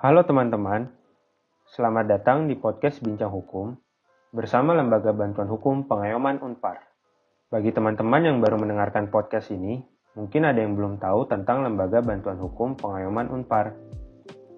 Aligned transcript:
Halo 0.00 0.24
teman-teman, 0.24 0.88
selamat 1.76 2.08
datang 2.08 2.48
di 2.48 2.56
podcast 2.56 3.04
Bincang 3.04 3.28
Hukum 3.28 3.76
bersama 4.32 4.72
Lembaga 4.72 5.12
Bantuan 5.12 5.44
Hukum 5.44 5.84
Pengayoman 5.84 6.40
Unpar. 6.40 6.80
Bagi 7.52 7.68
teman-teman 7.68 8.24
yang 8.24 8.40
baru 8.40 8.56
mendengarkan 8.56 9.12
podcast 9.12 9.52
ini, 9.52 9.84
mungkin 10.16 10.48
ada 10.48 10.56
yang 10.56 10.72
belum 10.72 10.96
tahu 11.04 11.28
tentang 11.28 11.68
Lembaga 11.68 12.00
Bantuan 12.00 12.40
Hukum 12.40 12.80
Pengayoman 12.80 13.28
Unpar. 13.28 13.76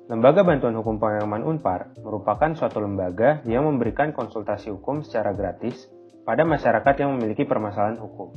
Lembaga 0.07 0.47
Bantuan 0.47 0.79
Hukum 0.79 1.03
Pengayoman 1.03 1.43
Unpar 1.43 1.91
merupakan 1.99 2.55
suatu 2.55 2.79
lembaga 2.79 3.43
yang 3.43 3.67
memberikan 3.67 4.15
konsultasi 4.15 4.71
hukum 4.71 5.03
secara 5.03 5.35
gratis 5.35 5.91
pada 6.23 6.47
masyarakat 6.47 7.03
yang 7.03 7.19
memiliki 7.19 7.43
permasalahan 7.43 7.99
hukum, 7.99 8.31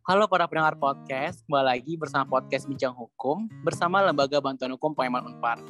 Halo 0.08 0.24
para 0.24 0.48
pendengar 0.48 0.72
podcast, 0.80 1.44
kembali 1.44 1.68
lagi 1.68 1.92
bersama 2.00 2.24
podcast 2.24 2.64
Bincang 2.64 2.96
Hukum 2.96 3.44
bersama 3.60 4.00
Lembaga 4.00 4.40
Bantuan 4.40 4.72
Hukum 4.72 4.96
Pengayoman 4.96 5.36
Unpar. 5.36 5.60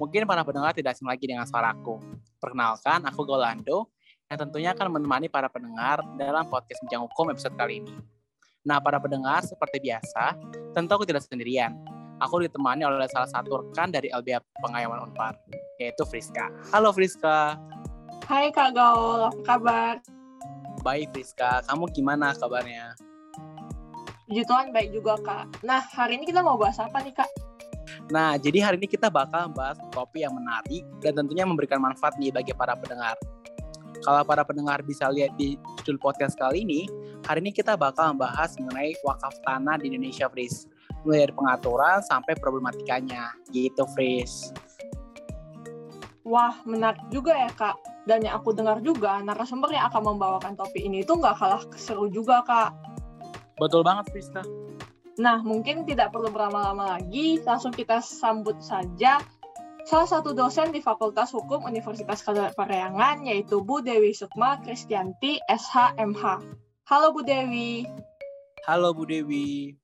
Mungkin 0.00 0.24
para 0.24 0.40
pendengar 0.48 0.72
tidak 0.72 0.96
asing 0.96 1.04
lagi 1.04 1.28
dengan 1.28 1.44
suaraku. 1.44 2.00
Perkenalkan, 2.40 3.04
aku 3.04 3.20
Golando 3.28 3.92
yang 4.32 4.40
tentunya 4.40 4.72
akan 4.72 4.96
menemani 4.96 5.28
para 5.28 5.52
pendengar 5.52 6.00
dalam 6.16 6.48
podcast 6.48 6.80
Bincang 6.88 7.04
Hukum 7.04 7.36
episode 7.36 7.52
kali 7.60 7.84
ini. 7.84 7.92
Nah, 8.64 8.80
para 8.80 8.96
pendengar, 8.96 9.44
seperti 9.44 9.76
biasa, 9.76 10.40
tentu 10.72 10.96
aku 10.96 11.04
tidak 11.04 11.20
sendirian. 11.28 11.76
Aku 12.16 12.40
ditemani 12.40 12.88
oleh 12.88 13.12
salah 13.12 13.28
satu 13.28 13.60
rekan 13.60 13.92
dari 13.92 14.08
LBH 14.08 14.40
Pengayoman 14.64 15.04
Unpar, 15.04 15.36
yaitu 15.76 16.08
Friska. 16.08 16.48
Halo 16.72 16.96
Friska. 16.96 17.60
Hai 18.24 18.48
Kak 18.56 18.72
Gaul, 18.72 19.28
apa 19.28 19.40
kabar? 19.44 19.94
Baik 20.80 21.12
Friska, 21.12 21.60
kamu 21.68 21.92
gimana 21.92 22.32
kabarnya? 22.32 22.96
Puji 24.30 24.46
Tuhan 24.46 24.70
baik 24.70 24.94
juga 24.94 25.18
Kak. 25.26 25.66
Nah, 25.66 25.82
hari 25.90 26.14
ini 26.14 26.30
kita 26.30 26.38
mau 26.38 26.54
bahas 26.54 26.78
apa 26.78 27.02
nih 27.02 27.10
Kak? 27.18 27.26
Nah, 28.14 28.38
jadi 28.38 28.62
hari 28.62 28.78
ini 28.78 28.86
kita 28.86 29.10
bakal 29.10 29.50
membahas 29.50 29.74
topik 29.90 30.22
yang 30.22 30.30
menarik 30.30 30.86
dan 31.02 31.18
tentunya 31.18 31.42
memberikan 31.42 31.82
manfaat 31.82 32.14
nih 32.14 32.30
bagi 32.30 32.54
para 32.54 32.78
pendengar. 32.78 33.18
Kalau 34.06 34.22
para 34.22 34.46
pendengar 34.46 34.86
bisa 34.86 35.10
lihat 35.10 35.34
di 35.34 35.58
judul 35.82 35.98
podcast 35.98 36.38
kali 36.38 36.62
ini, 36.62 36.86
hari 37.26 37.42
ini 37.42 37.50
kita 37.50 37.74
bakal 37.74 38.14
membahas 38.14 38.54
mengenai 38.62 38.94
wakaf 39.02 39.34
tanah 39.42 39.82
di 39.82 39.90
Indonesia, 39.90 40.30
Fris. 40.30 40.70
Mulai 41.02 41.26
dari 41.26 41.34
pengaturan 41.34 41.98
sampai 42.06 42.38
problematikanya, 42.38 43.34
gitu, 43.50 43.82
Fris. 43.98 44.54
Wah, 46.22 46.54
menarik 46.62 47.02
juga 47.10 47.34
ya 47.34 47.50
Kak. 47.50 48.06
Dan 48.06 48.22
yang 48.22 48.38
aku 48.38 48.54
dengar 48.54 48.78
juga, 48.78 49.18
narasumber 49.26 49.74
yang 49.74 49.90
akan 49.90 50.14
membawakan 50.14 50.54
topik 50.54 50.86
ini 50.86 51.02
itu 51.02 51.18
nggak 51.18 51.34
kalah 51.34 51.66
seru 51.74 52.06
juga 52.06 52.46
Kak. 52.46 52.89
Betul 53.60 53.84
banget, 53.84 54.08
Friska. 54.08 54.40
Nah, 55.20 55.44
mungkin 55.44 55.84
tidak 55.84 56.16
perlu 56.16 56.32
berlama-lama 56.32 56.96
lagi, 56.96 57.36
langsung 57.44 57.76
kita 57.76 58.00
sambut 58.00 58.56
saja 58.64 59.20
salah 59.84 60.08
satu 60.08 60.32
dosen 60.32 60.72
di 60.72 60.80
Fakultas 60.80 61.28
Hukum 61.36 61.68
Universitas 61.68 62.24
Parayangan, 62.56 63.28
yaitu 63.28 63.60
Bu 63.60 63.84
Dewi 63.84 64.16
Sukma 64.16 64.56
Kristianti, 64.64 65.36
SHMH. 65.44 66.40
Halo 66.88 67.12
Bu 67.12 67.20
Dewi. 67.20 67.84
Halo 68.64 68.96
Bu 68.96 69.04
Dewi. 69.04 69.76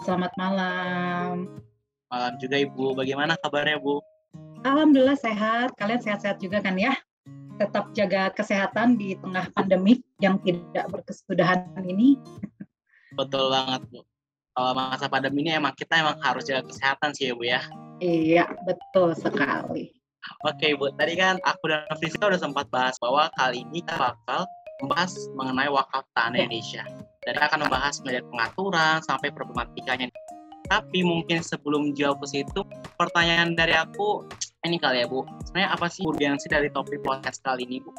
Selamat 0.00 0.32
malam. 0.40 1.60
Malam 2.08 2.34
juga 2.40 2.56
Ibu. 2.58 2.96
Bagaimana 2.96 3.36
kabarnya 3.44 3.76
Bu? 3.76 4.00
Alhamdulillah 4.64 5.20
sehat. 5.20 5.76
Kalian 5.76 6.00
sehat-sehat 6.00 6.40
juga 6.40 6.64
kan 6.64 6.80
ya? 6.80 6.96
Tetap 7.60 7.92
jaga 7.92 8.32
kesehatan 8.32 8.96
di 8.96 9.20
tengah 9.20 9.52
pandemi 9.52 10.00
yang 10.24 10.40
tidak 10.40 10.88
berkesudahan 10.88 11.68
ini. 11.84 12.16
Betul 13.20 13.52
banget 13.52 13.84
Bu. 13.92 14.00
Kalau 14.56 14.72
masa 14.72 15.06
pandemi 15.12 15.44
ini 15.44 15.60
emang 15.60 15.76
kita 15.76 16.00
emang 16.00 16.16
harus 16.24 16.48
jaga 16.48 16.64
kesehatan 16.64 17.12
sih 17.12 17.28
ya 17.28 17.32
Bu 17.36 17.44
ya. 17.44 17.60
Iya, 18.00 18.44
betul 18.64 19.12
sekali. 19.12 19.92
Oke 20.48 20.72
Bu, 20.72 20.88
tadi 20.96 21.20
kan 21.20 21.36
aku 21.44 21.68
dan 21.68 21.84
Friska 22.00 22.32
udah 22.32 22.40
sempat 22.40 22.66
bahas 22.72 22.96
bahwa 22.96 23.28
kali 23.36 23.60
ini 23.64 23.84
kita 23.84 23.96
bakal 24.00 24.48
membahas 24.80 25.12
mengenai 25.36 25.68
wakaf 25.68 26.04
tanah 26.16 26.40
Indonesia. 26.40 26.84
Dan 27.20 27.36
kita 27.36 27.46
akan 27.52 27.60
membahas 27.68 28.00
mulai 28.00 28.24
pengaturan 28.24 28.96
sampai 29.04 29.28
problematikanya. 29.28 30.08
Tapi 30.70 31.04
mungkin 31.04 31.44
sebelum 31.44 31.92
jauh 31.92 32.16
ke 32.16 32.26
situ, 32.30 32.60
pertanyaan 32.96 33.52
dari 33.52 33.76
aku 33.76 34.24
ini 34.64 34.80
kali 34.80 35.04
ya 35.04 35.06
Bu. 35.08 35.28
Sebenarnya 35.44 35.76
apa 35.76 35.86
sih 35.92 36.04
urgensi 36.08 36.48
dari 36.48 36.72
topik 36.72 37.04
podcast 37.04 37.44
kali 37.44 37.68
ini 37.68 37.84
Bu? 37.84 37.92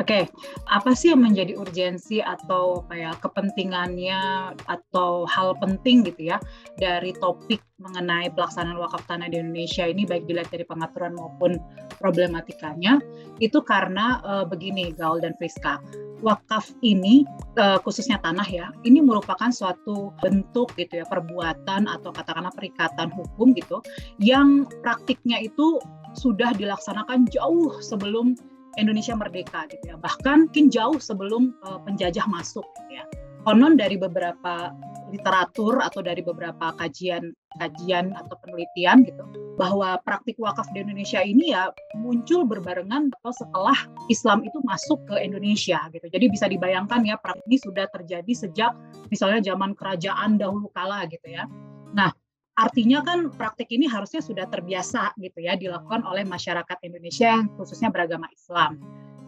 Oke, 0.00 0.24
okay. 0.24 0.24
apa 0.72 0.96
sih 0.96 1.12
yang 1.12 1.20
menjadi 1.20 1.60
urgensi 1.60 2.24
atau 2.24 2.88
kayak 2.88 3.20
kepentingannya 3.20 4.48
atau 4.64 5.28
hal 5.28 5.52
penting 5.60 6.08
gitu 6.08 6.32
ya 6.32 6.40
dari 6.80 7.12
topik 7.20 7.60
mengenai 7.76 8.32
pelaksanaan 8.32 8.80
wakaf 8.80 9.04
tanah 9.04 9.28
di 9.28 9.36
Indonesia 9.36 9.84
ini 9.84 10.08
baik 10.08 10.24
dilihat 10.24 10.48
dari 10.48 10.64
pengaturan 10.64 11.16
maupun 11.16 11.60
problematikanya 12.00 12.96
itu 13.44 13.60
karena 13.60 14.24
uh, 14.24 14.44
begini 14.48 14.96
Gaul 14.96 15.20
dan 15.20 15.36
Friska 15.36 15.76
wakaf 16.24 16.72
ini 16.84 17.24
uh, 17.56 17.80
khususnya 17.80 18.20
tanah 18.20 18.48
ya 18.48 18.72
ini 18.84 19.00
merupakan 19.00 19.48
suatu 19.48 20.12
bentuk 20.20 20.76
gitu 20.76 21.00
ya 21.00 21.06
perbuatan 21.08 21.88
atau 21.88 22.12
katakanlah 22.12 22.52
perikatan 22.52 23.08
hukum 23.12 23.56
gitu 23.56 23.80
yang 24.20 24.68
praktiknya 24.84 25.40
itu 25.40 25.80
sudah 26.12 26.52
dilaksanakan 26.56 27.28
jauh 27.32 27.80
sebelum 27.80 28.36
Indonesia 28.78 29.16
merdeka 29.16 29.66
gitu 29.72 29.84
ya. 29.90 29.96
Bahkan 29.98 30.50
mungkin 30.50 30.70
jauh 30.70 30.98
sebelum 31.00 31.56
uh, 31.66 31.80
penjajah 31.82 32.26
masuk 32.30 32.62
gitu 32.62 33.02
ya. 33.02 33.04
Konon 33.42 33.80
dari 33.80 33.96
beberapa 33.96 34.70
literatur 35.10 35.80
atau 35.82 36.04
dari 36.04 36.20
beberapa 36.20 36.76
kajian 36.76 37.32
kajian 37.58 38.14
atau 38.14 38.38
penelitian 38.46 39.02
gitu 39.02 39.26
bahwa 39.58 39.98
praktik 40.06 40.38
wakaf 40.38 40.70
di 40.70 40.80
Indonesia 40.86 41.18
ini 41.20 41.50
ya 41.50 41.68
muncul 41.98 42.46
berbarengan 42.46 43.10
atau 43.20 43.32
setelah 43.34 43.74
Islam 44.06 44.46
itu 44.46 44.62
masuk 44.62 45.02
ke 45.10 45.18
Indonesia 45.20 45.82
gitu. 45.90 46.06
Jadi 46.06 46.26
bisa 46.30 46.46
dibayangkan 46.46 47.02
ya 47.02 47.18
praktik 47.18 47.44
ini 47.50 47.58
sudah 47.58 47.90
terjadi 47.90 48.32
sejak 48.32 48.72
misalnya 49.10 49.42
zaman 49.42 49.74
kerajaan 49.74 50.38
dahulu 50.38 50.70
kala 50.70 51.04
gitu 51.10 51.26
ya. 51.26 51.44
Nah, 51.90 52.14
Artinya 52.58 53.00
kan 53.04 53.30
praktik 53.32 53.70
ini 53.70 53.86
harusnya 53.86 54.20
sudah 54.20 54.46
terbiasa 54.50 55.14
gitu 55.18 55.38
ya 55.40 55.54
dilakukan 55.56 56.02
oleh 56.04 56.26
masyarakat 56.26 56.78
Indonesia 56.84 57.46
khususnya 57.56 57.88
beragama 57.92 58.26
Islam. 58.32 58.80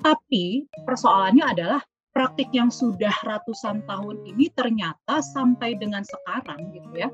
Tapi 0.03 0.67
persoalannya 0.83 1.45
adalah 1.47 1.81
praktik 2.13 2.53
yang 2.53 2.69
sudah 2.69 3.15
ratusan 3.25 3.87
tahun 3.89 4.21
ini 4.29 4.53
ternyata 4.53 5.25
sampai 5.25 5.79
dengan 5.81 6.05
sekarang 6.05 6.75
gitu 6.77 6.93
ya 6.99 7.09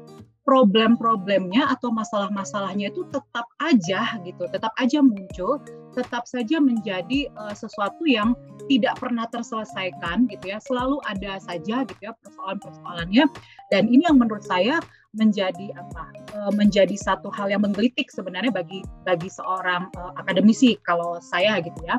problem-problemnya 0.49 1.69
atau 1.76 1.93
masalah-masalahnya 1.93 2.88
itu 2.88 3.04
tetap 3.12 3.44
aja 3.61 4.16
gitu, 4.25 4.49
tetap 4.49 4.72
aja 4.81 5.04
muncul, 5.04 5.61
tetap 5.99 6.31
saja 6.31 6.62
menjadi 6.62 7.27
uh, 7.35 7.50
sesuatu 7.50 8.06
yang 8.06 8.39
tidak 8.71 8.95
pernah 9.03 9.27
terselesaikan 9.27 10.31
gitu 10.31 10.55
ya, 10.55 10.62
selalu 10.62 11.03
ada 11.11 11.43
saja 11.43 11.83
gitu 11.83 11.99
ya 11.99 12.15
persoalan-persoalannya. 12.23 13.27
Dan 13.75 13.91
ini 13.91 14.06
yang 14.06 14.23
menurut 14.23 14.47
saya 14.47 14.79
menjadi 15.19 15.75
apa? 15.75 16.15
Uh, 16.39 16.53
menjadi 16.55 16.95
satu 16.95 17.27
hal 17.35 17.50
yang 17.50 17.67
menggelitik 17.67 18.06
sebenarnya 18.15 18.55
bagi 18.55 18.87
bagi 19.03 19.27
seorang 19.27 19.91
uh, 19.99 20.15
akademisi 20.15 20.79
kalau 20.87 21.19
saya 21.19 21.59
gitu 21.59 21.83
ya. 21.83 21.99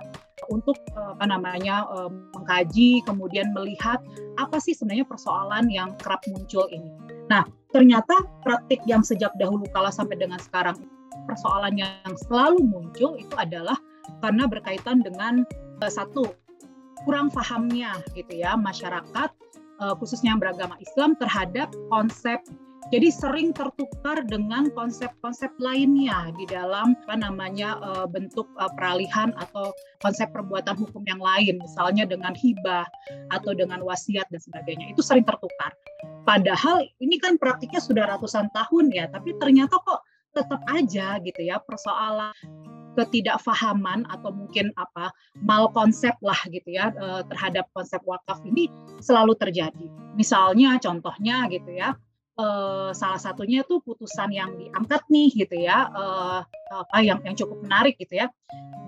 untuk 0.49 0.79
apa 0.95 1.29
namanya 1.29 1.85
mengkaji 2.33 3.05
kemudian 3.05 3.53
melihat 3.53 4.01
apa 4.41 4.57
sih 4.57 4.73
sebenarnya 4.73 5.05
persoalan 5.05 5.69
yang 5.69 5.93
kerap 6.01 6.25
muncul 6.31 6.65
ini. 6.73 6.89
Nah, 7.29 7.45
ternyata 7.69 8.25
praktik 8.41 8.81
yang 8.89 9.05
sejak 9.05 9.29
dahulu 9.37 9.67
kala 9.69 9.93
sampai 9.93 10.17
dengan 10.17 10.41
sekarang 10.41 10.79
persoalan 11.29 11.77
yang 11.77 12.13
selalu 12.25 12.65
muncul 12.65 13.13
itu 13.13 13.35
adalah 13.37 13.77
karena 14.21 14.45
berkaitan 14.49 15.01
dengan 15.05 15.45
uh, 15.81 15.91
satu 15.91 16.33
kurang 17.07 17.31
pahamnya 17.31 17.95
gitu 18.13 18.43
ya 18.43 18.59
masyarakat 18.59 19.29
uh, 19.79 19.93
khususnya 19.97 20.35
yang 20.35 20.41
beragama 20.43 20.75
Islam 20.83 21.15
terhadap 21.15 21.71
konsep 21.87 22.43
jadi 22.89 23.13
sering 23.13 23.53
tertukar 23.53 24.25
dengan 24.25 24.73
konsep-konsep 24.73 25.53
lainnya 25.61 26.33
di 26.33 26.49
dalam 26.49 26.97
apa 27.05 27.21
namanya 27.21 27.77
uh, 27.85 28.09
bentuk 28.09 28.49
peralihan 28.73 29.29
atau 29.37 29.69
konsep 30.01 30.25
perbuatan 30.33 30.73
hukum 30.73 31.05
yang 31.05 31.21
lain, 31.21 31.61
misalnya 31.61 32.09
dengan 32.09 32.33
hibah 32.33 32.89
atau 33.29 33.53
dengan 33.53 33.85
wasiat 33.85 34.25
dan 34.33 34.41
sebagainya. 34.41 34.89
Itu 34.89 35.05
sering 35.05 35.21
tertukar. 35.21 35.69
Padahal 36.25 36.81
ini 36.97 37.21
kan 37.21 37.37
praktiknya 37.37 37.77
sudah 37.77 38.09
ratusan 38.09 38.49
tahun 38.57 38.89
ya, 38.89 39.05
tapi 39.13 39.37
ternyata 39.37 39.77
kok 39.85 40.01
tetap 40.33 40.61
aja 40.73 41.21
gitu 41.21 41.41
ya 41.45 41.61
persoalan 41.61 42.33
ketidakfahaman 42.99 44.03
atau 44.11 44.35
mungkin 44.35 44.75
apa 44.75 45.15
mal 45.39 45.71
konsep 45.71 46.11
lah 46.19 46.35
gitu 46.51 46.75
ya 46.75 46.91
eh, 46.91 47.23
terhadap 47.31 47.71
konsep 47.71 48.03
wakaf 48.03 48.43
ini 48.43 48.67
selalu 48.99 49.39
terjadi. 49.39 49.87
Misalnya 50.19 50.75
contohnya 50.83 51.47
gitu 51.47 51.71
ya 51.71 51.95
eh, 52.35 52.91
salah 52.91 53.21
satunya 53.23 53.63
tuh 53.63 53.79
putusan 53.79 54.35
yang 54.35 54.51
diangkat 54.59 54.99
nih 55.07 55.31
gitu 55.47 55.55
ya 55.63 55.87
eh, 55.87 56.39
apa 56.75 56.97
yang 56.99 57.23
yang 57.23 57.39
cukup 57.39 57.63
menarik 57.63 57.95
gitu 57.95 58.19
ya 58.19 58.27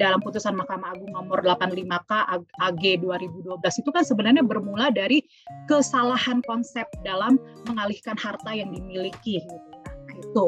dalam 0.02 0.18
putusan 0.18 0.58
Mahkamah 0.58 0.98
Agung 0.98 1.14
nomor 1.14 1.46
85K 1.46 2.12
AG 2.58 2.84
2012 3.06 3.82
itu 3.86 3.90
kan 3.94 4.04
sebenarnya 4.04 4.42
bermula 4.42 4.90
dari 4.90 5.22
kesalahan 5.70 6.42
konsep 6.50 6.90
dalam 7.06 7.38
mengalihkan 7.70 8.18
harta 8.18 8.50
yang 8.50 8.74
dimiliki 8.74 9.46
gitu 9.46 9.54
ya. 9.54 9.80
Nah, 9.86 10.16
itu 10.18 10.46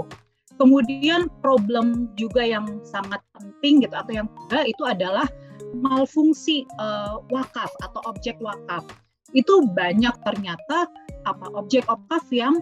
Kemudian 0.62 1.28
problem 1.42 2.14
juga 2.14 2.46
yang 2.46 2.80
sangat 2.86 3.20
penting 3.34 3.82
gitu 3.82 3.96
atau 3.98 4.14
yang 4.14 4.28
kedua 4.30 4.62
itu 4.70 4.84
adalah 4.86 5.26
malfungsi 5.74 6.70
uh, 6.78 7.18
wakaf 7.34 7.70
atau 7.82 8.02
objek 8.06 8.38
wakaf. 8.38 8.86
Itu 9.34 9.66
banyak 9.74 10.14
ternyata 10.22 10.86
apa 11.26 11.46
objek 11.58 11.90
wakaf 11.90 12.24
yang 12.30 12.62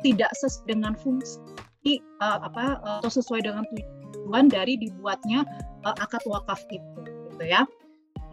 tidak 0.00 0.32
sesuai 0.38 0.64
dengan 0.70 0.92
fungsi 0.96 2.00
uh, 2.24 2.40
apa 2.40 2.80
uh, 2.80 2.98
atau 3.04 3.12
sesuai 3.12 3.44
dengan 3.44 3.64
tujuan 3.72 4.48
dari 4.48 4.80
dibuatnya 4.80 5.44
uh, 5.84 5.96
akad 6.00 6.24
wakaf 6.24 6.60
itu 6.72 7.00
gitu 7.32 7.44
ya. 7.44 7.68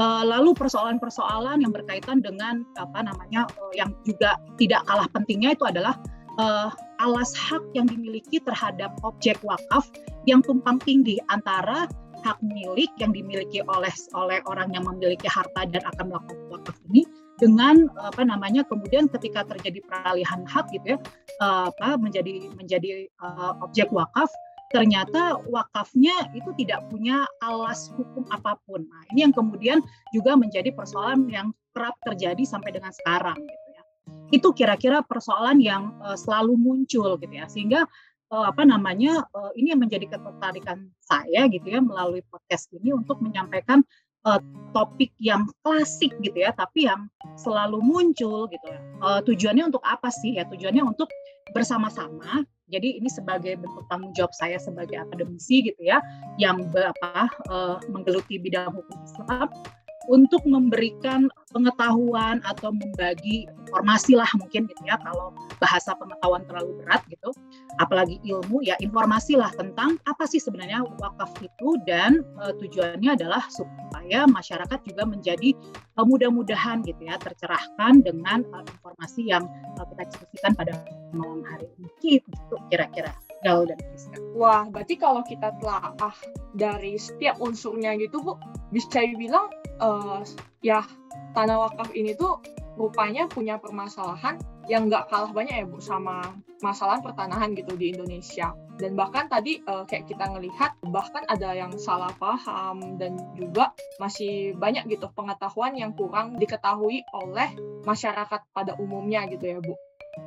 Lalu 0.01 0.57
persoalan-persoalan 0.57 1.61
yang 1.61 1.69
berkaitan 1.69 2.17
dengan 2.17 2.65
apa 2.81 3.05
namanya 3.05 3.45
yang 3.77 3.93
juga 4.01 4.41
tidak 4.57 4.81
kalah 4.89 5.05
pentingnya 5.13 5.53
itu 5.53 5.69
adalah 5.69 5.93
uh, 6.39 6.69
alas 7.01 7.35
hak 7.35 7.61
yang 7.73 7.85
dimiliki 7.89 8.39
terhadap 8.41 8.93
objek 9.03 9.37
wakaf 9.43 9.89
yang 10.29 10.39
tumpang 10.39 10.79
tinggi 10.81 11.19
antara 11.29 11.89
hak 12.23 12.39
milik 12.39 12.89
yang 12.97 13.11
dimiliki 13.11 13.59
oleh 13.67 13.91
oleh 14.15 14.39
orang 14.47 14.71
yang 14.71 14.87
memiliki 14.87 15.27
harta 15.27 15.67
dan 15.67 15.83
akan 15.83 16.15
melakukan 16.15 16.47
wakaf 16.49 16.77
ini 16.89 17.03
dengan 17.35 17.91
apa 17.99 18.23
namanya 18.23 18.63
kemudian 18.63 19.11
ketika 19.11 19.43
terjadi 19.43 19.83
peralihan 19.83 20.47
hak 20.47 20.71
gitu 20.71 20.95
ya 20.95 20.97
uh, 21.43 21.67
apa 21.67 21.99
menjadi 21.99 22.47
menjadi 22.55 23.11
uh, 23.19 23.59
objek 23.59 23.91
wakaf 23.91 24.31
ternyata 24.71 25.37
wakafnya 25.51 26.33
itu 26.33 26.49
tidak 26.57 26.81
punya 26.89 27.29
alas 27.45 27.93
hukum 27.93 28.25
apa 28.33 28.57
pun. 28.65 28.81
Nah, 28.89 29.05
ini 29.13 29.29
yang 29.29 29.29
kemudian 29.29 29.77
juga 30.09 30.33
menjadi 30.33 30.73
persoalan 30.73 31.29
yang 31.29 31.53
kerap 31.77 31.93
terjadi 32.01 32.41
sampai 32.41 32.73
dengan 32.73 32.89
sekarang. 32.89 33.37
Gitu 33.37 33.62
itu 34.33 34.49
kira-kira 34.51 35.05
persoalan 35.05 35.61
yang 35.61 35.93
uh, 36.01 36.17
selalu 36.17 36.57
muncul 36.57 37.15
gitu 37.21 37.33
ya. 37.33 37.45
Sehingga 37.45 37.85
uh, 38.33 38.45
apa 38.49 38.65
namanya 38.65 39.23
uh, 39.37 39.51
ini 39.53 39.71
yang 39.75 39.81
menjadi 39.85 40.09
ketertarikan 40.09 40.89
saya 41.05 41.45
gitu 41.53 41.69
ya 41.69 41.79
melalui 41.79 42.25
podcast 42.33 42.73
ini 42.73 42.89
untuk 42.93 43.21
menyampaikan 43.21 43.85
uh, 44.25 44.41
topik 44.73 45.13
yang 45.21 45.45
klasik 45.61 46.11
gitu 46.25 46.41
ya 46.41 46.49
tapi 46.55 46.89
yang 46.89 47.05
selalu 47.37 47.77
muncul 47.79 48.49
gitu. 48.49 48.65
Ya 48.65 48.79
uh, 49.05 49.21
tujuannya 49.21 49.69
untuk 49.69 49.83
apa 49.85 50.09
sih 50.09 50.41
ya? 50.41 50.49
Tujuannya 50.49 50.81
untuk 50.81 51.07
bersama-sama. 51.53 52.41
Jadi 52.71 52.97
ini 52.97 53.11
sebagai 53.11 53.59
bentuk 53.59 53.85
tanggung 53.85 54.15
jawab 54.17 54.33
saya 54.33 54.57
sebagai 54.57 54.97
akademisi 54.97 55.61
gitu 55.69 55.77
ya 55.83 56.01
yang 56.41 56.63
apa 56.73 57.29
uh, 57.51 57.77
menggeluti 57.91 58.41
bidang 58.41 58.73
hukum 58.73 58.97
Islam 59.03 59.51
untuk 60.11 60.43
memberikan 60.43 61.31
pengetahuan 61.53 62.41
atau 62.43 62.73
membagi 62.73 63.45
informasi 63.47 64.17
lah 64.17 64.27
mungkin 64.35 64.67
gitu 64.67 64.83
ya 64.83 64.97
kalau 65.01 65.31
bahasa 65.61 65.95
pengetahuan 65.95 66.43
terlalu 66.49 66.83
berat 66.83 67.01
gitu. 67.07 67.29
Apalagi 67.81 68.19
ilmu 68.25 68.61
ya 68.65 68.77
informasi 68.81 69.37
lah 69.39 69.49
tentang 69.55 69.97
apa 70.09 70.25
sih 70.27 70.41
sebenarnya 70.41 70.83
wakaf 70.99 71.31
itu 71.39 71.79
dan 71.87 72.21
uh, 72.41 72.53
tujuannya 72.57 73.15
adalah 73.15 73.43
supaya 73.49 74.25
masyarakat 74.29 74.79
juga 74.85 75.03
menjadi 75.07 75.55
uh, 75.97 76.05
mudah-mudahan 76.05 76.83
gitu 76.85 77.01
ya 77.05 77.17
tercerahkan 77.21 78.05
dengan 78.05 78.45
uh, 78.53 78.63
informasi 78.65 79.29
yang 79.29 79.45
uh, 79.79 79.85
kita 79.89 80.09
diskusikan 80.09 80.51
pada 80.53 80.73
malam 81.13 81.45
hari 81.45 81.69
ini 81.77 82.19
gitu 82.29 82.55
kira-kira 82.69 83.13
Gaul 83.43 83.69
dan. 83.69 83.79
Wah, 84.33 84.65
berarti 84.65 84.95
kalau 84.97 85.21
kita 85.21 85.53
telah 85.61 85.93
ah 86.01 86.17
dari 86.55 86.97
setiap 86.97 87.37
unsurnya 87.37 87.93
gitu 87.99 88.23
Bu, 88.23 88.39
bisa 88.73 89.03
dibilang 89.03 89.51
uh, 89.83 90.23
ya 90.65 90.81
tanah 91.37 91.69
wakaf 91.69 91.93
ini 91.93 92.17
tuh 92.17 92.41
rupanya 92.73 93.29
punya 93.29 93.61
permasalahan 93.61 94.41
yang 94.65 94.87
nggak 94.89 95.11
kalah 95.11 95.29
banyak 95.29 95.53
ya 95.61 95.65
Bu 95.67 95.77
sama 95.83 96.33
masalah 96.63 97.03
pertanahan 97.03 97.51
gitu 97.53 97.75
di 97.75 97.91
Indonesia. 97.91 98.55
Dan 98.79 98.97
bahkan 98.97 99.29
tadi 99.29 99.61
uh, 99.69 99.85
kayak 99.85 100.09
kita 100.09 100.25
ngelihat 100.33 100.73
bahkan 100.89 101.21
ada 101.29 101.53
yang 101.53 101.75
salah 101.77 102.09
paham 102.17 102.97
dan 102.97 103.19
juga 103.37 103.75
masih 104.01 104.57
banyak 104.57 104.89
gitu 104.89 105.11
pengetahuan 105.13 105.77
yang 105.77 105.93
kurang 105.93 106.41
diketahui 106.41 107.05
oleh 107.13 107.53
masyarakat 107.85 108.41
pada 108.55 108.73
umumnya 108.79 109.27
gitu 109.29 109.45
ya 109.45 109.59
Bu. 109.61 109.77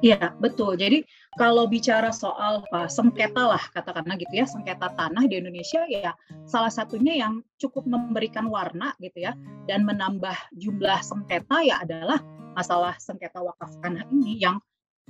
Iya, 0.02 0.34
betul. 0.42 0.74
Jadi 0.74 1.06
kalau 1.38 1.70
bicara 1.70 2.10
soal 2.10 2.66
apa, 2.68 2.90
sengketa 2.90 3.38
lah 3.38 3.62
katakanlah 3.70 4.18
gitu 4.18 4.34
ya, 4.34 4.44
sengketa 4.44 4.92
tanah 4.92 5.24
di 5.30 5.38
Indonesia 5.38 5.86
ya 5.86 6.12
salah 6.44 6.70
satunya 6.74 7.14
yang 7.22 7.40
cukup 7.56 7.86
memberikan 7.86 8.50
warna 8.50 8.92
gitu 8.98 9.24
ya 9.24 9.32
dan 9.70 9.86
menambah 9.86 10.34
jumlah 10.58 11.00
sengketa 11.00 11.62
ya 11.62 11.80
adalah 11.86 12.18
masalah 12.58 12.98
sengketa 12.98 13.38
wakaf 13.40 13.78
tanah 13.78 14.04
ini 14.10 14.42
yang 14.42 14.58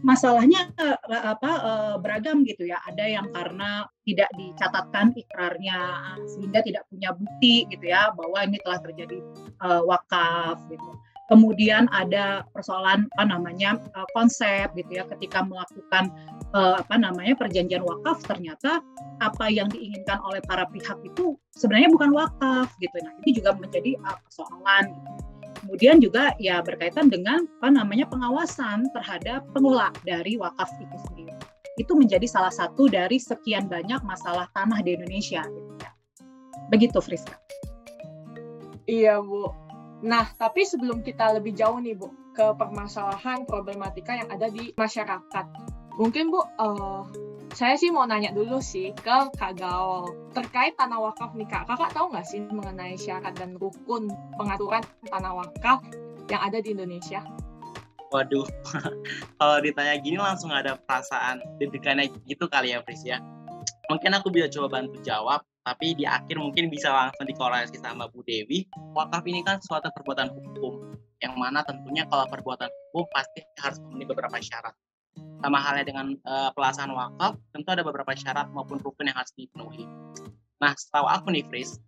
masalahnya 0.04 0.68
eh, 0.76 0.98
apa 1.08 1.50
eh, 1.56 1.94
beragam 1.96 2.44
gitu 2.44 2.68
ya. 2.68 2.76
Ada 2.84 3.04
yang 3.08 3.26
karena 3.32 3.88
tidak 4.04 4.28
dicatatkan 4.36 5.16
ikrarnya 5.16 5.78
sehingga 6.30 6.60
tidak 6.60 6.84
punya 6.92 7.16
bukti 7.16 7.64
gitu 7.72 7.90
ya 7.90 8.12
bahwa 8.12 8.44
ini 8.44 8.60
telah 8.60 8.78
terjadi 8.84 9.18
wakaf 9.88 10.60
gitu 10.68 10.90
kemudian 11.26 11.90
ada 11.90 12.46
persoalan 12.54 13.10
apa 13.18 13.24
namanya 13.26 13.78
uh, 13.98 14.08
konsep 14.14 14.70
gitu 14.78 15.02
ya 15.02 15.04
ketika 15.16 15.42
melakukan 15.42 16.10
uh, 16.54 16.78
apa 16.78 16.96
namanya 16.98 17.34
perjanjian 17.34 17.82
wakaf 17.82 18.22
ternyata 18.22 18.78
apa 19.18 19.50
yang 19.50 19.66
diinginkan 19.70 20.22
oleh 20.22 20.38
para 20.46 20.66
pihak 20.70 20.98
itu 21.02 21.34
sebenarnya 21.58 21.90
bukan 21.90 22.10
wakaf 22.14 22.70
gitu. 22.78 22.96
Nah 23.02 23.12
ini 23.22 23.30
juga 23.34 23.50
menjadi 23.58 23.98
uh, 24.06 24.18
persoalan. 24.22 24.94
Kemudian 25.66 25.98
juga 25.98 26.30
ya 26.38 26.62
berkaitan 26.62 27.10
dengan 27.10 27.42
apa 27.58 27.74
namanya 27.74 28.06
pengawasan 28.06 28.86
terhadap 28.94 29.42
pengelola 29.50 29.90
dari 30.06 30.38
wakaf 30.38 30.70
itu 30.78 30.96
sendiri. 31.10 31.34
Itu 31.76 31.98
menjadi 31.98 32.24
salah 32.30 32.54
satu 32.54 32.86
dari 32.86 33.18
sekian 33.18 33.66
banyak 33.66 33.98
masalah 34.06 34.46
tanah 34.54 34.78
di 34.86 34.94
Indonesia 34.94 35.42
gitu 35.42 35.72
ya. 35.82 35.90
Begitu 36.70 36.98
Friska. 37.02 37.34
Iya 38.86 39.18
Bu 39.18 39.65
Nah, 40.04 40.28
tapi 40.36 40.68
sebelum 40.68 41.00
kita 41.00 41.40
lebih 41.40 41.56
jauh 41.56 41.80
nih 41.80 41.96
Bu, 41.96 42.12
ke 42.36 42.52
permasalahan 42.52 43.48
problematika 43.48 44.12
yang 44.12 44.28
ada 44.28 44.52
di 44.52 44.76
masyarakat. 44.76 45.46
Mungkin 45.96 46.28
Bu, 46.28 46.44
uh, 46.44 47.08
saya 47.56 47.80
sih 47.80 47.88
mau 47.88 48.04
nanya 48.04 48.36
dulu 48.36 48.60
sih 48.60 48.92
ke 48.92 49.32
Kak 49.32 49.56
Gaul. 49.56 50.12
Terkait 50.36 50.76
tanah 50.76 51.00
wakaf 51.00 51.32
nih 51.32 51.48
Kak, 51.48 51.64
Kakak 51.64 51.96
tahu 51.96 52.12
nggak 52.12 52.26
sih 52.28 52.44
mengenai 52.44 53.00
syarat 53.00 53.32
dan 53.40 53.56
rukun 53.56 54.12
pengaturan 54.36 54.84
tanah 55.08 55.32
wakaf 55.32 55.80
yang 56.28 56.44
ada 56.44 56.60
di 56.60 56.76
Indonesia? 56.76 57.24
Waduh, 58.12 58.44
kalau 59.40 59.56
ditanya 59.64 59.96
gini 59.98 60.20
langsung 60.20 60.52
ada 60.52 60.76
perasaan 60.76 61.40
deg-degannya 61.56 62.12
gitu 62.28 62.44
kali 62.52 62.76
ya, 62.76 62.84
Pris 62.84 63.00
ya. 63.00 63.24
Mungkin 63.88 64.12
aku 64.12 64.28
bisa 64.28 64.52
coba 64.52 64.78
bantu 64.78 65.00
jawab 65.00 65.40
tapi 65.66 65.98
di 65.98 66.06
akhir 66.06 66.38
mungkin 66.38 66.70
bisa 66.70 66.94
langsung 66.94 67.26
dikorelasi 67.26 67.82
sama 67.82 68.06
Bu 68.06 68.22
Dewi. 68.22 68.70
Wakaf 68.94 69.26
ini 69.26 69.42
kan 69.42 69.58
suatu 69.58 69.90
perbuatan 69.90 70.30
hukum, 70.30 70.94
yang 71.18 71.34
mana 71.34 71.66
tentunya 71.66 72.06
kalau 72.06 72.22
perbuatan 72.30 72.70
hukum 72.70 73.02
pasti 73.10 73.42
harus 73.58 73.82
memenuhi 73.82 74.06
beberapa 74.14 74.38
syarat. 74.38 74.70
Sama 75.42 75.58
halnya 75.58 75.82
dengan 75.82 76.14
uh, 76.22 76.54
pelaksanaan 76.54 76.94
wakaf, 76.94 77.34
tentu 77.50 77.68
ada 77.74 77.82
beberapa 77.82 78.14
syarat 78.14 78.46
maupun 78.54 78.78
rukun 78.78 79.10
yang 79.10 79.18
harus 79.18 79.34
dipenuhi. 79.34 79.82
Nah, 80.62 80.72
setahu 80.78 81.10
aku 81.10 81.34
nih, 81.34 81.42
Fris, 81.50 81.82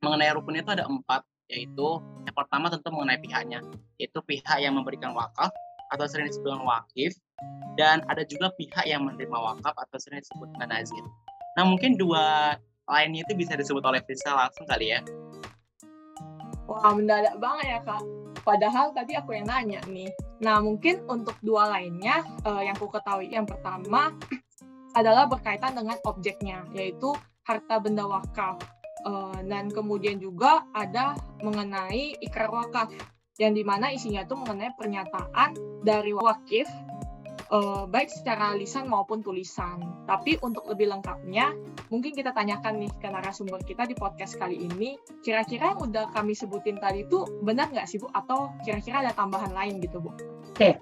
mengenai 0.00 0.32
rukun 0.32 0.56
itu 0.56 0.72
ada 0.72 0.88
empat, 0.88 1.20
yaitu 1.52 2.00
yang 2.24 2.32
pertama 2.34 2.72
tentu 2.72 2.88
mengenai 2.88 3.20
pihaknya, 3.20 3.60
yaitu 4.00 4.18
pihak 4.24 4.56
yang 4.56 4.72
memberikan 4.72 5.12
wakaf 5.12 5.52
atau 5.92 6.04
sering 6.08 6.32
disebut 6.32 6.48
dengan 6.48 6.64
wakif, 6.64 7.12
dan 7.76 8.00
ada 8.08 8.24
juga 8.24 8.50
pihak 8.56 8.88
yang 8.88 9.04
menerima 9.04 9.36
wakaf 9.36 9.74
atau 9.76 9.96
sering 10.00 10.24
disebut 10.24 10.48
dengan 10.56 10.80
nazir. 10.80 11.04
Nah 11.58 11.66
mungkin 11.66 11.98
dua 11.98 12.54
lainnya 12.88 13.22
itu 13.28 13.36
bisa 13.36 13.54
disebut 13.54 13.84
oleh 13.84 14.00
Frisa 14.02 14.32
langsung 14.32 14.64
kali 14.64 14.96
ya. 14.96 15.00
Wah 16.68 16.92
mendadak 16.92 17.36
banget 17.40 17.66
ya 17.76 17.80
kak. 17.84 18.02
Padahal 18.44 18.96
tadi 18.96 19.12
aku 19.16 19.36
yang 19.36 19.48
nanya 19.48 19.80
nih. 19.88 20.08
Nah 20.40 20.60
mungkin 20.64 21.04
untuk 21.08 21.36
dua 21.44 21.68
lainnya 21.68 22.24
uh, 22.48 22.64
yang 22.64 22.76
ku 22.76 22.88
ketahui 22.88 23.28
yang 23.28 23.44
pertama 23.44 24.16
adalah 24.96 25.28
berkaitan 25.28 25.76
dengan 25.76 26.00
objeknya 26.08 26.64
yaitu 26.72 27.12
harta 27.44 27.76
benda 27.80 28.08
wakaf. 28.08 28.60
Uh, 29.06 29.36
dan 29.46 29.70
kemudian 29.70 30.18
juga 30.18 30.66
ada 30.74 31.14
mengenai 31.40 32.18
ikrar 32.18 32.50
wakaf 32.50 32.90
yang 33.38 33.54
di 33.54 33.62
mana 33.62 33.94
isinya 33.94 34.26
itu 34.26 34.34
mengenai 34.34 34.74
pernyataan 34.74 35.54
dari 35.86 36.10
wakif 36.10 36.66
uh, 37.52 37.84
baik 37.88 38.08
secara 38.12 38.54
lisan 38.56 38.88
maupun 38.88 39.20
tulisan. 39.24 39.80
Tapi 40.04 40.40
untuk 40.44 40.64
lebih 40.68 40.88
lengkapnya, 40.92 41.52
mungkin 41.92 42.12
kita 42.16 42.32
tanyakan 42.32 42.80
nih 42.80 42.92
ke 43.00 43.08
narasumber 43.08 43.60
kita 43.64 43.88
di 43.88 43.96
podcast 43.96 44.36
kali 44.36 44.68
ini, 44.68 44.96
kira-kira 45.24 45.76
yang 45.76 45.80
udah 45.84 46.08
kami 46.12 46.32
sebutin 46.32 46.80
tadi 46.80 47.04
itu 47.04 47.24
benar 47.44 47.68
nggak 47.72 47.88
sih 47.88 48.00
Bu? 48.00 48.08
Atau 48.12 48.52
kira-kira 48.64 49.04
ada 49.04 49.12
tambahan 49.16 49.52
lain 49.52 49.80
gitu 49.80 50.00
Bu? 50.00 50.12
Oke, 50.58 50.74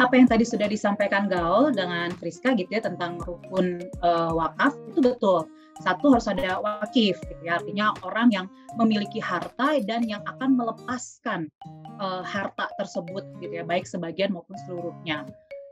apa 0.00 0.12
yang 0.16 0.24
tadi 0.24 0.48
sudah 0.48 0.64
disampaikan 0.64 1.28
Gaul 1.28 1.76
dengan 1.76 2.08
Friska 2.16 2.56
gitu 2.56 2.72
ya 2.72 2.80
tentang 2.80 3.20
rukun 3.20 3.84
uh, 4.00 4.32
wakaf 4.32 4.72
itu 4.88 5.04
betul. 5.04 5.44
Satu 5.80 6.12
harus 6.12 6.28
ada 6.28 6.60
wakif, 6.60 7.16
gitu 7.24 7.40
ya. 7.40 7.56
artinya 7.56 7.96
orang 8.04 8.28
yang 8.28 8.46
memiliki 8.76 9.16
harta 9.16 9.80
dan 9.80 10.04
yang 10.04 10.20
akan 10.28 10.52
melepaskan 10.52 11.48
uh, 11.96 12.20
harta 12.20 12.68
tersebut, 12.76 13.24
gitu 13.40 13.60
ya, 13.60 13.64
baik 13.64 13.88
sebagian 13.88 14.36
maupun 14.36 14.60
seluruhnya 14.68 15.24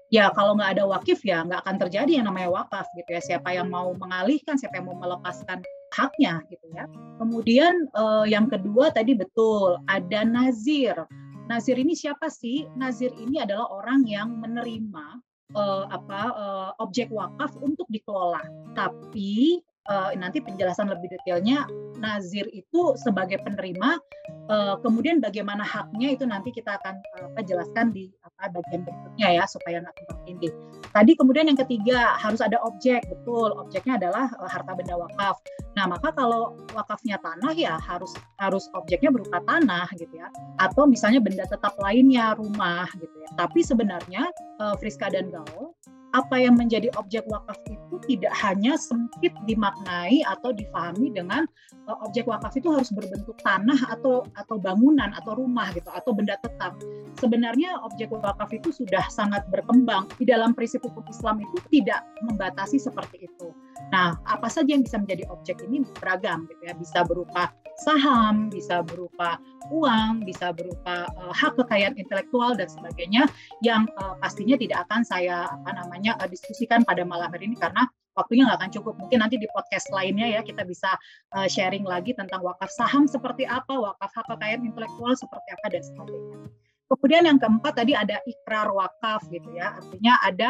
ya 0.09 0.33
kalau 0.33 0.57
nggak 0.57 0.79
ada 0.79 0.85
wakif 0.89 1.21
ya 1.25 1.45
nggak 1.45 1.61
akan 1.65 1.77
terjadi 1.77 2.21
yang 2.21 2.27
namanya 2.29 2.51
wakaf 2.53 2.87
gitu 2.97 3.11
ya. 3.13 3.21
Siapa 3.21 3.53
yang 3.53 3.69
mau 3.69 3.93
mengalihkan 3.97 4.57
siapa 4.57 4.81
yang 4.81 4.89
mau 4.89 4.99
melepaskan 4.99 5.61
haknya 5.97 6.45
gitu 6.53 6.67
ya. 6.73 6.85
Kemudian 7.21 7.89
eh, 7.93 8.25
yang 8.29 8.49
kedua 8.49 8.93
tadi 8.93 9.17
betul 9.17 9.81
ada 9.89 10.25
nazir. 10.25 10.97
Nazir 11.49 11.81
ini 11.81 11.97
siapa 11.97 12.29
sih? 12.29 12.69
Nazir 12.77 13.09
ini 13.17 13.41
adalah 13.41 13.73
orang 13.73 14.05
yang 14.05 14.37
menerima 14.41 15.07
eh, 15.57 15.85
apa 15.89 16.21
eh, 16.37 16.71
objek 16.85 17.09
wakaf 17.13 17.57
untuk 17.61 17.89
dikelola. 17.89 18.45
Tapi 18.77 19.61
uh, 19.89 20.13
nanti 20.15 20.39
penjelasan 20.45 20.93
lebih 20.93 21.11
detailnya 21.11 21.65
nazir 21.99 22.47
itu 22.55 22.95
sebagai 22.95 23.43
penerima 23.43 23.99
uh, 24.53 24.77
kemudian 24.81 25.19
bagaimana 25.19 25.67
haknya 25.67 26.15
itu 26.15 26.25
nanti 26.29 26.55
kita 26.55 26.79
akan 26.79 26.95
uh, 27.19 27.43
jelaskan 27.43 27.91
di 27.91 28.13
apa 28.23 28.55
bagian 28.55 28.87
berikutnya 28.87 29.29
ya 29.43 29.45
supaya 29.51 29.83
nggak 29.83 29.97
tindih. 30.29 30.53
Tadi 30.95 31.13
kemudian 31.19 31.51
yang 31.51 31.59
ketiga 31.59 32.15
harus 32.17 32.39
ada 32.39 32.61
objek 32.63 33.03
betul 33.11 33.51
objeknya 33.59 33.99
adalah 33.99 34.31
uh, 34.39 34.47
harta 34.47 34.79
benda 34.79 34.95
wakaf. 34.95 35.37
Nah 35.75 35.91
maka 35.91 36.15
kalau 36.15 36.55
wakafnya 36.77 37.19
tanah 37.19 37.53
ya 37.57 37.75
harus 37.83 38.15
harus 38.39 38.71
objeknya 38.79 39.11
berupa 39.11 39.43
tanah 39.43 39.91
gitu 39.99 40.15
ya 40.15 40.31
atau 40.63 40.87
misalnya 40.87 41.19
benda 41.19 41.45
tetap 41.49 41.75
lainnya 41.83 42.39
rumah 42.39 42.87
gitu 42.95 43.17
ya. 43.19 43.29
Tapi 43.35 43.61
sebenarnya 43.65 44.31
uh, 44.63 44.75
Friska 44.79 45.11
dan 45.11 45.35
Gaul 45.35 45.75
apa 46.17 46.41
yang 46.41 46.57
menjadi 46.57 46.89
objek 46.97 47.29
wakaf 47.29 47.59
itu 47.69 47.97
tidak 48.09 48.33
hanya 48.41 48.81
sempit 48.81 49.35
dimaknai 49.45 50.25
atau 50.25 50.57
difahami 50.57 51.13
dengan 51.13 51.45
uh, 51.85 51.99
objek 52.09 52.25
wakaf 52.25 52.57
itu 52.57 52.73
harus 52.73 52.89
berbentuk 52.95 53.37
tanah 53.45 53.77
atau 53.93 54.25
atau 54.39 54.57
bangunan 54.57 55.13
atau 55.13 55.37
rumah 55.37 55.69
gitu 55.77 55.89
atau 55.93 56.17
benda 56.17 56.41
tetap. 56.41 56.77
Sebenarnya 57.21 57.77
objek 57.85 58.09
wakaf 58.09 58.49
itu 58.55 58.73
sudah 58.73 59.05
sangat 59.13 59.45
berkembang 59.53 60.09
di 60.17 60.25
dalam 60.25 60.57
prinsip 60.57 60.81
hukum 60.81 61.05
Islam 61.11 61.45
itu 61.45 61.59
tidak 61.69 62.07
membatasi 62.25 62.81
seperti 62.81 63.29
itu. 63.29 63.53
Nah, 63.93 64.17
apa 64.29 64.49
saja 64.53 64.73
yang 64.73 64.85
bisa 64.85 65.01
menjadi 65.01 65.29
objek 65.33 65.61
ini 65.65 65.85
beragam 66.01 66.49
gitu 66.49 66.63
ya, 66.65 66.75
bisa 66.77 67.05
berupa 67.05 67.53
saham, 67.79 68.51
bisa 68.51 68.83
berupa 68.83 69.39
uang, 69.71 70.27
bisa 70.27 70.51
berupa 70.51 71.07
uh, 71.19 71.33
hak 71.35 71.55
kekayaan 71.59 71.95
intelektual 71.95 72.59
dan 72.59 72.67
sebagainya 72.67 73.27
yang 73.63 73.87
uh, 74.03 74.19
pastinya 74.19 74.59
tidak 74.59 74.85
akan 74.89 75.07
saya 75.07 75.47
apa 75.47 75.71
namanya 75.75 76.19
uh, 76.19 76.29
diskusikan 76.29 76.83
pada 76.83 77.07
malam 77.07 77.31
hari 77.31 77.47
ini 77.47 77.57
karena 77.57 77.87
waktunya 78.19 78.51
nggak 78.51 78.59
akan 78.59 78.73
cukup. 78.75 78.95
Mungkin 78.99 79.19
nanti 79.23 79.39
di 79.39 79.47
podcast 79.55 79.87
lainnya 79.95 80.27
ya 80.27 80.41
kita 80.43 80.67
bisa 80.67 80.91
uh, 81.39 81.47
sharing 81.47 81.87
lagi 81.87 82.13
tentang 82.19 82.43
wakaf 82.43 82.69
saham 82.75 83.07
seperti 83.07 83.47
apa, 83.47 83.71
wakaf 83.71 84.11
hak 84.11 84.27
kekayaan 84.27 84.67
intelektual 84.67 85.15
seperti 85.15 85.49
apa 85.55 85.67
dan 85.71 85.83
sebagainya. 85.87 86.39
Kemudian 86.89 87.29
yang 87.29 87.37
keempat 87.37 87.85
tadi 87.85 87.93
ada 87.93 88.17
ikrar 88.25 88.73
wakaf 88.73 89.29
gitu 89.29 89.53
ya, 89.53 89.77
artinya 89.77 90.15
ada 90.25 90.49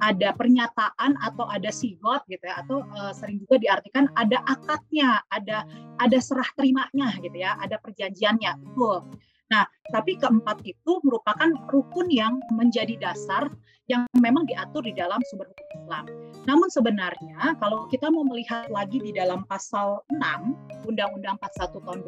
ada 0.00 0.32
pernyataan 0.32 1.12
atau 1.20 1.44
ada 1.44 1.68
sigot 1.68 2.24
gitu 2.26 2.40
ya, 2.40 2.64
atau 2.64 2.80
uh, 2.96 3.12
sering 3.12 3.36
juga 3.44 3.60
diartikan 3.60 4.08
ada 4.16 4.40
akadnya, 4.48 5.20
ada 5.28 5.68
ada 6.00 6.18
serah 6.24 6.48
terimanya 6.56 7.12
gitu 7.20 7.36
ya, 7.36 7.60
ada 7.60 7.76
perjanjiannya, 7.84 8.56
betul. 8.64 9.04
Nah, 9.52 9.68
tapi 9.92 10.16
keempat 10.16 10.64
itu 10.64 11.04
merupakan 11.04 11.52
rukun 11.68 12.08
yang 12.08 12.40
menjadi 12.56 12.96
dasar 12.96 13.52
yang 13.92 14.08
memang 14.16 14.48
diatur 14.48 14.80
di 14.80 14.96
dalam 14.96 15.20
sumber 15.28 15.52
hukum 15.52 15.68
Islam. 15.84 16.04
Namun 16.48 16.68
sebenarnya 16.72 17.52
kalau 17.60 17.84
kita 17.92 18.08
mau 18.08 18.24
melihat 18.24 18.72
lagi 18.72 18.96
di 18.96 19.12
dalam 19.12 19.44
pasal 19.44 20.00
6 20.08 20.88
Undang-Undang 20.88 21.36
41 21.36 21.84
tahun 21.84 21.98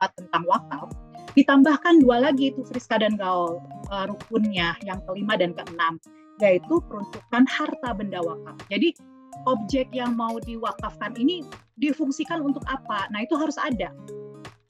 2004 0.00 0.18
tentang 0.24 0.42
wakaf, 0.48 0.88
ditambahkan 1.36 2.00
dua 2.00 2.24
lagi 2.24 2.50
itu 2.50 2.64
Friska 2.64 2.98
dan 2.98 3.20
Gaul 3.20 3.60
uh, 3.92 4.04
rukunnya 4.08 4.74
yang 4.82 4.98
kelima 5.04 5.36
dan 5.36 5.52
keenam, 5.52 6.00
yaitu 6.40 6.80
peruntukan 6.88 7.44
harta 7.44 7.92
benda 7.92 8.24
wakaf. 8.24 8.56
Jadi 8.72 8.96
objek 9.44 9.92
yang 9.92 10.16
mau 10.16 10.40
diwakafkan 10.40 11.12
ini 11.20 11.44
difungsikan 11.76 12.40
untuk 12.40 12.64
apa? 12.66 13.06
Nah 13.12 13.22
itu 13.22 13.36
harus 13.36 13.60
ada. 13.60 13.92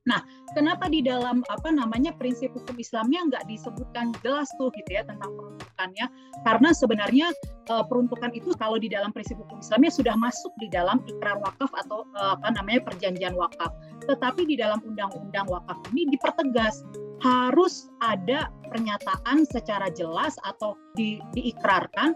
Nah, 0.07 0.23
kenapa 0.55 0.87
di 0.87 1.03
dalam 1.03 1.43
apa 1.51 1.69
namanya 1.75 2.15
prinsip 2.15 2.55
hukum 2.55 2.79
Islamnya 2.79 3.27
nggak 3.27 3.45
disebutkan 3.51 4.15
jelas 4.23 4.47
tuh 4.55 4.71
gitu 4.79 4.91
ya 4.95 5.03
tentang 5.03 5.35
peruntukannya? 5.35 6.07
Karena 6.47 6.71
sebenarnya 6.71 7.27
uh, 7.75 7.83
peruntukan 7.83 8.31
itu 8.31 8.55
kalau 8.55 8.79
di 8.79 8.87
dalam 8.87 9.11
prinsip 9.11 9.35
hukum 9.43 9.59
Islamnya 9.59 9.91
sudah 9.91 10.15
masuk 10.15 10.55
di 10.63 10.71
dalam 10.71 11.03
ikrar 11.11 11.43
wakaf 11.43 11.71
atau 11.75 12.07
uh, 12.15 12.39
apa 12.39 12.55
namanya 12.55 12.87
perjanjian 12.87 13.35
wakaf. 13.35 13.75
Tetapi 14.07 14.47
di 14.47 14.55
dalam 14.55 14.79
undang-undang 14.87 15.51
wakaf 15.51 15.77
ini 15.91 16.07
dipertegas 16.15 16.87
harus 17.27 17.91
ada 17.99 18.47
pernyataan 18.71 19.43
secara 19.51 19.91
jelas 19.91 20.39
atau 20.47 20.79
di, 20.95 21.19
diikrarkan 21.35 22.15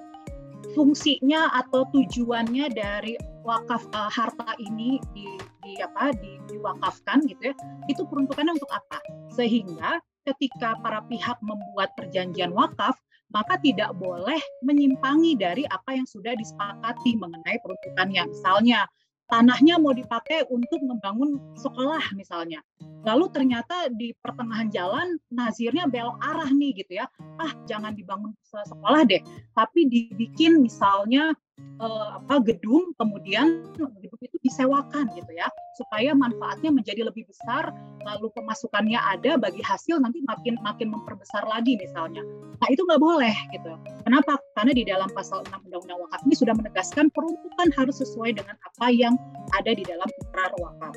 fungsinya 0.79 1.51
atau 1.59 1.83
tujuannya 1.91 2.71
dari 2.71 3.19
wakaf 3.43 3.83
uh, 3.97 4.13
harta 4.13 4.55
ini 4.61 5.03
di, 5.17 5.27
di 5.71 5.79
apa 5.83 6.11
di, 6.19 6.43
diwakafkan 6.51 7.23
gitu 7.31 7.53
ya 7.53 7.55
itu 7.87 8.03
peruntukannya 8.11 8.59
untuk 8.59 8.71
apa 8.75 8.99
sehingga 9.31 10.03
ketika 10.27 10.75
para 10.83 11.01
pihak 11.07 11.39
membuat 11.41 11.95
perjanjian 11.95 12.51
wakaf 12.51 12.99
maka 13.31 13.55
tidak 13.63 13.95
boleh 13.95 14.43
menyimpangi 14.67 15.39
dari 15.39 15.63
apa 15.71 15.95
yang 15.95 16.07
sudah 16.11 16.35
disepakati 16.35 17.15
mengenai 17.15 17.63
peruntukannya 17.63 18.27
misalnya 18.27 18.91
tanahnya 19.31 19.79
mau 19.79 19.95
dipakai 19.95 20.45
untuk 20.51 20.83
membangun 20.83 21.39
sekolah 21.55 22.03
misalnya. 22.19 22.61
Lalu 23.07 23.31
ternyata 23.33 23.89
di 23.89 24.13
pertengahan 24.19 24.69
jalan 24.69 25.17
nazirnya 25.31 25.87
belok 25.87 26.19
arah 26.21 26.51
nih 26.51 26.83
gitu 26.83 26.99
ya. 27.01 27.07
Ah, 27.39 27.55
jangan 27.65 27.95
dibangun 27.95 28.35
sekolah 28.45 29.07
deh, 29.07 29.23
tapi 29.55 29.87
dibikin 29.89 30.61
misalnya 30.61 31.33
eh, 31.81 32.09
apa 32.21 32.35
gedung 32.45 32.93
kemudian 32.97 33.65
gedung 33.75 33.93
itu 34.01 34.37
disewakan 34.45 35.09
gitu 35.17 35.33
ya 35.37 35.49
supaya 35.77 36.13
manfaatnya 36.13 36.73
menjadi 36.73 37.09
lebih 37.09 37.29
besar 37.29 37.73
lalu 38.05 38.33
pemasukannya 38.33 38.97
ada 38.97 39.37
bagi 39.37 39.61
hasil 39.61 40.01
nanti 40.01 40.25
makin 40.25 40.57
makin 40.65 40.89
memperbesar 40.93 41.45
lagi 41.45 41.77
misalnya. 41.77 42.25
Nah 42.61 42.69
itu 42.73 42.81
nggak 42.85 43.01
boleh 43.01 43.35
gitu. 43.53 43.73
Kenapa? 44.05 44.41
Karena 44.57 44.73
di 44.73 44.85
dalam 44.89 45.09
pasal 45.13 45.45
6 45.49 45.69
undang-undang 45.69 46.01
wakaf 46.09 46.21
ini 46.25 46.37
sudah 46.37 46.55
menegaskan 46.57 47.13
peruntukan 47.13 47.69
harus 47.77 48.01
sesuai 48.01 48.41
dengan 48.41 48.57
apa 48.57 48.87
yang 48.93 49.15
ada 49.57 49.73
di 49.73 49.85
dalam 49.85 50.09
ikrar 50.09 50.53
wakaf. 50.61 50.95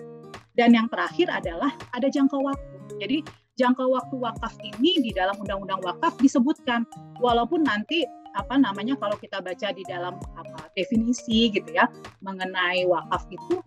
Dan 0.53 0.77
yang 0.77 0.87
terakhir 0.87 1.27
adalah 1.33 1.73
ada 1.91 2.07
jangka 2.07 2.37
waktu. 2.39 2.75
Jadi 3.01 3.17
jangka 3.59 3.85
waktu 3.85 4.15
wakaf 4.17 4.53
ini 4.63 5.01
di 5.01 5.11
dalam 5.11 5.35
undang-undang 5.37 5.81
wakaf 5.83 6.15
disebutkan 6.21 6.87
walaupun 7.21 7.65
nanti 7.65 8.05
apa 8.33 8.57
namanya 8.57 8.97
kalau 8.97 9.17
kita 9.17 9.39
baca 9.39 9.69
di 9.73 9.85
dalam 9.85 10.17
apa 10.37 10.69
definisi 10.73 11.53
gitu 11.53 11.69
ya 11.69 11.85
mengenai 12.25 12.85
wakaf 12.89 13.25
itu 13.29 13.61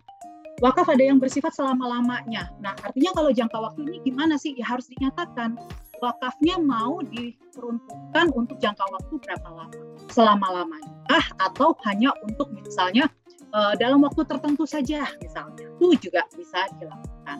wakaf 0.61 0.89
ada 0.89 1.03
yang 1.05 1.21
bersifat 1.21 1.53
selama-lamanya. 1.53 2.49
Nah, 2.61 2.73
artinya 2.81 3.11
kalau 3.13 3.29
jangka 3.29 3.57
waktu 3.61 3.85
ini 3.85 3.97
gimana 4.01 4.35
sih? 4.41 4.57
Ya 4.57 4.65
harus 4.65 4.89
dinyatakan 4.89 5.57
wakafnya 6.01 6.57
mau 6.61 7.01
diperuntukkan 7.05 8.25
untuk 8.33 8.57
jangka 8.57 8.85
waktu 8.89 9.13
berapa 9.21 9.49
lama? 9.53 9.77
Selama-lamanya. 10.09 10.91
Ah, 11.13 11.25
atau 11.49 11.77
hanya 11.85 12.13
untuk 12.25 12.49
misalnya 12.53 13.05
uh, 13.53 13.73
dalam 13.77 14.01
waktu 14.01 14.25
tertentu 14.25 14.65
saja 14.65 15.05
misalnya. 15.21 15.69
Itu 15.77 16.09
juga 16.09 16.25
bisa 16.33 16.65
dilakukan. 16.81 17.37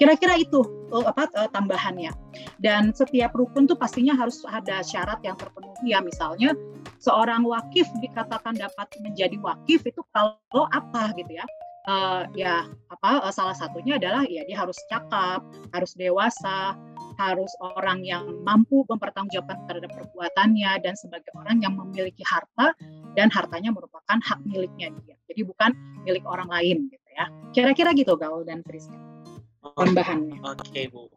Kira-kira 0.00 0.40
itu 0.40 0.64
uh, 0.96 1.04
apa 1.04 1.28
uh, 1.36 1.50
tambahannya. 1.52 2.08
Dan 2.56 2.96
setiap 2.96 3.36
rukun 3.36 3.68
tuh 3.68 3.76
pastinya 3.76 4.16
harus 4.16 4.40
ada 4.48 4.80
syarat 4.80 5.20
yang 5.20 5.36
terpenuhi 5.36 5.92
ya. 5.92 6.00
Misalnya 6.00 6.56
seorang 6.96 7.44
wakif 7.44 7.84
dikatakan 8.00 8.56
dapat 8.56 8.88
menjadi 9.04 9.36
wakif 9.44 9.84
itu 9.84 10.00
kalau 10.16 10.64
apa 10.72 11.12
gitu 11.20 11.36
ya. 11.36 11.44
Uh, 11.88 12.28
ya 12.36 12.68
apa 12.92 13.24
uh, 13.24 13.32
salah 13.32 13.56
satunya 13.56 13.96
adalah 13.96 14.24
ya 14.24 14.44
dia 14.48 14.56
harus 14.56 14.76
cakap, 14.88 15.44
harus 15.76 15.92
dewasa, 15.96 16.76
harus 17.20 17.52
orang 17.60 18.00
yang 18.00 18.24
mampu 18.44 18.84
mempertanggungjawabkan 18.88 19.68
terhadap 19.68 19.92
perbuatannya 19.92 20.80
dan 20.80 20.96
sebagai 20.96 21.32
orang 21.36 21.60
yang 21.60 21.76
memiliki 21.76 22.24
harta 22.24 22.72
dan 23.16 23.28
hartanya 23.28 23.68
merupakan 23.72 24.16
hak 24.16 24.40
miliknya 24.48 24.92
dia. 25.04 25.16
Jadi 25.28 25.44
bukan 25.44 25.76
milik 26.08 26.24
orang 26.24 26.48
lain 26.48 26.88
gitu 26.88 27.08
ya. 27.16 27.28
Kira-kira 27.52 27.92
gitu 27.92 28.16
Gaul 28.16 28.48
dan 28.48 28.64
Friska. 28.64 29.19
Tambahannya. 29.62 30.40
Oke 30.40 30.64
okay, 30.64 30.84
Bu. 30.88 31.08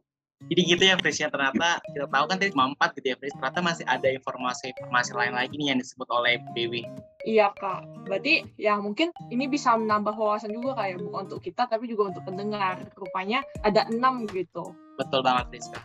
Jadi 0.51 0.61
gitu 0.75 0.83
ya 0.83 0.95
Fris 0.99 1.23
ya 1.23 1.31
ternyata 1.31 1.79
kita 1.95 2.07
tahu 2.11 2.25
kan 2.27 2.35
tadi 2.35 2.51
cuma 2.51 2.67
empat 2.67 2.99
gitu 2.99 3.15
ya 3.15 3.17
Fris 3.19 3.31
ternyata 3.31 3.63
masih 3.63 3.85
ada 3.87 4.07
informasi-informasi 4.11 5.11
lain 5.15 5.33
lagi 5.39 5.55
nih 5.55 5.67
yang 5.71 5.79
disebut 5.79 6.07
oleh 6.11 6.43
Dewi. 6.51 6.83
Iya 7.23 7.55
kak, 7.55 7.87
berarti 8.03 8.43
ya 8.59 8.75
mungkin 8.75 9.15
ini 9.31 9.47
bisa 9.47 9.71
menambah 9.79 10.11
wawasan 10.11 10.51
juga 10.51 10.75
kayak 10.75 10.99
ya, 10.99 11.03
bukan 11.07 11.31
untuk 11.31 11.39
kita 11.39 11.63
tapi 11.71 11.87
juga 11.87 12.11
untuk 12.11 12.27
pendengar. 12.27 12.83
Rupanya 12.99 13.39
ada 13.63 13.87
enam 13.87 14.27
gitu. 14.27 14.75
Betul 14.99 15.23
banget 15.23 15.55
Rizka. 15.55 15.79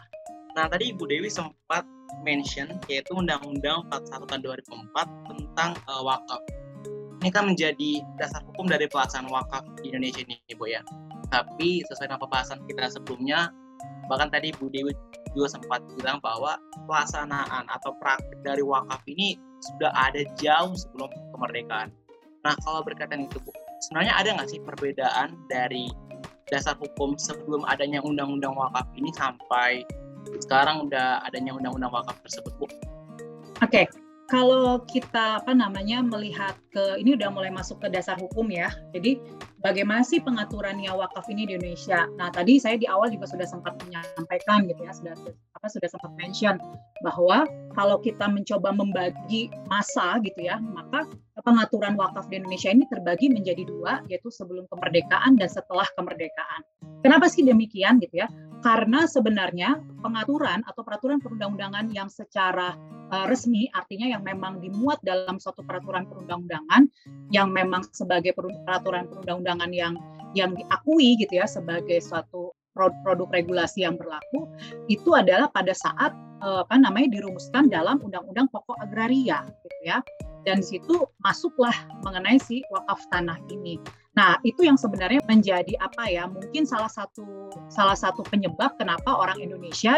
Nah 0.58 0.66
tadi 0.66 0.90
Ibu 0.90 1.06
Dewi 1.06 1.30
sempat 1.30 1.86
mention 2.26 2.74
yaitu 2.90 3.14
Undang-Undang 3.14 3.86
41 3.94 4.26
tahun 4.26 4.40
2004 4.42 5.30
tentang 5.30 5.70
uh, 5.86 6.02
wakaf. 6.02 6.42
Ini 7.18 7.34
kan 7.34 7.50
menjadi 7.50 7.98
dasar 8.14 8.46
hukum 8.46 8.70
dari 8.70 8.86
pelaksanaan 8.86 9.26
wakaf 9.34 9.66
di 9.82 9.90
Indonesia 9.90 10.22
ini, 10.22 10.38
Ibu 10.54 10.70
ya. 10.70 10.86
Tapi 11.34 11.82
sesuai 11.90 12.14
dengan 12.14 12.22
pembahasan 12.22 12.62
kita 12.70 12.94
sebelumnya, 12.94 13.50
bahkan 14.06 14.30
tadi 14.30 14.54
Bu 14.54 14.70
Dewi 14.70 14.94
juga 15.34 15.58
sempat 15.58 15.82
bilang 15.98 16.22
bahwa 16.22 16.54
pelaksanaan 16.86 17.66
atau 17.66 17.90
praktik 17.98 18.38
dari 18.46 18.62
wakaf 18.62 19.02
ini 19.10 19.34
sudah 19.58 19.90
ada 19.98 20.22
jauh 20.38 20.78
sebelum 20.78 21.10
kemerdekaan. 21.34 21.90
Nah, 22.46 22.54
kalau 22.62 22.86
berkaitan 22.86 23.26
itu, 23.26 23.42
Bu, 23.42 23.50
sebenarnya 23.90 24.14
ada 24.14 24.28
nggak 24.38 24.48
sih 24.54 24.62
perbedaan 24.62 25.34
dari 25.50 25.90
dasar 26.54 26.78
hukum 26.78 27.18
sebelum 27.18 27.66
adanya 27.66 27.98
undang-undang 27.98 28.54
wakaf 28.54 28.86
ini 28.94 29.10
sampai 29.18 29.82
sekarang 30.46 30.86
udah 30.86 31.18
adanya 31.26 31.50
undang-undang 31.50 31.90
wakaf 31.90 32.14
tersebut, 32.22 32.54
Bu? 32.62 32.66
Oke, 33.58 33.82
okay 33.90 34.07
kalau 34.28 34.84
kita 34.84 35.40
apa 35.40 35.56
namanya 35.56 36.04
melihat 36.04 36.52
ke 36.68 37.00
ini 37.00 37.16
udah 37.16 37.32
mulai 37.32 37.48
masuk 37.48 37.80
ke 37.80 37.88
dasar 37.88 38.20
hukum 38.20 38.52
ya. 38.52 38.68
Jadi 38.92 39.16
bagaimana 39.64 40.04
sih 40.04 40.20
pengaturannya 40.20 40.92
wakaf 40.92 41.24
ini 41.32 41.48
di 41.48 41.56
Indonesia? 41.56 42.04
Nah 42.20 42.28
tadi 42.28 42.60
saya 42.60 42.76
di 42.76 42.84
awal 42.84 43.08
juga 43.08 43.24
sudah 43.24 43.48
sempat 43.48 43.80
menyampaikan 43.80 44.68
gitu 44.68 44.84
ya, 44.84 44.92
sudah 44.92 45.16
apa 45.56 45.66
sudah 45.72 45.88
sempat 45.88 46.12
mention 46.20 46.60
bahwa 47.00 47.48
kalau 47.72 47.96
kita 48.04 48.28
mencoba 48.28 48.68
membagi 48.76 49.48
masa 49.64 50.20
gitu 50.20 50.44
ya, 50.44 50.60
maka 50.60 51.08
pengaturan 51.40 51.96
wakaf 51.96 52.28
di 52.28 52.36
Indonesia 52.36 52.68
ini 52.68 52.84
terbagi 52.92 53.32
menjadi 53.32 53.64
dua, 53.64 54.04
yaitu 54.12 54.28
sebelum 54.28 54.68
kemerdekaan 54.68 55.40
dan 55.40 55.48
setelah 55.48 55.88
kemerdekaan. 55.96 56.60
Kenapa 57.00 57.32
sih 57.32 57.48
demikian 57.48 57.96
gitu 58.04 58.20
ya? 58.20 58.28
Karena 58.58 59.06
sebenarnya 59.06 59.78
pengaturan 60.02 60.66
atau 60.66 60.82
peraturan 60.82 61.22
perundang-undangan 61.22 61.94
yang 61.94 62.10
secara 62.10 62.74
uh, 63.14 63.26
resmi 63.30 63.70
artinya 63.70 64.10
yang 64.10 64.22
memang 64.26 64.58
dimuat 64.58 64.98
dalam 65.06 65.38
suatu 65.38 65.62
peraturan 65.62 66.10
perundang-undangan 66.10 66.90
yang 67.30 67.54
memang 67.54 67.86
sebagai 67.94 68.34
peraturan 68.34 69.06
perundang-undangan 69.06 69.70
yang 69.70 69.94
yang 70.36 70.52
diakui 70.52 71.16
gitu 71.16 71.40
ya 71.40 71.48
sebagai 71.48 72.02
suatu 72.04 72.52
produk 72.78 73.28
regulasi 73.34 73.82
yang 73.82 73.98
berlaku 73.98 74.46
itu 74.86 75.12
adalah 75.18 75.50
pada 75.50 75.74
saat 75.74 76.14
uh, 76.40 76.62
apa 76.62 76.78
namanya 76.78 77.18
dirumuskan 77.18 77.66
dalam 77.66 77.98
undang-undang 77.98 78.46
pokok 78.54 78.78
agraria 78.78 79.42
gitu 79.44 79.78
ya 79.82 79.98
dan 80.46 80.62
di 80.62 80.78
situ 80.78 81.04
masuklah 81.20 81.74
mengenai 82.06 82.40
si 82.40 82.62
wakaf 82.72 83.04
tanah 83.12 83.36
ini. 83.52 83.76
Nah, 84.16 84.40
itu 84.42 84.66
yang 84.66 84.74
sebenarnya 84.74 85.22
menjadi 85.30 85.78
apa 85.78 86.10
ya? 86.10 86.26
Mungkin 86.26 86.66
salah 86.66 86.90
satu 86.90 87.52
salah 87.70 87.94
satu 87.94 88.26
penyebab 88.26 88.74
kenapa 88.80 89.14
orang 89.14 89.38
Indonesia 89.38 89.94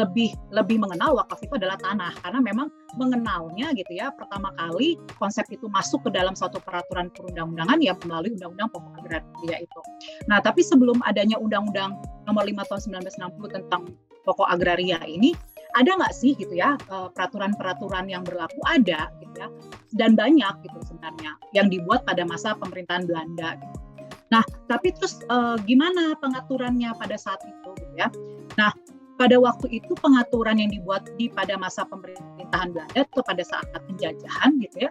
lebih 0.00 0.32
lebih 0.48 0.80
mengenal 0.80 1.12
wakaf 1.20 1.44
itu 1.44 1.52
adalah 1.60 1.76
tanah 1.76 2.16
karena 2.24 2.40
memang 2.40 2.68
mengenalnya 2.96 3.76
gitu 3.76 3.92
ya 3.92 4.08
pertama 4.16 4.48
kali 4.56 4.96
konsep 5.20 5.44
itu 5.52 5.68
masuk 5.68 6.00
ke 6.08 6.10
dalam 6.16 6.32
suatu 6.32 6.56
peraturan 6.64 7.12
perundang-undangan 7.12 7.78
ya 7.84 7.92
melalui 8.08 8.32
undang-undang 8.32 8.68
pokok 8.72 8.92
agraria 9.04 9.56
itu. 9.60 9.80
Nah, 10.26 10.40
tapi 10.40 10.64
sebelum 10.64 10.98
adanya 11.04 11.36
undang-undang 11.36 12.00
nomor 12.24 12.48
5 12.48 12.64
tahun 12.66 13.04
1960 13.04 13.56
tentang 13.60 13.82
pokok 14.24 14.48
agraria 14.48 14.98
ini 15.04 15.36
ada 15.78 15.94
nggak 15.94 16.14
sih 16.16 16.34
gitu 16.34 16.56
ya 16.56 16.74
eh, 16.74 17.08
peraturan-peraturan 17.14 18.10
yang 18.10 18.26
berlaku 18.26 18.58
ada 18.66 19.06
gitu 19.22 19.34
ya 19.38 19.48
dan 19.94 20.18
banyak 20.18 20.66
gitu 20.66 20.78
sebenarnya 20.82 21.38
yang 21.54 21.70
dibuat 21.70 22.02
pada 22.08 22.26
masa 22.26 22.56
pemerintahan 22.58 23.06
Belanda. 23.06 23.54
Gitu. 23.60 23.90
Nah, 24.30 24.46
tapi 24.70 24.94
terus 24.94 25.18
uh, 25.26 25.58
gimana 25.66 26.14
pengaturannya 26.22 26.94
pada 26.94 27.18
saat 27.18 27.42
itu 27.42 27.70
gitu 27.82 27.94
ya? 27.98 28.06
Nah, 28.54 28.70
pada 29.20 29.36
waktu 29.36 29.84
itu 29.84 29.92
pengaturan 30.00 30.56
yang 30.56 30.72
dibuat 30.72 31.04
di 31.20 31.28
pada 31.28 31.60
masa 31.60 31.84
pemerintahan 31.84 32.72
Belanda 32.72 32.84
atau 32.96 33.20
pada 33.20 33.44
saat 33.44 33.68
penjajahan 33.76 34.56
gitu 34.64 34.88
ya 34.88 34.90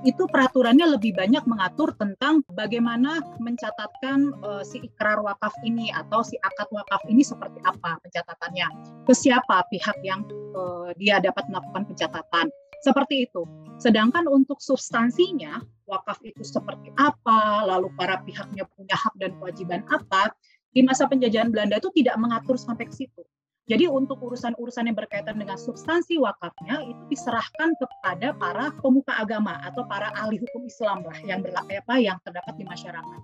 itu 0.00 0.24
peraturannya 0.32 0.96
lebih 0.96 1.12
banyak 1.12 1.44
mengatur 1.44 1.92
tentang 2.00 2.40
bagaimana 2.56 3.20
mencatatkan 3.36 4.32
uh, 4.40 4.64
si 4.64 4.80
ikrar 4.80 5.20
wakaf 5.20 5.52
ini 5.60 5.92
atau 5.92 6.24
si 6.24 6.40
akad 6.40 6.68
wakaf 6.72 7.04
ini 7.04 7.20
seperti 7.20 7.60
apa 7.68 8.00
pencatatannya 8.00 8.68
ke 9.04 9.12
siapa 9.12 9.60
pihak 9.68 10.00
yang 10.00 10.24
uh, 10.56 10.88
dia 10.96 11.20
dapat 11.20 11.44
melakukan 11.52 11.84
pencatatan 11.84 12.48
seperti 12.80 13.28
itu. 13.28 13.44
Sedangkan 13.76 14.24
untuk 14.24 14.56
substansinya 14.64 15.60
wakaf 15.84 16.24
itu 16.24 16.40
seperti 16.40 16.88
apa, 16.96 17.68
lalu 17.68 17.92
para 17.92 18.24
pihaknya 18.24 18.64
punya 18.72 18.96
hak 18.96 19.12
dan 19.20 19.36
kewajiban 19.36 19.84
apa, 19.92 20.32
di 20.72 20.80
masa 20.80 21.04
penjajahan 21.04 21.52
Belanda 21.52 21.76
itu 21.76 21.92
tidak 21.92 22.16
mengatur 22.16 22.56
sampai 22.56 22.88
ke 22.88 22.94
situ. 22.96 23.20
Jadi 23.70 23.86
untuk 23.86 24.18
urusan-urusan 24.18 24.90
yang 24.90 24.98
berkaitan 24.98 25.38
dengan 25.38 25.54
substansi 25.54 26.18
wakafnya 26.18 26.82
itu 26.82 27.02
diserahkan 27.06 27.70
kepada 27.78 28.34
para 28.34 28.74
pemuka 28.82 29.14
agama 29.14 29.62
atau 29.62 29.86
para 29.86 30.10
ahli 30.18 30.42
hukum 30.42 30.66
Islam 30.66 31.06
lah 31.06 31.14
yang 31.22 31.38
berlaku 31.38 31.78
apa 31.78 31.94
yang 32.02 32.18
terdapat 32.26 32.58
di 32.58 32.66
masyarakat. 32.66 33.20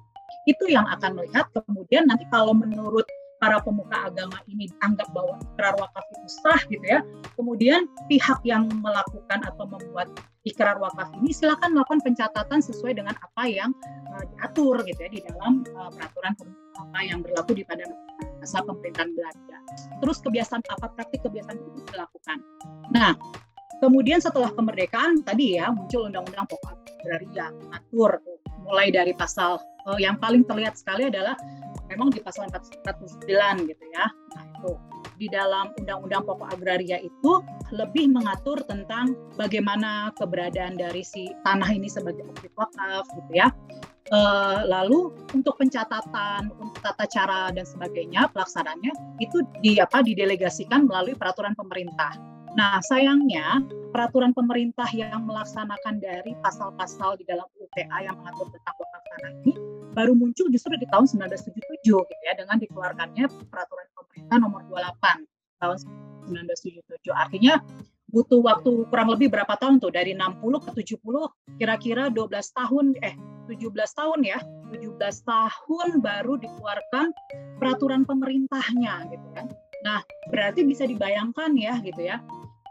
Itu 0.46 0.70
yang 0.70 0.86
akan 0.86 1.18
melihat 1.18 1.50
kemudian 1.50 2.06
nanti 2.06 2.30
kalau 2.30 2.54
menurut 2.54 3.02
para 3.42 3.58
pemuka 3.58 4.06
agama 4.06 4.38
ini 4.46 4.70
anggap 4.86 5.10
bahwa 5.10 5.34
ikrar 5.42 5.74
wakaf 5.82 6.04
itu 6.14 6.28
sah 6.38 6.62
gitu 6.70 6.86
ya. 6.86 7.02
Kemudian 7.34 7.90
pihak 8.06 8.38
yang 8.46 8.70
melakukan 8.80 9.42
atau 9.42 9.66
membuat 9.66 10.14
ikrar 10.46 10.78
wakaf 10.78 11.10
ini 11.18 11.34
silakan 11.34 11.74
melakukan 11.74 12.06
pencatatan 12.06 12.62
sesuai 12.62 12.94
dengan 12.94 13.18
apa 13.18 13.50
yang 13.50 13.74
uh, 14.14 14.22
diatur 14.38 14.78
gitu 14.86 15.00
ya 15.02 15.10
di 15.10 15.20
dalam 15.26 15.66
uh, 15.74 15.90
peraturan 15.90 16.38
apa 16.78 16.98
yang 17.02 17.18
berlaku 17.18 17.58
di 17.58 17.66
pada 17.66 17.82
masa 18.40 18.62
pemerintahan 18.62 19.10
Belanda. 19.14 19.58
Terus 20.02 20.18
kebiasaan 20.22 20.62
apa 20.72 20.86
praktik 20.94 21.24
kebiasaan 21.26 21.58
itu 21.58 21.82
dilakukan. 21.92 22.38
Nah, 22.94 23.12
kemudian 23.82 24.22
setelah 24.22 24.50
kemerdekaan 24.54 25.22
tadi 25.26 25.58
ya 25.58 25.68
muncul 25.72 26.08
undang-undang 26.08 26.46
pokok 26.48 26.72
agraria 27.02 27.52
mengatur 27.52 28.18
mulai 28.66 28.90
dari 28.90 29.14
pasal 29.14 29.62
uh, 29.86 29.98
yang 30.00 30.18
paling 30.18 30.42
terlihat 30.42 30.74
sekali 30.74 31.06
adalah 31.06 31.38
memang 31.86 32.10
di 32.10 32.18
pasal 32.18 32.50
409 32.50 33.70
gitu 33.70 33.84
ya. 33.94 34.06
Nah, 34.10 34.42
itu 34.42 34.72
di 35.16 35.26
dalam 35.32 35.72
undang-undang 35.80 36.22
pokok 36.28 36.48
agraria 36.52 37.00
itu 37.00 37.40
lebih 37.72 38.12
mengatur 38.12 38.60
tentang 38.68 39.16
bagaimana 39.40 40.12
keberadaan 40.18 40.76
dari 40.76 41.00
si 41.00 41.32
tanah 41.42 41.70
ini 41.72 41.88
sebagai 41.88 42.26
objek 42.28 42.52
wakaf 42.58 43.06
gitu 43.16 43.32
ya. 43.32 43.48
Uh, 44.06 44.62
lalu 44.70 45.10
untuk 45.34 45.58
pencatatan, 45.58 46.54
untuk 46.62 46.78
tata 46.78 47.10
cara 47.10 47.50
dan 47.50 47.66
sebagainya 47.66 48.30
pelaksanaannya 48.30 49.18
itu 49.18 49.42
di 49.58 49.82
apa 49.82 49.98
didelegasikan 49.98 50.86
melalui 50.86 51.18
peraturan 51.18 51.58
pemerintah. 51.58 52.14
Nah, 52.54 52.78
sayangnya 52.86 53.66
peraturan 53.90 54.30
pemerintah 54.30 54.86
yang 54.94 55.26
melaksanakan 55.26 55.98
dari 55.98 56.38
pasal-pasal 56.38 57.18
di 57.18 57.26
dalam 57.26 57.50
UTA 57.58 58.06
yang 58.06 58.14
mengatur 58.22 58.46
tentang 58.54 58.76
tanah 59.16 59.32
ini 59.42 59.52
baru 59.96 60.12
muncul 60.12 60.46
justru 60.52 60.76
di 60.76 60.84
tahun 60.92 61.08
1977 61.08 61.56
gitu 61.88 62.22
ya 62.28 62.36
dengan 62.36 62.60
dikeluarkannya 62.60 63.24
peraturan 63.48 63.86
pemerintah 63.96 64.36
nomor 64.36 64.60
28 64.68 65.24
tahun 65.56 65.76
1977. 66.28 67.16
Artinya 67.16 67.54
butuh 68.16 68.40
waktu 68.40 68.88
kurang 68.88 69.12
lebih 69.12 69.28
berapa 69.28 69.60
tahun 69.60 69.76
tuh? 69.76 69.92
Dari 69.92 70.16
60 70.16 70.40
ke 70.64 70.70
70 70.72 71.60
kira-kira 71.60 72.08
12 72.08 72.32
tahun 72.32 72.96
eh 73.04 73.12
17 73.44 73.76
tahun 73.92 74.20
ya. 74.24 74.40
17 74.72 74.96
tahun 75.28 75.88
baru 76.00 76.40
dikeluarkan 76.40 77.12
peraturan 77.60 78.08
pemerintahnya 78.08 79.12
gitu 79.12 79.28
kan. 79.36 79.52
Nah 79.84 80.00
berarti 80.32 80.64
bisa 80.64 80.88
dibayangkan 80.88 81.52
ya 81.60 81.76
gitu 81.84 82.00
ya. 82.00 82.24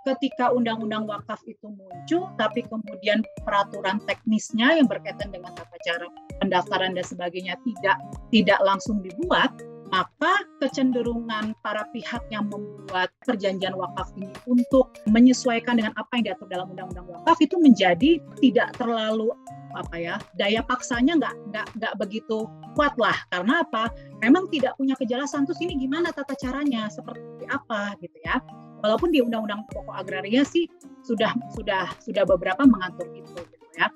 Ketika 0.06 0.54
undang-undang 0.54 1.06
wakaf 1.06 1.42
itu 1.46 1.70
muncul 1.70 2.30
tapi 2.42 2.66
kemudian 2.66 3.22
peraturan 3.46 4.02
teknisnya 4.06 4.82
yang 4.82 4.90
berkaitan 4.90 5.30
dengan 5.30 5.54
tata 5.54 5.78
cara 5.86 6.10
pendaftaran 6.42 6.98
dan 6.98 7.06
sebagainya 7.06 7.58
tidak 7.62 7.98
tidak 8.30 8.60
langsung 8.66 9.02
dibuat 9.02 9.50
maka 9.94 10.34
kecenderungan 10.62 11.54
para 11.62 11.86
pihak 11.94 12.26
yang 12.34 12.50
membuat 12.50 13.14
perjanjian 13.24 13.78
wakaf 13.78 14.10
ini 14.18 14.34
untuk 14.50 14.98
menyesuaikan 15.10 15.78
dengan 15.78 15.94
apa 15.96 16.10
yang 16.18 16.34
diatur 16.34 16.48
dalam 16.50 16.74
undang-undang 16.74 17.06
wakaf 17.10 17.38
itu 17.42 17.56
menjadi 17.62 18.18
tidak 18.42 18.74
terlalu 18.82 19.30
apa 19.76 19.96
ya 20.00 20.16
daya 20.40 20.64
paksanya 20.64 21.20
nggak 21.20 21.36
nggak 21.52 21.68
nggak 21.78 21.94
begitu 22.00 22.48
kuat 22.76 22.94
lah 23.00 23.16
karena 23.32 23.64
apa? 23.64 23.90
Memang 24.20 24.52
tidak 24.52 24.76
punya 24.76 24.94
kejelasan 25.00 25.48
terus 25.48 25.64
ini 25.64 25.80
gimana 25.80 26.12
tata 26.12 26.36
caranya? 26.36 26.92
Seperti 26.92 27.48
apa? 27.48 27.96
Gitu 28.04 28.20
ya. 28.22 28.44
Walaupun 28.84 29.10
di 29.10 29.24
undang-undang 29.24 29.64
pokok 29.72 29.96
agraria 29.96 30.44
sih 30.44 30.68
sudah 31.02 31.32
sudah 31.56 31.90
sudah 32.04 32.24
beberapa 32.28 32.68
mengatur 32.68 33.08
itu 33.16 33.32
gitu 33.32 33.66
ya. 33.80 33.88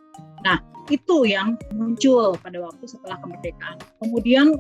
Nah 0.48 0.58
itu 0.90 1.28
yang 1.28 1.60
muncul 1.76 2.34
pada 2.40 2.58
waktu 2.64 2.86
setelah 2.88 3.20
kemerdekaan. 3.22 3.78
Kemudian 4.02 4.56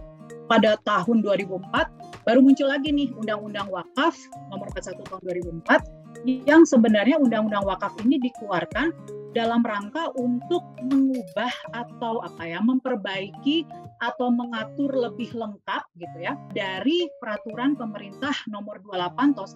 pada 0.49 0.75
tahun 0.81 1.21
2004 1.21 2.25
baru 2.25 2.39
muncul 2.41 2.67
lagi 2.67 2.89
nih 2.89 3.13
Undang-Undang 3.13 3.69
Wakaf 3.69 4.17
nomor 4.49 4.67
41 4.73 5.05
tahun 5.05 5.21
2004 5.63 6.25
yang 6.49 6.65
sebenarnya 6.65 7.21
Undang-Undang 7.21 7.63
Wakaf 7.69 7.93
ini 8.03 8.17
dikeluarkan 8.17 8.91
dalam 9.37 9.61
rangka 9.61 10.09
untuk 10.17 10.65
mengubah 10.89 11.53
atau 11.77 12.25
apa 12.25 12.49
ya 12.49 12.59
memperbaiki 12.65 13.61
atau 14.01 14.31
mengatur 14.33 14.89
lebih 14.89 15.29
lengkap 15.35 15.83
gitu 16.01 16.17
ya 16.17 16.33
dari 16.55 17.05
peraturan 17.21 17.77
pemerintah 17.77 18.33
nomor 18.49 18.81
28 18.81 19.37
tahun 19.37 19.49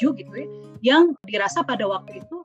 1977 0.00 0.20
gitu 0.24 0.32
ya 0.32 0.46
yang 0.80 1.12
dirasa 1.28 1.60
pada 1.66 1.84
waktu 1.84 2.22
itu 2.22 2.37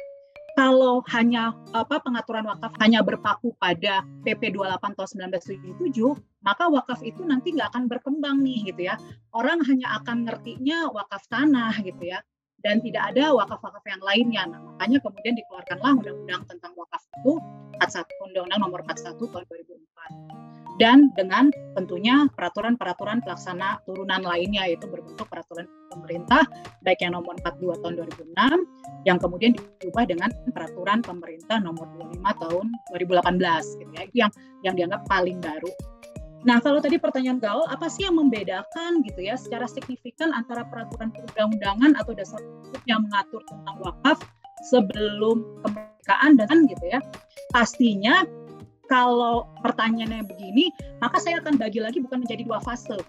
kalau 0.54 1.02
hanya 1.10 1.58
apa 1.74 1.98
pengaturan 2.02 2.46
wakaf 2.46 2.74
hanya 2.78 3.02
berpaku 3.02 3.58
pada 3.58 4.06
PP 4.22 4.54
28 4.54 4.94
tahun 4.94 5.10
1977, 5.34 6.46
maka 6.46 6.70
wakaf 6.70 7.02
itu 7.02 7.26
nanti 7.26 7.58
nggak 7.58 7.74
akan 7.74 7.89
berkembang 7.89 8.46
nih 8.46 8.70
gitu 8.70 8.88
ya. 8.89 8.96
Orang 9.34 9.66
hanya 9.66 9.98
akan 10.02 10.30
ngertinya 10.30 10.94
wakaf 10.94 11.26
tanah 11.26 11.74
gitu 11.82 12.13
ya 12.13 12.22
dan 12.63 12.80
tidak 12.80 13.12
ada 13.12 13.36
wakaf-wakaf 13.36 13.84
yang 13.84 14.00
lainnya. 14.00 14.44
Nah, 14.48 14.60
makanya 14.63 15.04
kemudian 15.04 15.36
dikeluarkanlah 15.36 16.00
undang-undang 16.00 16.48
tentang 16.48 16.72
wakaf 16.80 17.04
itu 17.20 17.38
Undang-Undang 18.24 18.60
Nomor 18.63 18.80
41 18.88 19.20
tahun 19.20 19.44
2004 19.52 20.53
dan 20.82 21.14
dengan 21.14 21.54
tentunya 21.78 22.26
peraturan-peraturan 22.34 23.22
pelaksana 23.22 23.82
turunan 23.86 24.26
lainnya 24.26 24.66
yaitu 24.66 24.90
berbentuk 24.90 25.30
peraturan 25.30 25.70
pemerintah 25.94 26.46
baik 26.82 27.06
yang 27.06 27.14
nomor 27.14 27.38
42 27.46 27.82
tahun 27.86 27.94
2006 28.34 29.06
yang 29.06 29.18
kemudian 29.22 29.54
diubah 29.54 30.06
dengan 30.10 30.30
peraturan 30.50 31.06
pemerintah 31.06 31.62
nomor 31.62 31.86
25 32.26 32.42
tahun 32.42 32.66
2018 32.98 33.82
gitu 33.86 33.92
ya 33.94 34.04
itu 34.10 34.16
yang 34.18 34.32
yang 34.66 34.74
dianggap 34.74 35.06
paling 35.06 35.38
baru. 35.38 35.70
Nah, 36.44 36.60
kalau 36.60 36.84
tadi 36.84 37.00
pertanyaan 37.00 37.40
Gaul, 37.40 37.64
apa 37.72 37.88
sih 37.88 38.04
yang 38.04 38.20
membedakan 38.20 39.00
gitu 39.08 39.24
ya 39.24 39.40
secara 39.40 39.64
signifikan 39.64 40.36
antara 40.36 40.68
peraturan 40.68 41.08
perundang-undangan 41.16 41.96
atau 41.96 42.12
dasar 42.12 42.44
hukum 42.44 42.84
yang 42.84 43.00
mengatur 43.08 43.40
tentang 43.48 43.80
wakaf 43.80 44.20
sebelum 44.68 45.40
kemerdekaan 45.64 46.32
dan 46.36 46.68
gitu 46.68 46.86
ya. 46.92 47.00
Pastinya 47.56 48.28
kalau 48.91 49.48
pertanyaannya 49.63 50.28
begini, 50.28 50.72
maka 51.00 51.19
saya 51.19 51.39
akan 51.39 51.56
bagi 51.56 51.80
lagi 51.80 52.04
bukan 52.04 52.24
menjadi 52.24 52.43
dua 52.43 52.60
fase, 52.60 53.00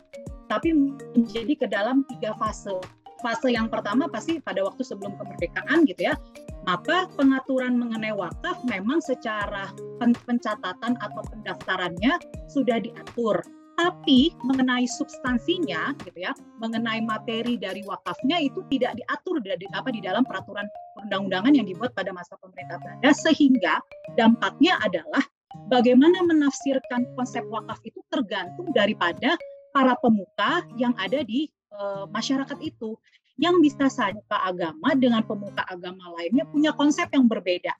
tapi 0.46 0.70
menjadi 1.14 1.54
ke 1.58 1.66
dalam 1.66 2.06
tiga 2.06 2.34
fase. 2.38 2.78
Fase 3.24 3.48
yang 3.48 3.72
pertama 3.72 4.04
pasti 4.04 4.36
pada 4.36 4.60
waktu 4.60 4.84
sebelum 4.84 5.16
kemerdekaan 5.16 5.88
gitu 5.88 6.12
ya, 6.12 6.14
maka 6.68 7.08
pengaturan 7.16 7.80
mengenai 7.80 8.12
wakaf 8.12 8.60
memang 8.68 9.00
secara 9.00 9.72
pencatatan 10.00 10.94
atau 11.00 11.22
pendaftarannya 11.32 12.20
sudah 12.52 12.84
diatur. 12.84 13.40
Tapi 13.74 14.30
mengenai 14.46 14.86
substansinya, 14.86 15.98
gitu 16.06 16.22
ya, 16.22 16.30
mengenai 16.62 17.02
materi 17.02 17.58
dari 17.58 17.82
wakafnya 17.82 18.38
itu 18.38 18.62
tidak 18.70 18.94
diatur 18.94 19.42
di, 19.42 19.66
apa 19.74 19.90
di 19.90 19.98
dalam 19.98 20.22
peraturan 20.22 20.62
perundang-undangan 20.94 21.58
yang 21.58 21.66
dibuat 21.66 21.90
pada 21.98 22.14
masa 22.14 22.38
pemerintah 22.38 22.78
Belanda, 22.78 23.10
sehingga 23.10 23.82
dampaknya 24.14 24.78
adalah 24.78 25.26
bagaimana 25.68 26.22
menafsirkan 26.24 27.08
konsep 27.16 27.44
wakaf 27.48 27.80
itu 27.86 28.00
tergantung 28.12 28.70
daripada 28.74 29.36
para 29.74 29.98
pemuka 29.98 30.62
yang 30.78 30.94
ada 31.00 31.22
di 31.26 31.50
e, 31.74 31.80
masyarakat 32.10 32.58
itu 32.62 32.94
yang 33.34 33.58
bisa 33.58 33.90
saja 33.90 34.22
agama 34.30 34.94
dengan 34.94 35.26
pemuka 35.26 35.66
agama 35.66 36.14
lainnya 36.14 36.46
punya 36.46 36.70
konsep 36.70 37.10
yang 37.10 37.26
berbeda. 37.26 37.74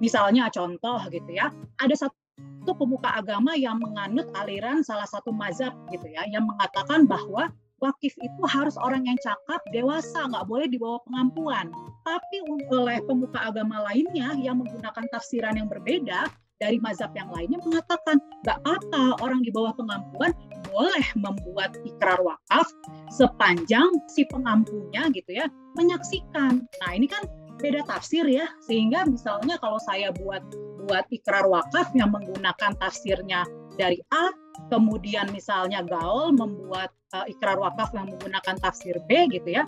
Misalnya 0.00 0.52
contoh 0.52 1.00
gitu 1.08 1.32
ya, 1.32 1.48
ada 1.80 1.94
satu 1.96 2.72
pemuka 2.76 3.08
agama 3.16 3.56
yang 3.56 3.80
menganut 3.80 4.28
aliran 4.36 4.84
salah 4.84 5.08
satu 5.08 5.32
mazhab 5.32 5.72
gitu 5.88 6.04
ya, 6.08 6.28
yang 6.28 6.44
mengatakan 6.48 7.08
bahwa 7.08 7.48
wakif 7.80 8.12
itu 8.20 8.42
harus 8.44 8.76
orang 8.76 9.08
yang 9.08 9.16
cakap, 9.24 9.60
dewasa, 9.72 10.28
nggak 10.28 10.44
boleh 10.44 10.68
dibawa 10.68 11.00
pengampuan. 11.08 11.72
Tapi 12.04 12.44
oleh 12.68 13.00
pemuka 13.08 13.40
agama 13.40 13.84
lainnya 13.88 14.36
yang 14.36 14.60
menggunakan 14.60 15.04
tafsiran 15.12 15.56
yang 15.56 15.68
berbeda, 15.68 16.28
dari 16.60 16.76
mazhab 16.84 17.10
yang 17.16 17.32
lainnya 17.32 17.56
mengatakan 17.64 18.20
nggak 18.44 18.60
apa 18.68 19.16
orang 19.24 19.40
di 19.40 19.48
bawah 19.48 19.72
pengampuan 19.72 20.36
boleh 20.68 21.06
membuat 21.16 21.74
ikrar 21.88 22.20
wakaf 22.20 22.68
sepanjang 23.08 23.88
si 24.12 24.28
pengampunya 24.28 25.08
gitu 25.10 25.40
ya 25.40 25.48
menyaksikan. 25.74 26.62
Nah 26.62 26.90
ini 26.92 27.08
kan 27.08 27.24
beda 27.60 27.84
tafsir 27.88 28.24
ya 28.28 28.48
sehingga 28.64 29.08
misalnya 29.08 29.56
kalau 29.60 29.80
saya 29.80 30.12
buat 30.20 30.40
buat 30.84 31.04
ikrar 31.12 31.48
wakaf 31.48 31.92
yang 31.96 32.12
menggunakan 32.12 32.76
tafsirnya 32.80 33.44
dari 33.76 34.00
A 34.12 34.32
kemudian 34.68 35.28
misalnya 35.32 35.84
Gaul 35.84 36.36
membuat 36.36 36.92
uh, 37.12 37.24
ikrar 37.28 37.56
wakaf 37.60 37.92
yang 37.92 38.08
menggunakan 38.08 38.56
tafsir 38.60 38.96
B 39.08 39.28
gitu 39.32 39.60
ya 39.60 39.64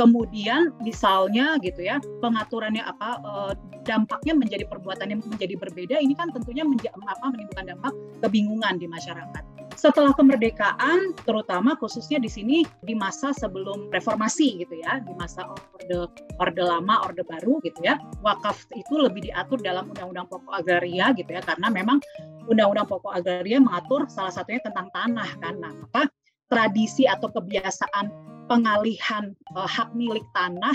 kemudian 0.00 0.72
misalnya 0.80 1.60
gitu 1.60 1.84
ya 1.84 2.00
pengaturannya 2.24 2.80
apa 2.80 3.20
eh, 3.20 3.52
dampaknya 3.84 4.32
menjadi 4.32 4.64
perbuatan 4.64 5.12
yang 5.12 5.20
menjadi 5.20 5.60
berbeda 5.60 6.00
ini 6.00 6.16
kan 6.16 6.32
tentunya 6.32 6.64
apa 6.64 7.24
menimbulkan 7.28 7.68
dampak 7.68 7.92
kebingungan 8.24 8.80
di 8.80 8.88
masyarakat. 8.88 9.44
Setelah 9.76 10.12
kemerdekaan, 10.12 11.16
terutama 11.24 11.72
khususnya 11.80 12.20
di 12.20 12.28
sini 12.28 12.68
di 12.84 12.92
masa 12.92 13.32
sebelum 13.32 13.88
reformasi 13.88 14.60
gitu 14.60 14.76
ya, 14.76 15.00
di 15.00 15.14
masa 15.16 15.48
orde 15.48 16.10
orde 16.36 16.60
lama, 16.60 17.00
orde 17.08 17.24
baru 17.24 17.64
gitu 17.64 17.80
ya, 17.80 17.96
wakaf 18.20 18.68
itu 18.76 19.00
lebih 19.00 19.24
diatur 19.24 19.56
dalam 19.64 19.88
undang-undang 19.88 20.28
pokok 20.28 20.52
agraria 20.52 21.16
gitu 21.16 21.32
ya, 21.32 21.40
karena 21.40 21.72
memang 21.72 21.96
undang-undang 22.44 22.92
pokok 22.92 23.14
agraria 23.14 23.56
mengatur 23.56 24.04
salah 24.12 24.34
satunya 24.34 24.60
tentang 24.60 24.92
tanah 24.92 25.30
kan, 25.40 25.56
nah 25.56 25.72
maka 25.72 26.12
tradisi 26.52 27.08
atau 27.08 27.32
kebiasaan 27.32 28.12
pengalihan 28.50 29.30
uh, 29.54 29.70
hak 29.70 29.94
milik 29.94 30.26
tanah 30.34 30.74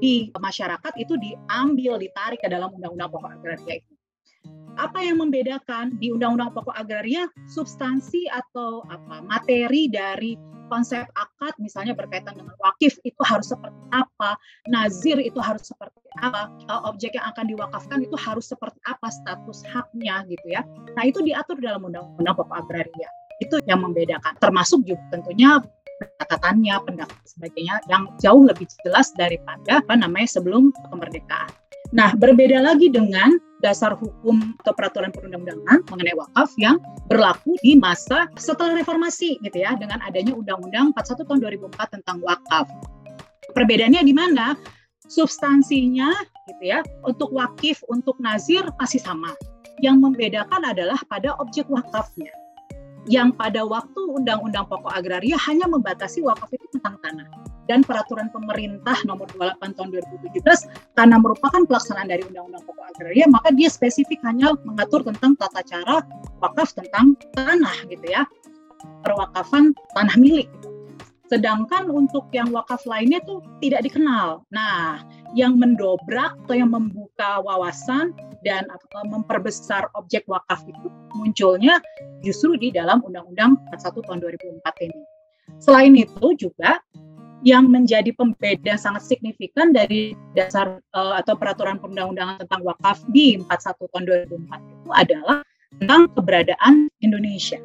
di 0.00 0.32
masyarakat 0.40 0.92
itu 0.96 1.20
diambil, 1.20 2.00
ditarik 2.00 2.40
ke 2.40 2.48
dalam 2.48 2.72
Undang-Undang 2.72 3.12
Pokok 3.12 3.30
Agraria 3.36 3.84
itu. 3.84 3.92
Apa 4.74 5.06
yang 5.06 5.22
membedakan 5.22 6.00
di 6.00 6.10
Undang-Undang 6.10 6.56
Pokok 6.56 6.74
Agraria 6.74 7.28
substansi 7.52 8.26
atau 8.32 8.82
apa 8.88 9.22
materi 9.22 9.86
dari 9.86 10.34
konsep 10.72 11.04
akad 11.14 11.54
misalnya 11.60 11.92
berkaitan 11.92 12.34
dengan 12.40 12.56
wakif 12.58 12.96
itu 13.04 13.20
harus 13.22 13.52
seperti 13.52 13.78
apa, 13.92 14.34
nazir 14.66 15.20
itu 15.20 15.38
harus 15.38 15.68
seperti 15.68 16.00
apa, 16.18 16.50
eh, 16.50 16.82
objek 16.88 17.14
yang 17.14 17.28
akan 17.30 17.44
diwakafkan 17.52 18.00
itu 18.02 18.16
harus 18.18 18.48
seperti 18.48 18.80
apa 18.88 19.12
status 19.12 19.62
haknya 19.68 20.24
gitu 20.26 20.46
ya. 20.50 20.64
Nah 20.96 21.04
itu 21.06 21.20
diatur 21.22 21.60
dalam 21.60 21.84
Undang-Undang 21.84 22.34
Pokok 22.34 22.56
Agraria. 22.56 23.08
Itu 23.38 23.60
yang 23.68 23.84
membedakan. 23.84 24.40
Termasuk 24.40 24.86
juga 24.88 25.02
tentunya 25.10 25.60
catatannya, 26.20 26.74
pendaftar 26.84 27.24
sebagainya 27.26 27.76
yang 27.90 28.10
jauh 28.18 28.42
lebih 28.44 28.66
jelas 28.82 29.12
daripada 29.14 29.80
apa 29.82 29.94
namanya 29.94 30.28
sebelum 30.40 30.74
kemerdekaan. 30.90 31.50
Nah, 31.94 32.10
berbeda 32.16 32.58
lagi 32.58 32.90
dengan 32.90 33.38
dasar 33.62 33.96
hukum 33.96 34.58
atau 34.60 34.72
peraturan 34.76 35.14
perundang-undangan 35.14 35.88
mengenai 35.88 36.16
wakaf 36.18 36.52
yang 36.60 36.76
berlaku 37.08 37.56
di 37.64 37.78
masa 37.78 38.28
setelah 38.36 38.76
reformasi 38.76 39.40
gitu 39.40 39.62
ya 39.62 39.72
dengan 39.78 40.02
adanya 40.04 40.36
Undang-Undang 40.36 40.92
41 40.92 41.24
tahun 41.24 41.38
2004 41.70 41.94
tentang 42.00 42.18
wakaf. 42.26 42.66
Perbedaannya 43.54 44.02
di 44.02 44.12
mana? 44.12 44.58
Substansinya 45.06 46.10
gitu 46.48 46.64
ya, 46.64 46.80
untuk 47.04 47.30
wakif, 47.30 47.80
untuk 47.86 48.16
nazir 48.18 48.64
masih 48.80 49.00
sama. 49.00 49.32
Yang 49.78 49.96
membedakan 50.00 50.64
adalah 50.64 50.98
pada 51.08 51.36
objek 51.38 51.68
wakafnya 51.68 52.32
yang 53.04 53.32
pada 53.36 53.64
waktu 53.64 54.00
Undang-Undang 54.00 54.64
Pokok 54.68 54.92
Agraria 54.92 55.36
hanya 55.48 55.68
membatasi 55.68 56.24
wakaf 56.24 56.48
itu 56.52 56.64
tentang 56.72 56.96
tanah 57.04 57.28
dan 57.64 57.80
peraturan 57.80 58.28
pemerintah 58.28 58.96
nomor 59.08 59.28
28 59.36 59.76
tahun 59.76 59.88
2017 60.32 60.96
karena 60.96 61.16
merupakan 61.20 61.62
pelaksanaan 61.64 62.08
dari 62.08 62.24
Undang-Undang 62.28 62.64
Pokok 62.64 62.86
Agraria 62.96 63.26
maka 63.28 63.52
dia 63.52 63.68
spesifik 63.68 64.20
hanya 64.24 64.56
mengatur 64.64 65.04
tentang 65.04 65.36
tata 65.36 65.60
cara 65.64 66.00
wakaf 66.40 66.72
tentang 66.76 67.16
tanah 67.36 67.76
gitu 67.88 68.04
ya 68.08 68.24
perwakafan 69.04 69.72
tanah 69.96 70.16
milik. 70.16 70.48
Sedangkan 71.34 71.90
untuk 71.90 72.30
yang 72.30 72.54
wakaf 72.54 72.86
lainnya 72.86 73.18
tuh 73.26 73.42
tidak 73.58 73.82
dikenal. 73.82 74.46
Nah, 74.54 75.02
yang 75.34 75.58
mendobrak 75.58 76.38
atau 76.46 76.54
yang 76.54 76.70
membuka 76.70 77.42
wawasan 77.42 78.14
dan 78.46 78.70
memperbesar 79.10 79.90
objek 79.98 80.22
wakaf 80.30 80.62
itu 80.62 80.86
munculnya 81.18 81.82
justru 82.22 82.54
di 82.54 82.70
dalam 82.70 83.02
Undang-Undang 83.02 83.58
41 83.66 84.06
tahun 84.06 84.18
2004 84.62 84.86
ini. 84.86 85.00
Selain 85.58 85.90
itu 85.98 86.26
juga 86.38 86.78
yang 87.42 87.66
menjadi 87.66 88.14
pembeda 88.14 88.78
sangat 88.78 89.02
signifikan 89.02 89.74
dari 89.74 90.14
dasar 90.38 90.78
uh, 90.94 91.18
atau 91.18 91.34
peraturan 91.34 91.82
perundang-undangan 91.82 92.46
tentang 92.46 92.62
wakaf 92.62 93.02
di 93.10 93.42
41 93.42 93.90
tahun 93.90 94.04
2004 94.30 94.54
itu 94.70 94.90
adalah 94.94 95.38
tentang 95.82 96.02
keberadaan 96.14 96.88
Indonesia 97.02 97.58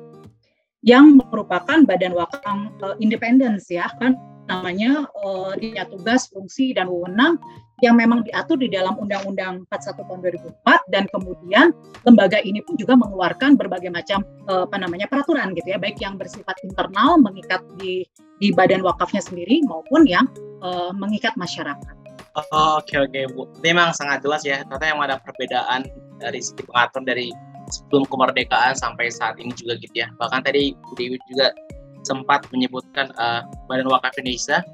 yang 0.84 1.20
merupakan 1.20 1.84
badan 1.84 2.16
wakaf 2.16 2.44
uh, 2.84 2.96
independen 3.04 3.60
ya 3.68 3.92
kan 4.00 4.16
namanya 4.50 5.06
uh, 5.22 5.54
tugas, 5.94 6.26
fungsi 6.34 6.74
dan 6.74 6.90
wewenang 6.90 7.38
yang 7.80 7.96
memang 7.96 8.28
diatur 8.28 8.60
di 8.60 8.68
dalam 8.68 8.98
Undang-Undang 9.00 9.64
41 9.72 10.04
tahun 10.04 10.20
2004 10.66 10.92
dan 10.92 11.04
kemudian 11.16 11.72
lembaga 12.04 12.42
ini 12.44 12.60
pun 12.60 12.76
juga 12.76 12.98
mengeluarkan 13.00 13.56
berbagai 13.56 13.88
macam 13.94 14.26
uh, 14.52 14.68
apa 14.68 14.76
namanya 14.82 15.08
peraturan 15.08 15.56
gitu 15.56 15.72
ya 15.72 15.80
baik 15.80 16.02
yang 16.04 16.20
bersifat 16.20 16.60
internal 16.66 17.22
mengikat 17.22 17.64
di 17.80 18.04
di 18.40 18.52
badan 18.52 18.84
wakafnya 18.84 19.24
sendiri 19.24 19.64
maupun 19.64 20.04
yang 20.08 20.28
uh, 20.60 20.92
mengikat 20.92 21.36
masyarakat. 21.40 21.96
Oh, 22.36 22.80
oke 22.80 22.96
oke 22.96 23.20
Bu. 23.36 23.48
Memang 23.64 23.92
sangat 23.96 24.24
jelas 24.24 24.44
ya 24.44 24.64
ternyata 24.64 24.86
yang 24.88 25.00
ada 25.00 25.16
perbedaan 25.20 25.88
dari 26.20 26.40
segi 26.44 26.64
pengaturan 26.68 27.04
dari 27.08 27.28
sebelum 27.70 28.06
kemerdekaan 28.10 28.76
sampai 28.76 29.14
saat 29.14 29.38
ini 29.38 29.54
juga 29.56 29.78
gitu 29.80 30.06
ya. 30.06 30.08
Bahkan 30.18 30.44
tadi 30.46 30.74
Dewi 30.98 31.18
juga 31.30 31.54
sempat 32.04 32.46
menyebutkan 32.50 33.14
uh, 33.16 33.46
Badan 33.70 33.88
Wakaf 33.88 34.18
Indonesia 34.18 34.66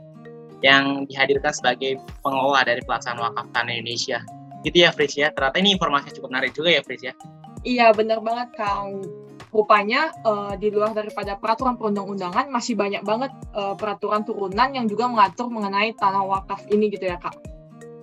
yang 0.63 1.05
dihadirkan 1.05 1.53
sebagai 1.53 2.01
pengelola 2.25 2.65
dari 2.65 2.81
pelaksanaan 2.81 3.21
wakaf 3.21 3.45
tanah 3.53 3.75
Indonesia. 3.75 4.23
Gitu 4.65 4.81
ya 4.81 4.89
Fris 4.89 5.13
ya. 5.13 5.29
Ternyata 5.29 5.61
ini 5.61 5.77
informasi 5.77 6.15
cukup 6.17 6.33
menarik 6.33 6.57
juga 6.57 6.73
ya 6.73 6.81
Fris 6.81 7.03
ya. 7.05 7.13
Iya 7.61 7.93
benar 7.93 8.21
banget 8.21 8.49
Kang. 8.57 9.05
Rupanya 9.53 10.11
uh, 10.25 10.53
di 10.57 10.67
luar 10.73 10.91
daripada 10.91 11.37
peraturan 11.39 11.79
perundang-undangan 11.79 12.51
masih 12.51 12.75
banyak 12.75 13.05
banget 13.05 13.31
uh, 13.55 13.77
peraturan 13.77 14.25
turunan 14.25 14.69
yang 14.73 14.85
juga 14.89 15.07
mengatur 15.07 15.47
mengenai 15.47 15.95
tanah 15.95 16.23
wakaf 16.25 16.65
ini 16.73 16.91
gitu 16.91 17.07
ya 17.07 17.17
Kak. 17.21 17.35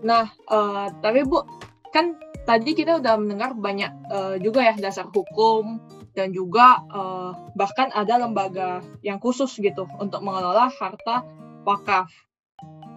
Nah, 0.02 0.32
uh, 0.50 0.90
tapi 0.98 1.22
Bu, 1.22 1.44
kan 1.94 2.16
tadi 2.42 2.74
kita 2.74 2.98
udah 2.98 3.14
mendengar 3.18 3.54
banyak 3.54 3.90
uh, 4.10 4.36
juga 4.42 4.66
ya 4.66 4.74
dasar 4.78 5.06
hukum 5.08 5.78
dan 6.12 6.34
juga 6.34 6.82
uh, 6.92 7.32
bahkan 7.56 7.88
ada 7.94 8.20
lembaga 8.20 8.84
yang 9.00 9.22
khusus 9.22 9.50
gitu 9.58 9.88
untuk 9.98 10.20
mengelola 10.20 10.68
harta 10.68 11.24
wakaf. 11.64 12.10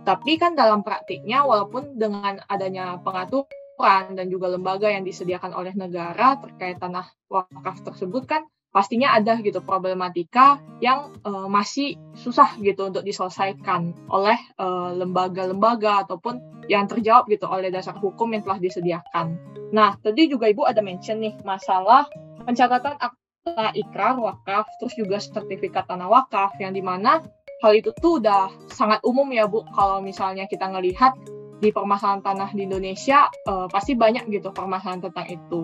Tapi 0.05 0.37
kan 0.37 0.53
dalam 0.53 0.85
praktiknya 0.85 1.41
walaupun 1.41 1.97
dengan 1.97 2.37
adanya 2.45 3.01
pengaturan 3.01 4.13
dan 4.13 4.29
juga 4.29 4.53
lembaga 4.53 4.91
yang 4.91 5.01
disediakan 5.01 5.53
oleh 5.57 5.73
negara 5.73 6.37
terkait 6.37 6.77
tanah 6.77 7.09
wakaf 7.25 7.81
tersebut 7.81 8.29
kan 8.29 8.45
pastinya 8.75 9.15
ada 9.15 9.39
gitu 9.39 9.63
problematika 9.63 10.59
yang 10.83 11.15
uh, 11.23 11.47
masih 11.47 11.95
susah 12.19 12.59
gitu 12.59 12.91
untuk 12.91 13.07
diselesaikan 13.07 13.95
oleh 14.11 14.35
eh, 14.59 14.91
lembaga-lembaga 14.99 15.91
uh, 15.91 16.01
ataupun 16.03 16.43
yang 16.67 16.83
terjawab 16.91 17.31
gitu 17.31 17.47
oleh 17.47 17.71
dasar 17.71 17.95
hukum 17.95 18.35
yang 18.35 18.43
telah 18.43 18.59
disediakan. 18.59 19.39
Nah, 19.71 19.95
tadi 20.03 20.27
juga 20.27 20.51
Ibu 20.51 20.67
ada 20.67 20.83
mention 20.83 21.23
nih 21.23 21.39
masalah 21.47 22.07
pencatatan 22.43 22.99
akta 22.99 23.71
ikrar 23.79 24.19
wakaf, 24.19 24.67
terus 24.83 24.93
juga 24.99 25.23
sertifikat 25.23 25.87
tanah 25.87 26.11
wakaf 26.11 26.51
yang 26.59 26.75
di 26.75 26.83
mana 26.83 27.23
hal 27.63 27.71
itu 27.75 27.95
tuh 28.03 28.19
udah 28.19 28.51
sangat 28.71 28.99
umum 29.07 29.31
ya 29.31 29.47
Bu 29.47 29.63
kalau 29.71 30.03
misalnya 30.03 30.45
kita 30.45 30.67
ngelihat 30.67 31.15
di 31.63 31.71
permasalahan 31.71 32.19
tanah 32.19 32.49
di 32.51 32.67
Indonesia 32.67 33.31
uh, 33.47 33.71
pasti 33.71 33.95
banyak 33.95 34.27
gitu 34.27 34.51
permasalahan 34.51 35.07
tentang 35.07 35.27
itu. 35.31 35.63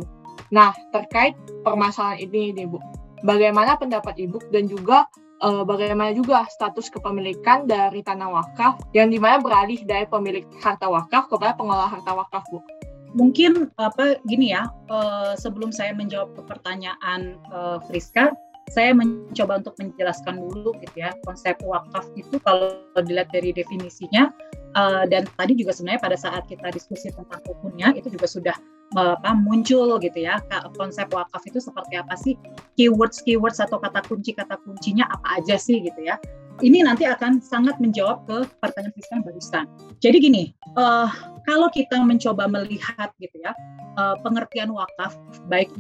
Nah 0.55 0.71
terkait 0.95 1.35
permasalahan 1.63 2.23
ini 2.23 2.55
nih 2.55 2.67
Bu, 2.67 2.79
bagaimana 3.23 3.77
pendapat 3.77 4.17
Ibu 4.17 4.51
dan 4.53 4.69
juga 4.69 5.05
uh, 5.41 5.63
bagaimana 5.65 6.13
juga 6.13 6.45
status 6.47 6.89
kepemilikan 6.93 7.65
dari 7.65 8.05
tanah 8.05 8.29
wakaf 8.29 8.81
yang 8.93 9.09
di 9.09 9.17
mana 9.17 9.41
beralih 9.41 9.81
dari 9.83 10.05
pemilik 10.05 10.45
harta 10.61 10.87
wakaf 10.87 11.27
kepada 11.27 11.57
pengelola 11.57 11.89
harta 11.89 12.11
wakaf 12.13 12.45
Bu? 12.53 12.61
Mungkin 13.11 13.67
apa 13.75 14.23
gini 14.23 14.55
ya 14.55 14.71
uh, 14.87 15.35
sebelum 15.35 15.75
saya 15.75 15.91
menjawab 15.91 16.31
pertanyaan 16.47 17.35
uh, 17.51 17.83
Friska, 17.91 18.31
saya 18.71 18.95
mencoba 18.95 19.59
untuk 19.59 19.75
menjelaskan 19.75 20.39
dulu 20.39 20.71
gitu 20.79 21.03
ya 21.03 21.11
konsep 21.27 21.59
wakaf 21.65 22.07
itu 22.15 22.39
kalau 22.47 22.79
dilihat 23.03 23.27
dari 23.35 23.51
definisinya 23.51 24.31
uh, 24.79 25.03
dan 25.11 25.27
tadi 25.35 25.59
juga 25.59 25.75
sebenarnya 25.75 26.01
pada 26.07 26.17
saat 26.17 26.47
kita 26.47 26.71
diskusi 26.71 27.11
tentang 27.11 27.43
hukumnya 27.43 27.91
itu 27.91 28.07
juga 28.07 28.31
sudah 28.31 28.55
apa 28.91 29.31
muncul 29.39 29.95
gitu 30.03 30.19
ya 30.19 30.43
konsep 30.75 31.07
wakaf 31.15 31.39
itu 31.47 31.63
seperti 31.63 31.95
apa 31.95 32.15
sih 32.19 32.35
keywords 32.75 33.23
keywords 33.23 33.63
atau 33.63 33.79
kata 33.79 34.03
kunci 34.03 34.35
kata 34.35 34.59
kuncinya 34.67 35.07
apa 35.07 35.39
aja 35.39 35.55
sih 35.55 35.79
gitu 35.79 36.03
ya 36.03 36.19
ini 36.61 36.83
nanti 36.85 37.07
akan 37.09 37.41
sangat 37.41 37.79
menjawab 37.81 38.27
ke 38.29 38.45
pertanyaan 38.61 38.93
Kristen 38.93 39.25
barusan. 39.25 39.65
Jadi 39.97 40.17
gini, 40.21 40.43
uh, 40.77 41.09
kalau 41.49 41.71
kita 41.73 41.97
mencoba 42.05 42.45
melihat 42.45 43.09
gitu 43.17 43.33
ya 43.41 43.55
uh, 43.97 44.13
pengertian 44.21 44.69
wakaf 44.69 45.17
baik 45.49 45.73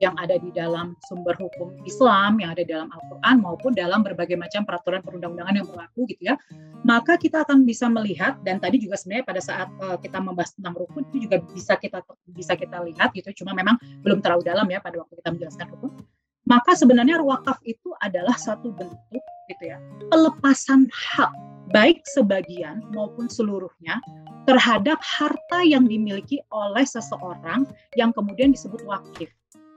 yang 0.00 0.16
ada 0.16 0.40
di 0.40 0.48
dalam 0.50 0.96
sumber 1.04 1.36
hukum 1.36 1.76
Islam, 1.84 2.40
yang 2.40 2.56
ada 2.56 2.64
di 2.64 2.72
dalam 2.72 2.88
Al-Quran, 2.88 3.36
maupun 3.44 3.76
dalam 3.76 4.00
berbagai 4.00 4.34
macam 4.40 4.64
peraturan 4.64 5.04
perundang-undangan 5.04 5.60
yang 5.60 5.68
berlaku 5.68 6.08
gitu 6.08 6.32
ya, 6.32 6.34
maka 6.88 7.20
kita 7.20 7.44
akan 7.44 7.68
bisa 7.68 7.84
melihat, 7.92 8.40
dan 8.40 8.56
tadi 8.56 8.80
juga 8.80 8.96
sebenarnya 8.96 9.28
pada 9.28 9.40
saat 9.44 9.68
uh, 9.84 10.00
kita 10.00 10.16
membahas 10.16 10.56
tentang 10.56 10.72
rukun, 10.72 11.04
itu 11.12 11.28
juga 11.28 11.44
bisa 11.52 11.76
kita 11.76 12.00
bisa 12.32 12.56
kita 12.56 12.80
lihat 12.80 13.12
gitu, 13.12 13.44
cuma 13.44 13.52
memang 13.52 13.76
belum 14.00 14.24
terlalu 14.24 14.48
dalam 14.48 14.64
ya 14.72 14.80
pada 14.80 15.04
waktu 15.04 15.20
kita 15.20 15.28
menjelaskan 15.36 15.66
rukun, 15.76 15.92
maka 16.48 16.72
sebenarnya 16.72 17.20
wakaf 17.20 17.60
itu 17.68 17.92
adalah 18.00 18.34
satu 18.40 18.72
bentuk 18.72 19.24
gitu 19.52 19.64
ya, 19.68 19.76
pelepasan 20.08 20.88
hak, 20.88 21.28
baik 21.76 22.00
sebagian 22.08 22.80
maupun 22.96 23.28
seluruhnya, 23.28 24.00
terhadap 24.48 24.96
harta 25.04 25.60
yang 25.60 25.84
dimiliki 25.84 26.40
oleh 26.48 26.88
seseorang 26.88 27.68
yang 28.00 28.16
kemudian 28.16 28.56
disebut 28.56 28.80
wakif 28.88 29.28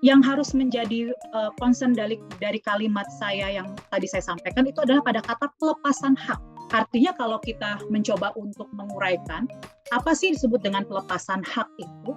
yang 0.04 0.20
harus 0.20 0.52
menjadi 0.52 1.16
uh, 1.32 1.50
concern 1.56 1.96
dari, 1.96 2.20
dari 2.44 2.60
kalimat 2.60 3.08
saya 3.24 3.48
yang 3.48 3.72
tadi 3.88 4.04
saya 4.04 4.36
sampaikan 4.36 4.68
itu 4.68 4.84
adalah 4.84 5.00
pada 5.00 5.24
kata 5.24 5.48
pelepasan 5.64 6.20
hak. 6.20 6.44
Artinya 6.76 7.16
kalau 7.16 7.40
kita 7.40 7.80
mencoba 7.88 8.36
untuk 8.36 8.68
menguraikan 8.76 9.48
apa 9.96 10.12
sih 10.12 10.36
disebut 10.36 10.60
dengan 10.60 10.84
pelepasan 10.84 11.40
hak 11.48 11.70
itu, 11.80 12.12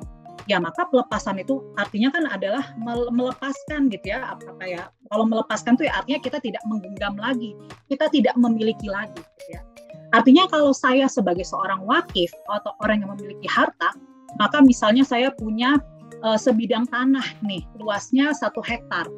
ya 0.50 0.58
maka 0.58 0.90
pelepasan 0.90 1.38
itu 1.38 1.62
artinya 1.78 2.10
kan 2.10 2.26
adalah 2.26 2.74
melepaskan 3.14 3.86
gitu 3.86 4.10
ya 4.10 4.34
apa 4.34 4.50
kayak 4.58 4.90
kalau 5.12 5.26
melepaskan 5.26 5.78
itu 5.78 5.86
ya 5.86 5.94
artinya 6.02 6.20
kita 6.26 6.38
tidak 6.42 6.62
menggenggam 6.66 7.14
lagi, 7.14 7.54
kita 7.86 8.10
tidak 8.10 8.34
memiliki 8.34 8.90
lagi 8.90 9.14
gitu 9.14 9.46
ya. 9.54 9.62
Artinya 10.10 10.50
kalau 10.50 10.74
saya 10.74 11.06
sebagai 11.06 11.46
seorang 11.46 11.86
wakif 11.86 12.34
atau 12.50 12.74
orang 12.82 13.06
yang 13.06 13.10
memiliki 13.14 13.46
harta, 13.46 13.94
maka 14.38 14.58
misalnya 14.62 15.02
saya 15.06 15.30
punya 15.34 15.78
uh, 16.24 16.38
sebidang 16.38 16.88
tanah 16.88 17.24
nih, 17.44 17.64
luasnya 17.80 18.32
satu 18.32 18.62
hektar. 18.62 19.08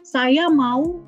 Saya 0.00 0.48
mau 0.50 1.04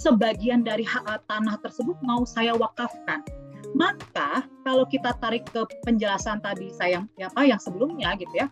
sebagian 0.00 0.64
dari 0.64 0.82
hak 0.82 1.04
uh, 1.06 1.20
tanah 1.30 1.58
tersebut 1.62 1.98
mau 2.02 2.22
saya 2.26 2.54
wakafkan. 2.56 3.22
Maka 3.70 4.42
kalau 4.66 4.82
kita 4.88 5.14
tarik 5.22 5.46
ke 5.46 5.62
penjelasan 5.86 6.42
tadi 6.42 6.74
saya 6.74 7.06
ya 7.14 7.30
apa 7.30 7.46
yang 7.46 7.60
sebelumnya 7.62 8.18
gitu 8.18 8.34
ya, 8.34 8.50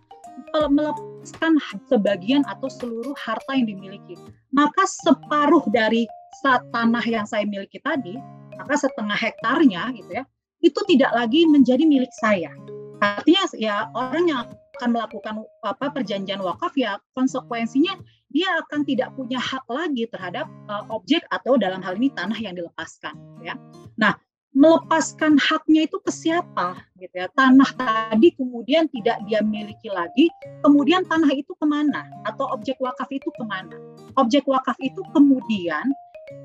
melepaskan 0.70 1.58
sebagian 1.90 2.46
atau 2.46 2.70
seluruh 2.70 3.14
harta 3.18 3.50
yang 3.58 3.66
dimiliki, 3.66 4.14
maka 4.54 4.86
separuh 4.86 5.66
dari 5.74 6.06
tanah 6.46 7.02
yang 7.02 7.26
saya 7.26 7.42
miliki 7.42 7.82
tadi, 7.82 8.14
maka 8.54 8.78
setengah 8.78 9.18
hektarnya 9.18 9.90
gitu 9.98 10.22
ya, 10.22 10.24
itu 10.62 10.80
tidak 10.86 11.10
lagi 11.10 11.42
menjadi 11.50 11.82
milik 11.82 12.14
saya. 12.22 12.54
Artinya 13.02 13.42
ya 13.58 13.76
orang 13.94 14.24
yang 14.30 14.42
akan 14.78 14.94
melakukan 14.94 15.42
apa 15.66 15.90
perjanjian 15.90 16.38
wakaf 16.38 16.70
ya 16.78 17.02
konsekuensinya 17.18 17.98
dia 18.30 18.46
akan 18.62 18.86
tidak 18.86 19.10
punya 19.18 19.42
hak 19.42 19.66
lagi 19.66 20.06
terhadap 20.06 20.46
uh, 20.70 20.86
objek 20.94 21.26
atau 21.34 21.58
dalam 21.58 21.82
hal 21.82 21.98
ini 21.98 22.14
tanah 22.14 22.38
yang 22.38 22.54
dilepaskan 22.54 23.18
ya. 23.42 23.58
Nah, 23.98 24.14
melepaskan 24.54 25.36
haknya 25.40 25.88
itu 25.88 25.98
ke 26.00 26.12
siapa 26.12 26.82
gitu 27.00 27.14
ya. 27.14 27.26
Tanah 27.32 27.68
tadi 27.74 28.32
kemudian 28.36 28.86
tidak 28.92 29.18
dia 29.26 29.40
miliki 29.40 29.88
lagi, 29.88 30.28
kemudian 30.62 31.04
tanah 31.08 31.32
itu 31.32 31.52
ke 31.56 31.66
mana 31.66 32.04
atau 32.28 32.48
objek 32.52 32.76
wakaf 32.78 33.08
itu 33.10 33.28
ke 33.34 33.44
mana? 33.44 33.76
Objek 34.20 34.44
wakaf 34.44 34.76
itu 34.84 35.00
kemudian 35.16 35.88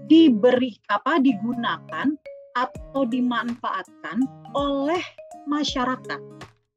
diberi 0.08 0.80
apa 0.88 1.19
digunakan 1.19 2.15
atau 2.56 3.02
dimanfaatkan 3.04 4.24
oleh 4.56 5.04
masyarakat 5.50 6.22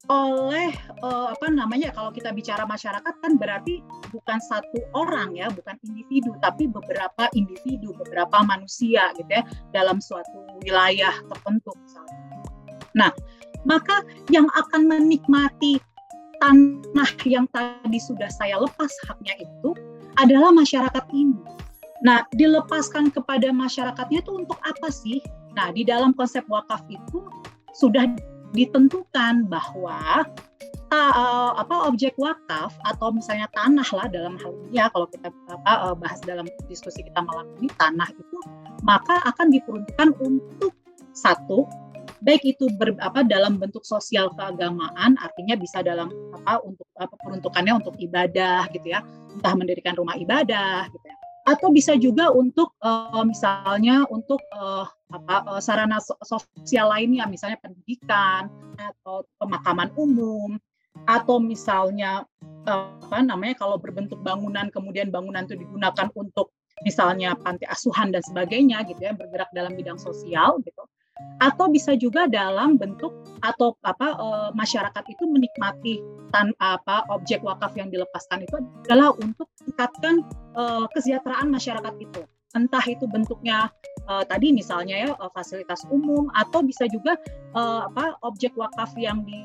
oleh 0.06 0.70
uh, 1.02 1.34
apa 1.34 1.50
namanya 1.50 1.90
kalau 1.90 2.14
kita 2.14 2.30
bicara 2.30 2.62
masyarakat 2.62 3.14
kan 3.18 3.32
berarti 3.34 3.82
bukan 4.14 4.38
satu 4.38 4.78
orang 4.94 5.34
ya 5.34 5.50
bukan 5.50 5.74
individu 5.82 6.34
tapi 6.38 6.70
beberapa 6.70 7.26
individu 7.34 7.90
beberapa 8.06 8.46
manusia 8.46 9.10
gitu 9.18 9.30
ya 9.30 9.42
dalam 9.74 9.98
suatu 9.98 10.46
wilayah 10.62 11.14
tertentu 11.26 11.74
misalnya. 11.82 12.18
Nah 12.94 13.10
maka 13.66 14.06
yang 14.30 14.46
akan 14.54 14.86
menikmati 14.86 15.82
tanah 16.38 17.10
yang 17.26 17.50
tadi 17.50 17.98
sudah 17.98 18.30
saya 18.30 18.62
lepas 18.62 18.92
haknya 19.10 19.34
itu 19.42 19.74
adalah 20.22 20.54
masyarakat 20.54 21.04
ini 21.10 21.56
Nah, 22.04 22.28
dilepaskan 22.36 23.08
kepada 23.08 23.48
masyarakatnya 23.54 24.20
itu 24.20 24.32
untuk 24.36 24.60
apa 24.60 24.88
sih? 24.92 25.24
Nah, 25.56 25.72
di 25.72 25.86
dalam 25.86 26.12
konsep 26.12 26.44
wakaf 26.52 26.84
itu 26.92 27.24
sudah 27.72 28.04
ditentukan 28.56 29.44
bahwa 29.46 30.24
uh, 30.92 31.52
apa 31.60 31.92
objek 31.92 32.16
wakaf 32.16 32.72
atau 32.88 33.12
misalnya 33.12 33.50
tanah 33.52 33.86
lah 33.92 34.06
dalam 34.08 34.34
hal 34.40 34.52
ini 34.66 34.80
ya 34.80 34.88
kalau 34.90 35.06
kita 35.12 35.28
apa, 35.50 35.72
uh, 35.90 35.94
bahas 35.96 36.18
dalam 36.24 36.48
diskusi 36.70 37.04
kita 37.04 37.20
malam 37.20 37.46
ini 37.60 37.68
tanah 37.76 38.08
itu 38.10 38.38
maka 38.80 39.20
akan 39.28 39.52
diperuntukkan 39.52 40.08
untuk 40.24 40.72
satu 41.16 41.68
baik 42.24 42.56
itu 42.56 42.70
ber, 42.80 42.96
apa 43.02 43.26
dalam 43.26 43.60
bentuk 43.60 43.84
sosial 43.84 44.32
keagamaan 44.32 45.20
artinya 45.20 45.54
bisa 45.58 45.84
dalam 45.84 46.08
apa 46.32 46.64
untuk 46.64 46.88
apa 46.96 47.12
peruntukannya 47.12 47.76
untuk 47.76 47.94
ibadah 48.00 48.64
gitu 48.72 48.88
ya 48.88 49.04
entah 49.36 49.52
mendirikan 49.52 49.92
rumah 49.98 50.16
ibadah 50.16 50.88
gitu 50.88 51.04
ya 51.04 51.16
atau 51.46 51.70
bisa 51.70 51.94
juga 51.94 52.34
untuk 52.34 52.74
uh, 52.82 53.22
misalnya 53.22 54.02
untuk 54.10 54.42
uh, 54.50 54.82
apa 55.14 55.46
uh, 55.46 55.62
sarana 55.62 56.02
sosial 56.02 56.90
lainnya 56.90 57.22
misalnya 57.30 57.62
pendidikan 57.62 58.50
atau 58.74 59.22
pemakaman 59.38 59.94
umum 59.94 60.58
atau 61.06 61.38
misalnya 61.38 62.26
uh, 62.66 62.98
apa 62.98 63.22
namanya 63.22 63.54
kalau 63.62 63.78
berbentuk 63.78 64.18
bangunan 64.26 64.66
kemudian 64.74 65.14
bangunan 65.14 65.46
itu 65.46 65.54
digunakan 65.54 66.10
untuk 66.18 66.50
misalnya 66.82 67.38
panti 67.38 67.62
asuhan 67.70 68.10
dan 68.10 68.26
sebagainya 68.26 68.82
gitu 68.90 69.00
ya 69.06 69.14
bergerak 69.14 69.48
dalam 69.54 69.78
bidang 69.78 70.02
sosial 70.02 70.58
gitu 70.66 70.82
atau 71.40 71.68
bisa 71.68 71.96
juga 71.96 72.28
dalam 72.28 72.76
bentuk 72.76 73.12
atau 73.40 73.76
apa 73.84 74.16
e, 74.16 74.28
masyarakat 74.56 75.04
itu 75.08 75.24
menikmati 75.28 76.00
tan 76.32 76.52
apa 76.60 77.04
objek 77.12 77.40
wakaf 77.44 77.72
yang 77.76 77.88
dilepaskan 77.88 78.44
itu 78.44 78.56
adalah 78.88 79.12
untuk 79.20 79.48
tingkatkan 79.64 80.24
e, 80.56 80.62
kesejahteraan 80.92 81.48
masyarakat 81.48 81.94
itu. 82.00 82.24
Entah 82.56 82.84
itu 82.88 83.04
bentuknya 83.04 83.68
uh, 84.08 84.24
tadi 84.24 84.54
misalnya 84.54 84.96
ya 84.96 85.10
fasilitas 85.34 85.84
umum 85.92 86.30
atau 86.32 86.64
bisa 86.64 86.88
juga 86.88 87.18
uh, 87.52 87.90
apa 87.90 88.16
objek 88.24 88.54
wakaf 88.56 88.94
yang 88.96 89.20
di 89.26 89.44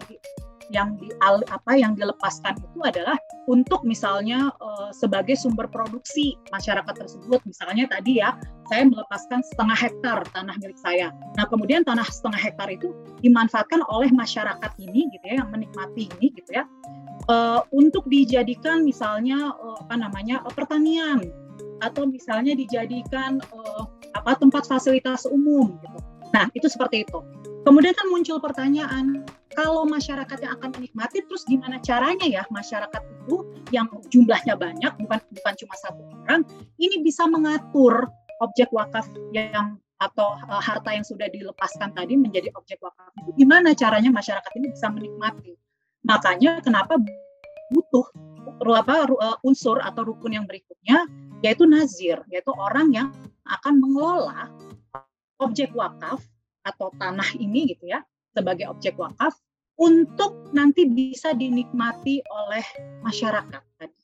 yang 0.72 0.96
di 0.98 1.12
apa 1.22 1.72
yang 1.76 1.94
dilepaskan 1.94 2.56
itu 2.58 2.80
adalah 2.82 3.20
untuk 3.48 3.84
misalnya 3.84 4.50
uh, 4.64 4.90
sebagai 4.96 5.36
sumber 5.36 5.68
produksi 5.68 6.40
masyarakat 6.52 6.96
tersebut. 6.96 7.40
Misalnya 7.44 7.92
tadi 7.92 8.24
ya 8.24 8.36
saya 8.72 8.88
melepaskan 8.88 9.44
setengah 9.52 9.78
hektar 9.78 10.24
tanah 10.32 10.56
milik 10.64 10.80
saya. 10.80 11.12
Nah 11.36 11.46
kemudian 11.48 11.84
tanah 11.84 12.08
setengah 12.08 12.40
hektar 12.40 12.72
itu 12.72 12.96
dimanfaatkan 13.20 13.84
oleh 13.92 14.10
masyarakat 14.16 14.72
ini 14.80 15.12
gitu 15.12 15.26
ya 15.28 15.44
yang 15.44 15.50
menikmati 15.52 16.08
ini 16.20 16.32
gitu 16.34 16.52
ya. 16.56 16.64
Uh, 17.30 17.62
untuk 17.70 18.08
dijadikan 18.10 18.82
misalnya 18.82 19.54
uh, 19.54 19.78
apa 19.84 19.96
namanya 20.00 20.42
uh, 20.48 20.54
pertanian. 20.56 21.22
Atau 21.82 22.06
misalnya 22.06 22.54
dijadikan 22.54 23.42
uh, 23.54 23.84
apa 24.14 24.38
tempat 24.38 24.70
fasilitas 24.70 25.26
umum 25.26 25.78
gitu. 25.82 25.98
Nah 26.32 26.48
itu 26.54 26.70
seperti 26.70 27.04
itu 27.04 27.20
kemudian 27.66 27.94
kan 27.94 28.08
muncul 28.10 28.38
pertanyaan 28.42 29.26
kalau 29.52 29.84
masyarakat 29.84 30.38
yang 30.40 30.56
akan 30.58 30.72
menikmati 30.80 31.22
terus 31.28 31.44
gimana 31.44 31.78
caranya 31.84 32.24
ya 32.24 32.44
masyarakat 32.50 33.02
itu 33.28 33.44
yang 33.76 33.88
jumlahnya 34.08 34.56
banyak 34.56 34.92
bukan 35.02 35.20
bukan 35.20 35.54
cuma 35.60 35.76
satu 35.78 36.02
orang 36.26 36.42
ini 36.80 37.04
bisa 37.04 37.28
mengatur 37.28 38.08
objek 38.42 38.72
wakaf 38.74 39.06
yang 39.36 39.78
atau 40.02 40.34
uh, 40.50 40.58
harta 40.58 40.98
yang 40.98 41.06
sudah 41.06 41.30
dilepaskan 41.30 41.94
tadi 41.94 42.18
menjadi 42.18 42.50
objek 42.58 42.82
wakaf 42.82 43.14
itu 43.22 43.46
gimana 43.46 43.78
caranya 43.78 44.10
masyarakat 44.10 44.52
ini 44.58 44.74
bisa 44.74 44.90
menikmati? 44.90 45.54
Makanya 46.02 46.66
kenapa 46.66 46.98
butuh 47.70 48.10
apa 48.74 49.06
uh, 49.06 49.38
unsur 49.46 49.78
atau 49.78 50.02
rukun 50.02 50.34
yang 50.34 50.50
berikutnya 50.50 51.06
yaitu 51.46 51.70
nazir 51.70 52.18
yaitu 52.34 52.50
orang 52.58 52.90
yang 52.90 53.14
akan 53.46 53.78
mengelola 53.78 54.50
objek 55.38 55.70
wakaf 55.78 56.26
atau 56.66 56.94
tanah 56.98 57.38
ini 57.38 57.74
gitu 57.74 57.90
ya 57.90 58.02
sebagai 58.32 58.70
objek 58.72 58.96
wakaf 58.96 59.36
untuk 59.82 60.54
nanti 60.54 60.86
bisa 60.86 61.34
dinikmati 61.34 62.22
oleh 62.30 62.66
masyarakat 63.02 63.64
tadi. 63.82 64.02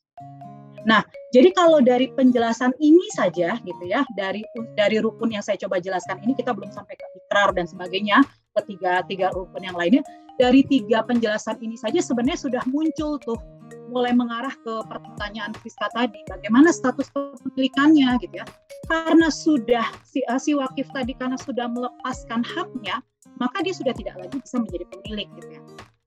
Nah, 0.88 1.04
jadi 1.36 1.52
kalau 1.52 1.84
dari 1.84 2.08
penjelasan 2.16 2.72
ini 2.80 3.12
saja 3.12 3.60
gitu 3.60 3.84
ya, 3.84 4.08
dari 4.16 4.42
dari 4.80 5.04
rukun 5.04 5.36
yang 5.36 5.44
saya 5.44 5.60
coba 5.60 5.84
jelaskan 5.84 6.24
ini 6.24 6.32
kita 6.32 6.56
belum 6.56 6.72
sampai 6.72 6.96
ke 6.96 7.06
ikrar 7.28 7.52
dan 7.52 7.68
sebagainya, 7.68 8.24
ketiga 8.56 9.04
tiga 9.04 9.28
rukun 9.36 9.68
yang 9.68 9.76
lainnya. 9.76 10.02
Dari 10.38 10.62
tiga 10.70 11.02
penjelasan 11.02 11.58
ini 11.66 11.74
saja 11.74 11.98
sebenarnya 11.98 12.38
sudah 12.38 12.64
muncul 12.70 13.18
tuh 13.26 13.42
mulai 13.90 14.14
mengarah 14.14 14.54
ke 14.54 14.74
pertanyaan 14.86 15.56
Friska 15.58 15.90
tadi, 15.96 16.22
bagaimana 16.30 16.70
status 16.70 17.10
kepemilikannya 17.12 18.22
gitu 18.22 18.36
ya. 18.38 18.46
Karena 18.88 19.28
sudah 19.34 19.86
si, 20.06 20.22
si 20.40 20.52
wakif 20.54 20.88
tadi 20.94 21.18
karena 21.18 21.36
sudah 21.40 21.68
melepaskan 21.72 22.46
haknya, 22.46 23.02
maka 23.42 23.64
dia 23.64 23.74
sudah 23.74 23.92
tidak 23.96 24.16
lagi 24.20 24.38
bisa 24.38 24.62
menjadi 24.62 24.86
pemilik 24.94 25.28
gitu 25.42 25.52
ya. 25.58 25.62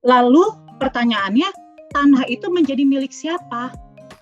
Lalu 0.07 0.57
pertanyaannya, 0.81 1.49
tanah 1.93 2.25
itu 2.31 2.47
menjadi 2.49 2.87
milik 2.87 3.13
siapa? 3.13 3.75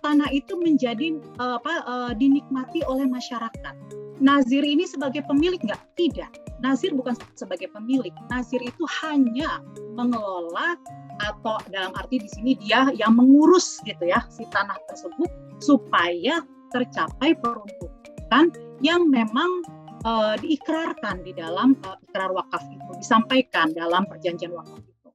Tanah 0.02 0.30
itu 0.30 0.54
menjadi 0.56 1.18
uh, 1.42 1.58
apa 1.58 1.74
uh, 1.84 2.12
dinikmati 2.14 2.86
oleh 2.86 3.06
masyarakat. 3.06 3.74
Nazir 4.18 4.66
ini 4.66 4.82
sebagai 4.82 5.22
pemilik 5.26 5.62
nggak? 5.62 5.82
Tidak. 5.94 6.30
Nazir 6.58 6.90
bukan 6.90 7.14
sebagai 7.38 7.70
pemilik. 7.70 8.10
Nazir 8.30 8.58
itu 8.58 8.82
hanya 9.02 9.62
mengelola 9.94 10.74
atau 11.18 11.58
dalam 11.70 11.94
arti 11.98 12.22
di 12.22 12.30
sini 12.30 12.52
dia 12.58 12.90
yang 12.94 13.18
mengurus 13.18 13.82
gitu 13.82 14.06
ya 14.06 14.22
si 14.30 14.46
tanah 14.54 14.78
tersebut 14.86 15.30
supaya 15.58 16.42
tercapai 16.70 17.34
peruntukan 17.38 18.54
yang 18.78 19.10
memang 19.10 19.66
uh, 20.06 20.38
diikrarkan 20.38 21.26
di 21.26 21.34
dalam 21.34 21.74
uh, 21.82 21.98
ikrar 22.06 22.30
wakaf 22.30 22.62
itu, 22.70 22.90
disampaikan 23.02 23.74
dalam 23.74 24.06
perjanjian 24.06 24.54
wakaf 24.54 24.78
itu. 24.78 25.08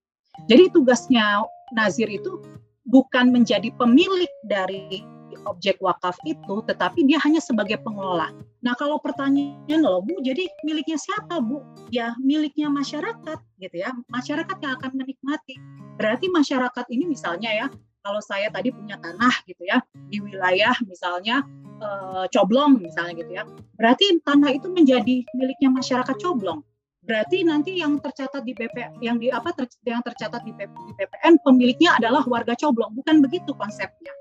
Jadi 0.51 0.63
tugasnya 0.75 1.45
nazir 1.71 2.09
itu 2.11 2.43
bukan 2.87 3.31
menjadi 3.31 3.71
pemilik 3.79 4.31
dari 4.43 5.12
objek 5.45 5.79
wakaf 5.83 6.15
itu, 6.23 6.63
tetapi 6.65 7.05
dia 7.07 7.19
hanya 7.23 7.39
sebagai 7.39 7.79
pengelola. 7.81 8.31
Nah, 8.63 8.73
kalau 8.79 8.97
pertanyaan 8.99 9.81
loh, 9.83 9.99
Bu, 9.99 10.23
jadi 10.23 10.47
miliknya 10.63 10.95
siapa, 10.95 11.43
Bu? 11.43 11.63
Ya, 11.91 12.15
miliknya 12.19 12.71
masyarakat, 12.71 13.39
gitu 13.59 13.75
ya. 13.75 13.91
Masyarakat 14.07 14.57
yang 14.63 14.73
akan 14.79 14.91
menikmati. 14.95 15.59
Berarti 15.99 16.31
masyarakat 16.31 16.85
ini 16.89 17.05
misalnya 17.05 17.51
ya, 17.51 17.67
kalau 18.03 18.19
saya 18.19 18.51
tadi 18.51 18.69
punya 18.69 18.99
tanah 18.99 19.31
gitu 19.47 19.63
ya 19.63 19.79
di 20.11 20.19
wilayah 20.19 20.75
misalnya 20.83 21.39
e, 21.79 21.87
Coblong 22.29 22.83
misalnya 22.83 23.23
gitu 23.23 23.31
ya. 23.31 23.43
Berarti 23.79 24.19
tanah 24.21 24.51
itu 24.51 24.67
menjadi 24.67 25.23
miliknya 25.31 25.71
masyarakat 25.71 26.19
Coblong. 26.19 26.59
Berarti 27.03 27.43
nanti 27.43 27.79
yang 27.79 27.99
tercatat 27.99 28.43
di 28.43 28.55
BP 28.55 28.99
yang 29.03 29.19
di 29.19 29.31
apa 29.31 29.51
ter, 29.55 29.67
yang 29.83 30.03
tercatat 30.03 30.43
di, 30.43 30.51
BP, 30.55 30.71
di 30.71 30.93
BPN 30.99 31.39
pemiliknya 31.43 31.99
adalah 31.99 32.23
warga 32.27 32.55
Coblong, 32.59 32.91
bukan 32.95 33.23
begitu 33.23 33.55
konsepnya. 33.55 34.11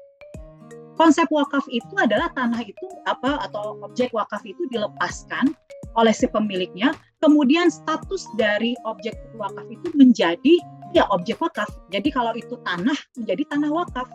Konsep 1.01 1.29
wakaf 1.33 1.65
itu 1.73 1.93
adalah 1.97 2.29
tanah 2.37 2.61
itu 2.61 2.87
apa 3.09 3.41
atau 3.49 3.81
objek 3.81 4.13
wakaf 4.13 4.45
itu 4.45 4.69
dilepaskan 4.69 5.57
oleh 5.97 6.13
si 6.13 6.29
pemiliknya, 6.29 6.97
kemudian 7.21 7.69
status 7.69 8.29
dari 8.41 8.77
objek 8.89 9.17
wakaf 9.37 9.65
itu 9.69 9.89
menjadi 9.97 10.61
ya 10.93 11.09
objek 11.13 11.41
wakaf. 11.41 11.69
Jadi 11.89 12.13
kalau 12.13 12.33
itu 12.37 12.57
tanah 12.65 12.97
menjadi 13.17 13.43
tanah 13.57 13.71
wakaf. 13.73 14.09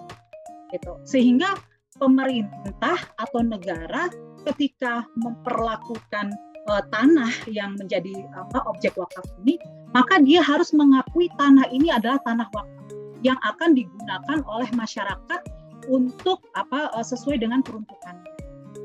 Gitu. 0.74 0.94
Sehingga 1.06 1.58
pemerintah 1.98 2.98
atau 3.18 3.42
negara 3.42 4.10
ketika 4.46 5.06
memperlakukan 5.18 6.34
uh, 6.70 6.84
tanah 6.94 7.32
yang 7.50 7.74
menjadi 7.76 8.14
apa 8.38 8.62
objek 8.70 8.94
wakaf 8.96 9.26
ini, 9.44 9.58
maka 9.92 10.22
dia 10.22 10.46
harus 10.46 10.72
mengakui 10.78 11.30
tanah 11.42 11.66
ini 11.74 11.90
adalah 11.90 12.22
tanah 12.22 12.48
wakaf 12.54 12.78
yang 13.26 13.38
akan 13.42 13.74
digunakan 13.74 14.40
oleh 14.46 14.70
masyarakat 14.78 15.42
untuk 15.88 16.44
apa 16.54 16.92
uh, 16.94 17.06
sesuai 17.06 17.42
dengan 17.42 17.64
peruntukannya 17.64 18.38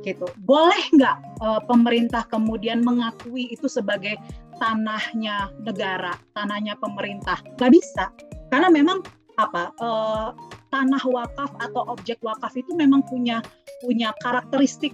gitu. 0.03 0.27
Boleh 0.43 0.83
nggak 0.99 1.17
uh, 1.43 1.61
pemerintah 1.67 2.27
kemudian 2.27 2.83
mengakui 2.83 3.51
itu 3.55 3.71
sebagai 3.71 4.19
tanahnya 4.59 5.51
negara, 5.63 6.19
tanahnya 6.35 6.75
pemerintah? 6.79 7.39
Nggak 7.59 7.73
bisa, 7.73 8.05
karena 8.51 8.69
memang 8.71 9.03
apa 9.41 9.73
uh, 9.81 10.35
tanah 10.75 11.03
wakaf 11.09 11.51
atau 11.63 11.89
objek 11.89 12.21
wakaf 12.21 12.53
itu 12.59 12.75
memang 12.77 13.01
punya 13.09 13.41
punya 13.81 14.13
karakteristik 14.21 14.93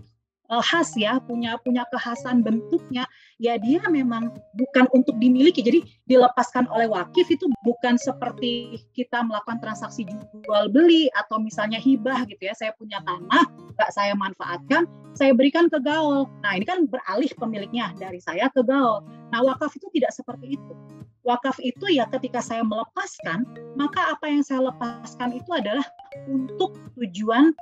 uh, 0.48 0.64
khas 0.64 0.96
ya, 0.96 1.20
punya 1.22 1.56
punya 1.62 1.84
kekhasan 1.92 2.40
bentuknya. 2.42 3.04
Ya 3.38 3.54
dia 3.54 3.78
memang 3.86 4.34
bukan 4.58 4.90
untuk 4.90 5.14
dimiliki. 5.22 5.62
Jadi 5.62 5.86
dilepaskan 6.10 6.66
oleh 6.72 6.90
wakif 6.90 7.28
itu 7.30 7.46
bukan 7.62 7.94
seperti 8.00 8.82
kita 8.96 9.22
melakukan 9.22 9.62
transaksi 9.62 10.08
jual 10.42 10.64
beli 10.72 11.06
atau 11.14 11.38
misalnya 11.38 11.78
hibah 11.78 12.26
gitu 12.26 12.42
ya. 12.42 12.54
Saya 12.56 12.72
punya 12.74 12.98
tanah, 13.06 13.46
nggak 13.78 13.90
saya 13.94 14.12
manfaatkan, 14.18 14.88
saya 15.14 15.30
berikan 15.36 15.70
ke 15.70 15.78
gaul. 15.78 16.26
Nah 16.42 16.58
ini 16.58 16.66
kan 16.66 16.88
beralih 16.90 17.30
pemiliknya 17.38 17.94
dari 17.94 18.18
saya 18.18 18.50
ke 18.50 18.64
gaul. 18.66 19.04
Nah 19.30 19.44
wakaf 19.44 19.70
itu 19.76 19.86
tidak 19.94 20.10
seperti 20.16 20.58
itu. 20.58 20.74
Wakaf 21.22 21.60
itu 21.60 21.92
ya 21.92 22.08
ketika 22.08 22.40
saya 22.40 22.64
melepaskan, 22.64 23.44
maka 23.76 24.16
apa 24.16 24.32
yang 24.32 24.40
saya 24.40 24.72
lepaskan 24.72 25.36
itu 25.36 25.50
adalah 25.52 25.84
untuk 26.24 26.72
tujuan 26.96 27.52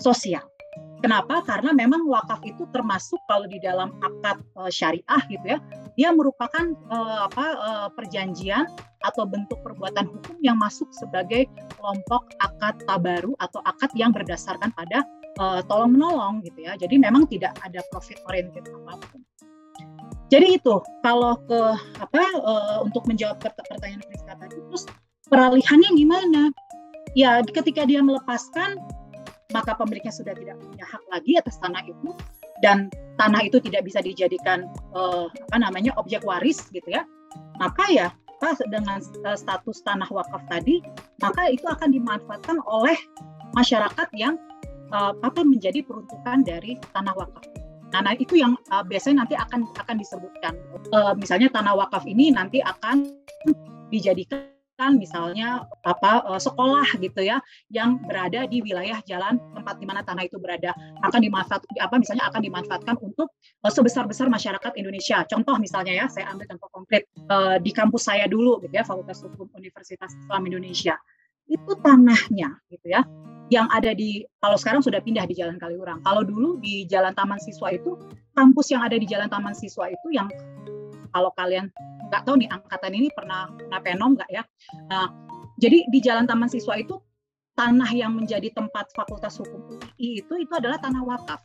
sosial 0.00 0.42
Kenapa? 1.04 1.44
Karena 1.44 1.76
memang 1.76 2.08
wakaf 2.08 2.40
itu 2.48 2.64
termasuk 2.72 3.20
kalau 3.28 3.44
di 3.44 3.60
dalam 3.60 3.92
akad 4.00 4.40
uh, 4.56 4.72
syariah 4.72 5.22
gitu 5.28 5.44
ya, 5.44 5.58
dia 5.96 6.08
merupakan 6.12 6.72
uh, 6.88 7.28
apa 7.28 7.46
uh, 7.60 7.88
perjanjian 7.92 8.64
atau 9.04 9.28
bentuk 9.28 9.60
perbuatan 9.60 10.08
hukum 10.08 10.36
yang 10.40 10.56
masuk 10.56 10.88
sebagai 10.96 11.46
kelompok 11.76 12.32
akad 12.40 12.80
tabaru 12.88 13.36
atau 13.38 13.60
akad 13.68 13.92
yang 13.92 14.10
berdasarkan 14.10 14.72
pada 14.72 15.04
uh, 15.36 15.60
tolong 15.68 15.94
menolong 15.94 16.40
gitu 16.42 16.64
ya. 16.64 16.74
Jadi 16.80 16.96
memang 16.96 17.28
tidak 17.28 17.52
ada 17.60 17.84
profit 17.92 18.16
oriented 18.26 18.64
apa 18.64 18.96
pun. 19.12 19.20
Jadi 20.26 20.58
itu 20.58 20.74
kalau 21.06 21.38
ke 21.46 21.60
apa 22.02 22.22
uh, 22.42 22.78
untuk 22.82 23.06
menjawab 23.06 23.38
pertanyaan 23.38 24.02
Friska 24.10 24.34
tadi 24.34 24.58
terus 24.58 24.84
peralihannya 25.30 25.90
gimana? 25.94 26.42
Ya 27.14 27.40
ketika 27.46 27.86
dia 27.86 28.02
melepaskan 28.02 28.82
maka 29.54 29.78
pemiliknya 29.78 30.10
sudah 30.10 30.34
tidak 30.34 30.58
punya 30.58 30.84
hak 30.86 31.02
lagi 31.12 31.38
atas 31.38 31.56
tanah 31.62 31.82
itu 31.86 32.10
dan 32.64 32.90
tanah 33.20 33.46
itu 33.46 33.62
tidak 33.62 33.86
bisa 33.86 34.02
dijadikan 34.02 34.66
uh, 34.96 35.30
apa 35.50 35.56
namanya 35.60 35.94
objek 36.00 36.24
waris 36.26 36.66
gitu 36.74 36.86
ya 36.90 37.06
maka 37.60 37.84
ya 37.92 38.08
pas 38.42 38.58
dengan 38.68 39.00
uh, 39.24 39.38
status 39.38 39.80
tanah 39.86 40.08
wakaf 40.10 40.42
tadi 40.50 40.82
maka 41.22 41.48
itu 41.48 41.64
akan 41.64 41.94
dimanfaatkan 41.94 42.58
oleh 42.66 42.96
masyarakat 43.54 44.08
yang 44.18 44.36
uh, 44.90 45.14
apa 45.22 45.40
menjadi 45.46 45.80
peruntukan 45.86 46.42
dari 46.42 46.76
tanah 46.92 47.14
wakaf 47.14 47.44
Nah, 47.94 48.02
nah 48.02 48.14
itu 48.18 48.34
yang 48.42 48.58
uh, 48.74 48.82
biasanya 48.82 49.24
nanti 49.24 49.38
akan 49.38 49.70
akan 49.78 49.96
disebutkan. 50.02 50.58
Uh, 50.90 51.14
misalnya 51.14 51.46
tanah 51.54 51.78
wakaf 51.78 52.02
ini 52.02 52.34
nanti 52.34 52.58
akan 52.58 53.14
dijadikan 53.94 54.55
kan 54.76 55.00
misalnya 55.00 55.64
apa 55.82 56.22
uh, 56.28 56.36
sekolah 56.36 57.00
gitu 57.00 57.24
ya 57.24 57.40
yang 57.72 57.96
berada 58.04 58.44
di 58.44 58.60
wilayah 58.60 59.00
jalan 59.08 59.40
tempat 59.56 59.80
di 59.80 59.88
mana 59.88 60.04
tanah 60.04 60.28
itu 60.28 60.36
berada 60.36 60.76
akan 61.00 61.20
dimanfaatkan 61.24 61.72
apa 61.80 61.96
misalnya 61.96 62.24
akan 62.28 62.40
dimanfaatkan 62.44 62.96
untuk 63.00 63.32
uh, 63.64 63.72
sebesar-besar 63.72 64.28
masyarakat 64.28 64.72
Indonesia. 64.76 65.24
Contoh 65.24 65.56
misalnya 65.56 66.04
ya 66.04 66.06
saya 66.12 66.28
ambil 66.28 66.44
contoh 66.52 66.68
konkret 66.68 67.08
uh, 67.32 67.56
di 67.56 67.72
kampus 67.72 68.04
saya 68.04 68.28
dulu 68.28 68.60
gitu 68.60 68.76
ya 68.76 68.84
Fakultas 68.84 69.24
Hukum 69.24 69.48
Universitas 69.56 70.12
Islam 70.12 70.44
Indonesia. 70.44 71.00
Itu 71.48 71.72
tanahnya 71.80 72.60
gitu 72.68 72.86
ya 72.92 73.02
yang 73.46 73.70
ada 73.70 73.94
di 73.94 74.26
kalau 74.42 74.58
sekarang 74.58 74.82
sudah 74.82 74.98
pindah 74.98 75.24
di 75.24 75.34
Jalan 75.38 75.56
Kaliurang. 75.56 76.02
Kalau 76.02 76.26
dulu 76.26 76.58
di 76.58 76.84
Jalan 76.84 77.14
Taman 77.14 77.38
Siswa 77.38 77.70
itu 77.72 77.94
kampus 78.34 78.74
yang 78.74 78.82
ada 78.82 78.98
di 78.98 79.06
Jalan 79.06 79.30
Taman 79.30 79.54
Siswa 79.54 79.86
itu 79.88 80.08
yang 80.10 80.26
kalau 81.16 81.32
kalian 81.32 81.72
nggak 82.12 82.22
tahu 82.28 82.36
nih 82.36 82.48
angkatan 82.52 82.92
ini 82.92 83.08
pernah 83.16 83.48
pernah 83.48 83.80
penom 83.80 84.12
nggak 84.12 84.28
ya. 84.28 84.44
Nah, 84.92 85.08
jadi 85.56 85.88
di 85.88 85.98
Jalan 86.04 86.28
Taman 86.28 86.52
Siswa 86.52 86.76
itu 86.76 87.00
tanah 87.56 87.88
yang 87.96 88.12
menjadi 88.12 88.52
tempat 88.52 88.92
Fakultas 88.92 89.40
Hukum 89.40 89.64
UI 89.64 90.20
itu 90.20 90.32
itu 90.36 90.52
adalah 90.52 90.76
tanah 90.76 91.00
wakaf 91.08 91.40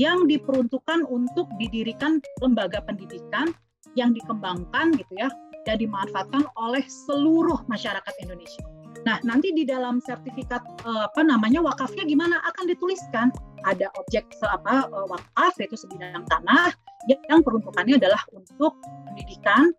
yang 0.00 0.24
diperuntukkan 0.24 1.04
untuk 1.04 1.44
didirikan 1.60 2.24
lembaga 2.40 2.80
pendidikan 2.80 3.52
yang 3.92 4.16
dikembangkan 4.16 4.96
gitu 4.96 5.12
ya 5.12 5.28
dan 5.68 5.76
dimanfaatkan 5.76 6.48
oleh 6.56 6.84
seluruh 6.88 7.60
masyarakat 7.68 8.14
Indonesia. 8.24 8.64
Nah, 9.04 9.20
nanti 9.22 9.52
di 9.52 9.68
dalam 9.68 10.00
sertifikat 10.00 10.64
eh, 10.88 11.02
apa 11.04 11.20
namanya 11.20 11.60
wakafnya 11.60 12.08
gimana 12.08 12.40
akan 12.48 12.64
dituliskan 12.72 13.28
ada 13.66 13.90
objek 13.98 14.24
apa 14.46 14.86
eh, 14.86 15.06
wakaf 15.10 15.52
yaitu 15.58 15.76
sebidang 15.76 16.22
tanah 16.30 16.70
yang 17.10 17.42
peruntukannya 17.42 17.98
adalah 18.02 18.18
untuk 18.34 18.74
pendidikan 19.06 19.70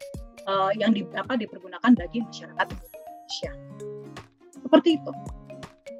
uh, 0.47 0.71
yang 0.79 0.95
di, 0.95 1.03
apa, 1.11 1.35
dipergunakan 1.35 1.91
bagi 1.91 2.23
masyarakat 2.23 2.65
Indonesia. 2.71 3.51
Seperti 4.63 4.95
itu. 4.95 5.11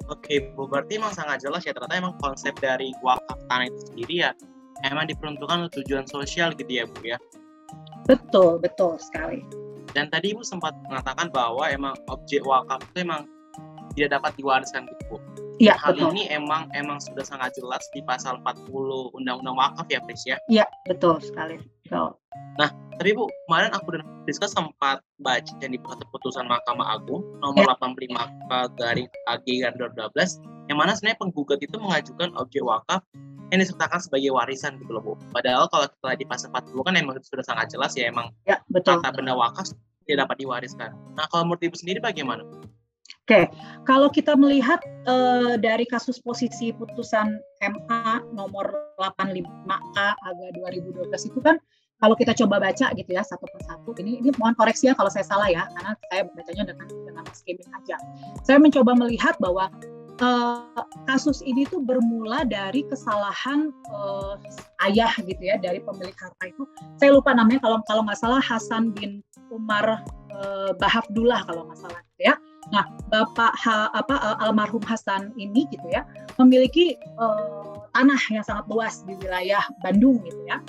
Oke, 0.08 0.48
Bu, 0.56 0.64
berarti 0.64 0.96
emang 0.96 1.12
sangat 1.12 1.44
jelas 1.44 1.68
ya 1.68 1.76
ternyata 1.76 2.00
emang 2.00 2.16
konsep 2.24 2.56
dari 2.56 2.96
wakaf 3.04 3.36
tanah 3.52 3.68
itu 3.68 3.92
sendiri 3.92 4.14
ya 4.24 4.32
emang 4.86 5.10
diperuntukkan 5.10 5.68
untuk 5.68 5.82
tujuan 5.82 6.06
sosial 6.06 6.54
gitu 6.54 6.70
ya, 6.70 6.84
Bu 6.86 7.00
ya. 7.02 7.18
Betul, 8.06 8.62
betul 8.62 8.96
sekali. 8.96 9.42
Dan 9.92 10.12
tadi 10.12 10.36
Ibu 10.36 10.44
sempat 10.44 10.76
mengatakan 10.86 11.32
bahwa 11.32 11.64
emang 11.68 11.96
objek 12.12 12.44
wakaf 12.44 12.80
itu 12.92 13.04
emang 13.04 13.26
tidak 13.96 14.20
dapat 14.20 14.32
diwariskan 14.38 14.86
gitu, 14.86 15.02
Bu. 15.12 15.16
Iya, 15.58 15.74
Hal 15.74 15.98
betul. 15.98 16.14
ini 16.14 16.30
emang 16.30 16.70
emang 16.74 17.02
sudah 17.02 17.26
sangat 17.26 17.54
jelas 17.58 17.82
di 17.90 17.98
pasal 18.06 18.38
40 18.46 18.70
Undang-Undang 19.18 19.56
Wakaf 19.58 19.86
ya, 19.90 19.98
Pris 20.06 20.22
ya. 20.22 20.38
Iya, 20.46 20.64
betul 20.86 21.18
sekali. 21.18 21.58
Betul. 21.82 22.14
Nah, 22.62 22.70
tapi 22.98 23.14
Bu, 23.14 23.26
kemarin 23.46 23.74
aku 23.74 23.98
dan 23.98 24.02
Rizka 24.26 24.46
sempat 24.46 25.02
baca 25.18 25.54
di 25.62 25.78
keputusan 25.78 26.46
Mahkamah 26.46 26.98
Agung 26.98 27.22
nomor 27.42 27.66
ya. 27.66 27.74
85 27.74 28.78
garing 28.78 29.08
AG 29.30 29.46
garing 29.46 29.78
12 29.78 30.68
yang 30.68 30.78
mana 30.78 30.92
sebenarnya 30.94 31.18
penggugat 31.18 31.58
itu 31.64 31.76
mengajukan 31.80 32.30
objek 32.36 32.62
wakaf 32.62 33.00
yang 33.48 33.64
disertakan 33.64 33.98
sebagai 33.98 34.30
warisan 34.30 34.76
gitu 34.76 34.92
loh 34.92 35.02
Bu. 35.02 35.12
Padahal 35.32 35.66
kalau 35.72 35.88
kita 35.88 36.20
di 36.20 36.26
pasal 36.28 36.52
40 36.52 36.86
kan 36.86 36.94
emang 37.00 37.14
sudah 37.24 37.44
sangat 37.46 37.72
jelas 37.72 37.96
ya 37.96 38.12
emang 38.12 38.28
ya, 38.44 38.60
betul. 38.68 39.00
kata 39.00 39.16
benda 39.16 39.32
wakaf 39.32 39.72
tidak 40.04 40.28
dapat 40.28 40.36
diwariskan. 40.44 40.90
Nah, 41.16 41.24
kalau 41.32 41.48
menurut 41.48 41.64
Ibu 41.64 41.76
sendiri 41.76 41.98
bagaimana? 42.00 42.44
Oke, 43.28 43.44
kalau 43.84 44.08
kita 44.08 44.32
melihat 44.40 44.80
uh, 45.04 45.60
dari 45.60 45.84
kasus 45.84 46.16
posisi 46.16 46.72
putusan 46.72 47.36
MA 47.60 48.24
nomor 48.32 48.72
85K 48.96 49.96
AGA 50.00 50.48
2012 50.56 51.12
itu 51.28 51.36
kan 51.44 51.60
kalau 52.00 52.16
kita 52.16 52.32
coba 52.32 52.56
baca 52.56 52.88
gitu 52.96 53.10
ya 53.12 53.20
satu 53.20 53.44
persatu 53.52 53.92
ini 54.00 54.24
ini 54.24 54.32
mohon 54.40 54.56
koreksi 54.56 54.88
ya 54.88 54.96
kalau 54.96 55.12
saya 55.12 55.28
salah 55.28 55.44
ya 55.44 55.68
karena 55.76 55.92
saya 56.08 56.24
bacanya 56.24 56.64
dengan 56.72 56.88
dengan 56.88 57.24
skimming 57.36 57.68
aja. 57.76 58.00
Saya 58.48 58.56
mencoba 58.64 58.96
melihat 58.96 59.36
bahwa 59.44 59.68
uh, 60.24 60.80
kasus 61.04 61.44
ini 61.44 61.68
tuh 61.68 61.84
bermula 61.84 62.48
dari 62.48 62.80
kesalahan 62.88 63.68
uh, 63.92 64.40
ayah 64.88 65.12
gitu 65.20 65.44
ya 65.44 65.60
dari 65.60 65.84
pemilik 65.84 66.16
harta 66.16 66.48
itu. 66.48 66.64
Saya 66.96 67.12
lupa 67.12 67.36
namanya 67.36 67.60
kalau 67.60 67.84
kalau 67.84 68.08
nggak 68.08 68.16
salah 68.24 68.40
Hasan 68.40 68.96
bin 68.96 69.20
Umar 69.52 70.00
uh, 70.32 70.72
Bahabdullah 70.80 71.44
kalau 71.44 71.68
nggak 71.68 71.76
salah 71.76 72.00
gitu 72.16 72.32
ya 72.32 72.40
Nah, 72.68 72.84
Bapak 73.08 73.56
ha, 73.64 73.88
apa 73.96 74.14
eh, 74.20 74.44
almarhum 74.44 74.84
Hasan 74.84 75.32
ini 75.40 75.64
gitu 75.72 75.88
ya 75.88 76.04
memiliki 76.36 77.00
uh, 77.16 77.80
tanah 77.96 78.20
yang 78.28 78.44
sangat 78.44 78.68
luas 78.68 79.00
di 79.08 79.16
wilayah 79.16 79.64
Bandung 79.80 80.20
gitu 80.22 80.38
ya. 80.44 80.60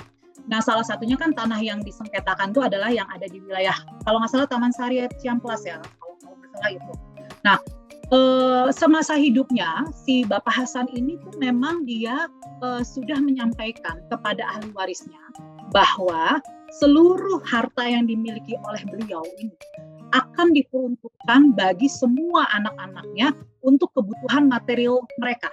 Nah, 0.50 0.64
salah 0.64 0.82
satunya 0.82 1.20
kan 1.20 1.36
tanah 1.36 1.60
yang 1.60 1.84
disengketakan 1.84 2.56
itu 2.56 2.64
adalah 2.64 2.89
yang 2.89 3.06
ada 3.12 3.28
di 3.28 3.43
wilayah 3.43 3.76
kalau 4.08 4.24
nggak 4.24 4.32
salah 4.32 4.47
Taman 4.47 4.72
Sari 4.72 5.04
Ciamplas 5.20 5.68
ya, 5.68 5.78
kalau 6.00 6.16
nggak 6.16 6.52
salah 6.56 6.72
itu. 6.72 6.91
Nah, 7.43 7.58
uh, 8.16 8.68
semasa 8.74 9.14
hidupnya 9.20 9.86
si 9.93 10.26
Bapak 10.26 10.56
Hasan 10.56 10.89
ini 10.95 11.20
tuh 11.22 11.36
memang 11.38 11.86
dia 11.86 12.32
uh, 12.64 12.82
sudah 12.82 13.20
menyampaikan 13.22 14.02
kepada 14.10 14.41
ahli 14.58 14.72
warisnya 14.74 15.22
bahwa 15.70 16.41
seluruh 16.82 17.41
harta 17.45 17.86
yang 17.86 18.10
dimiliki 18.10 18.58
oleh 18.66 18.82
beliau 18.89 19.22
ini 19.38 19.54
akan 20.14 20.53
diperuntukkan 20.55 21.53
bagi 21.53 21.89
semua 21.89 22.49
anak-anaknya 22.55 23.34
untuk 23.62 23.93
kebutuhan 23.93 24.49
material 24.49 25.03
mereka. 25.22 25.51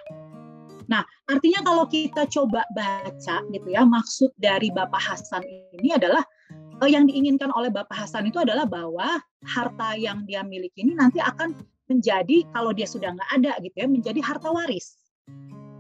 Nah, 0.87 1.03
artinya 1.27 1.61
kalau 1.67 1.85
kita 1.91 2.31
coba 2.31 2.63
baca 2.73 3.37
gitu 3.51 3.69
ya, 3.69 3.83
maksud 3.83 4.31
dari 4.39 4.71
Bapak 4.71 5.03
Hasan 5.03 5.43
ini 5.75 5.99
adalah 5.99 6.23
eh, 6.83 6.91
yang 6.91 7.11
diinginkan 7.11 7.51
oleh 7.51 7.75
Bapak 7.75 8.07
Hasan 8.07 8.31
itu 8.31 8.39
adalah 8.39 8.65
bahwa 8.65 9.19
harta 9.43 9.99
yang 9.99 10.23
dia 10.25 10.47
miliki 10.47 10.87
ini 10.87 10.95
nanti 10.95 11.19
akan 11.19 11.59
menjadi 11.91 12.47
kalau 12.55 12.71
dia 12.71 12.87
sudah 12.87 13.15
nggak 13.15 13.31
ada 13.35 13.53
gitu 13.63 13.77
ya, 13.83 13.87
menjadi 13.91 14.21
harta 14.23 14.49
waris. 14.51 14.95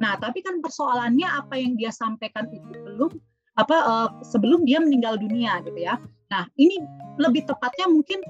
Nah, 0.03 0.19
tapi 0.19 0.43
kan 0.45 0.61
persoalannya 0.61 1.25
apa 1.25 1.55
yang 1.57 1.79
dia 1.79 1.95
sampaikan 1.95 2.51
itu 2.53 2.75
belum 2.85 3.17
apa 3.57 3.77
uh, 3.89 4.09
sebelum 4.21 4.69
dia 4.69 4.83
meninggal 4.83 5.17
dunia 5.17 5.65
gitu 5.65 5.81
ya. 5.81 5.97
Nah, 6.29 6.45
ini 6.61 6.77
lebih 7.17 7.49
tepatnya 7.49 7.89
mungkin 7.89 8.21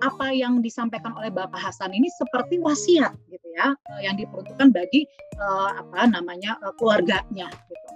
apa 0.00 0.32
yang 0.32 0.64
disampaikan 0.64 1.12
oleh 1.16 1.28
Bapak 1.28 1.60
Hasan 1.60 1.92
ini 1.92 2.08
seperti 2.16 2.60
wasiat 2.60 3.12
gitu 3.28 3.48
ya 3.56 3.72
eh, 3.96 4.00
yang 4.08 4.16
diperuntukkan 4.16 4.72
bagi 4.72 5.04
uh, 5.40 5.80
apa 5.80 6.08
namanya 6.08 6.56
uh, 6.64 6.72
keluarganya 6.80 7.48
gitu. 7.68 7.88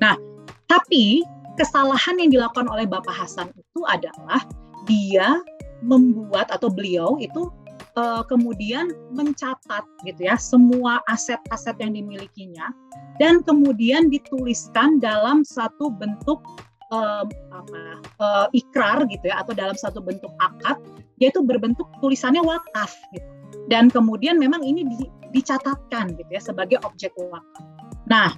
Nah, 0.00 0.16
tapi 0.70 1.26
kesalahan 1.58 2.16
yang 2.22 2.30
dilakukan 2.30 2.70
oleh 2.70 2.86
Bapak 2.86 3.12
Hasan 3.12 3.50
itu 3.52 3.80
adalah 3.84 4.40
dia 4.88 5.42
membuat 5.84 6.48
atau 6.52 6.68
beliau 6.68 7.16
itu 7.20 7.48
uh, 7.96 8.22
kemudian 8.28 8.92
mencatat 9.12 9.84
gitu 10.06 10.20
ya 10.20 10.36
semua 10.36 11.00
aset-aset 11.08 11.76
yang 11.80 11.96
dimilikinya 11.96 12.70
dan 13.18 13.44
kemudian 13.44 14.08
dituliskan 14.08 15.00
dalam 15.00 15.44
satu 15.44 15.92
bentuk 15.92 16.40
uh, 16.94 17.24
apa 17.52 17.80
uh, 18.20 18.46
ikrar 18.52 19.04
gitu 19.08 19.30
ya 19.30 19.40
atau 19.42 19.52
dalam 19.56 19.76
satu 19.76 20.00
bentuk 20.00 20.30
akad 20.38 20.76
dia 21.20 21.28
itu 21.28 21.44
berbentuk 21.44 21.86
tulisannya 22.00 22.40
wakaf 22.40 22.96
gitu. 23.12 23.28
Dan 23.68 23.92
kemudian 23.92 24.40
memang 24.40 24.64
ini 24.64 24.82
di, 24.88 25.06
dicatatkan 25.30 26.16
gitu 26.16 26.30
ya 26.32 26.42
sebagai 26.42 26.80
objek 26.82 27.12
wakaf. 27.20 27.64
Nah, 28.08 28.34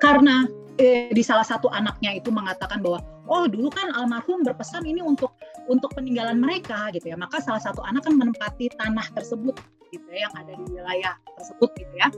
karena 0.00 0.48
eh, 0.80 1.12
di 1.12 1.22
salah 1.22 1.46
satu 1.46 1.70
anaknya 1.70 2.18
itu 2.18 2.32
mengatakan 2.32 2.82
bahwa 2.82 3.04
oh 3.28 3.44
dulu 3.46 3.70
kan 3.70 3.92
almarhum 3.94 4.42
berpesan 4.42 4.88
ini 4.88 5.04
untuk 5.04 5.36
untuk 5.70 5.92
peninggalan 5.96 6.38
mereka 6.38 6.92
gitu 6.92 7.12
ya. 7.12 7.16
Maka 7.16 7.40
salah 7.40 7.62
satu 7.62 7.80
anak 7.84 8.04
kan 8.04 8.14
menempati 8.16 8.72
tanah 8.76 9.06
tersebut 9.16 9.56
gitu 9.92 10.06
ya, 10.10 10.26
yang 10.26 10.34
ada 10.34 10.52
di 10.58 10.64
wilayah 10.74 11.14
tersebut 11.38 11.70
gitu 11.78 11.94
ya. 11.96 12.08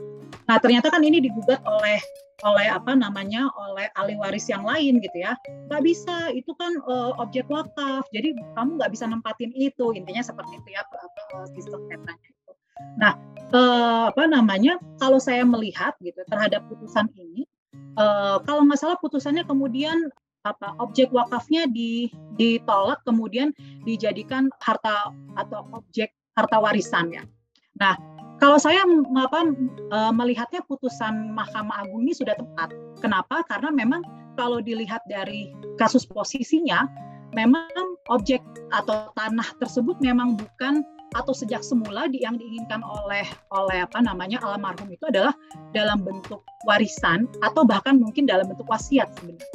Nah 0.49 0.57
ternyata 0.57 0.89
kan 0.89 1.03
ini 1.03 1.21
digugat 1.23 1.61
oleh 1.67 1.99
oleh 2.45 2.69
apa 2.69 2.93
namanya 2.93 3.49
oleh 3.57 3.89
ahli 3.97 4.13
waris 4.13 4.45
yang 4.45 4.61
lain 4.61 5.01
gitu 5.01 5.17
ya 5.17 5.33
nggak 5.73 5.81
bisa 5.81 6.29
itu 6.37 6.53
kan 6.53 6.69
uh, 6.85 7.17
objek 7.17 7.49
wakaf 7.49 8.05
jadi 8.13 8.37
kamu 8.53 8.77
nggak 8.77 8.93
bisa 8.93 9.09
nempatin 9.09 9.49
itu 9.57 9.89
intinya 9.97 10.21
seperti 10.21 10.61
itu 10.61 10.77
ya 10.77 10.85
apa, 10.85 11.49
sistem 11.57 11.81
petanya 11.89 12.29
itu 12.29 12.51
nah 13.01 13.13
uh, 13.57 14.13
apa 14.13 14.29
namanya 14.29 14.77
kalau 15.01 15.17
saya 15.17 15.41
melihat 15.49 15.97
gitu 15.97 16.21
terhadap 16.29 16.61
putusan 16.69 17.09
ini 17.17 17.49
uh, 17.97 18.37
kalau 18.45 18.69
nggak 18.69 18.77
salah 18.77 19.01
putusannya 19.01 19.41
kemudian 19.41 20.13
apa 20.53 20.75
objek 20.79 21.11
wakafnya 21.11 21.67
di, 21.71 22.11
ditolak 22.39 23.01
kemudian 23.03 23.51
dijadikan 23.83 24.47
harta 24.63 25.11
atau 25.35 25.67
objek 25.75 26.13
harta 26.37 26.57
warisan 26.61 27.11
ya 27.11 27.23
nah 27.77 27.95
kalau 28.37 28.61
saya 28.61 28.85
apa, 29.17 29.49
eh, 29.89 30.13
melihatnya 30.13 30.61
putusan 30.69 31.33
Mahkamah 31.33 31.81
Agung 31.81 32.05
ini 32.05 32.13
sudah 32.13 32.37
tepat. 32.37 32.69
Kenapa? 33.01 33.41
Karena 33.49 33.73
memang 33.73 34.05
kalau 34.37 34.61
dilihat 34.61 35.01
dari 35.09 35.49
kasus 35.81 36.05
posisinya, 36.05 36.85
memang 37.33 37.97
objek 38.13 38.39
atau 38.71 39.09
tanah 39.17 39.47
tersebut 39.57 39.97
memang 39.99 40.37
bukan 40.37 40.85
atau 41.15 41.31
sejak 41.31 41.63
semula 41.63 42.05
yang 42.11 42.35
diinginkan 42.35 42.83
oleh 42.83 43.23
oleh 43.55 43.87
apa 43.87 44.03
namanya 44.03 44.43
almarhum 44.43 44.91
itu 44.91 45.07
adalah 45.07 45.31
dalam 45.71 46.03
bentuk 46.03 46.43
warisan 46.67 47.31
atau 47.39 47.63
bahkan 47.63 47.95
mungkin 47.95 48.27
dalam 48.27 48.43
bentuk 48.51 48.67
wasiat 48.67 49.07
sebenarnya 49.15 49.47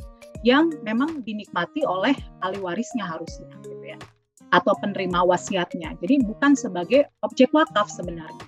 yang 0.42 0.70
memang 0.82 1.22
dinikmati 1.22 1.86
oleh 1.86 2.14
ahli 2.42 2.58
warisnya 2.58 3.06
harusnya 3.06 3.50
gitu 3.62 3.82
ya 3.82 3.98
atau 4.52 4.76
penerima 4.78 5.24
wasiatnya. 5.24 5.96
Jadi 5.98 6.28
bukan 6.28 6.52
sebagai 6.52 7.08
objek 7.24 7.48
wakaf 7.56 7.88
sebenarnya. 7.88 8.46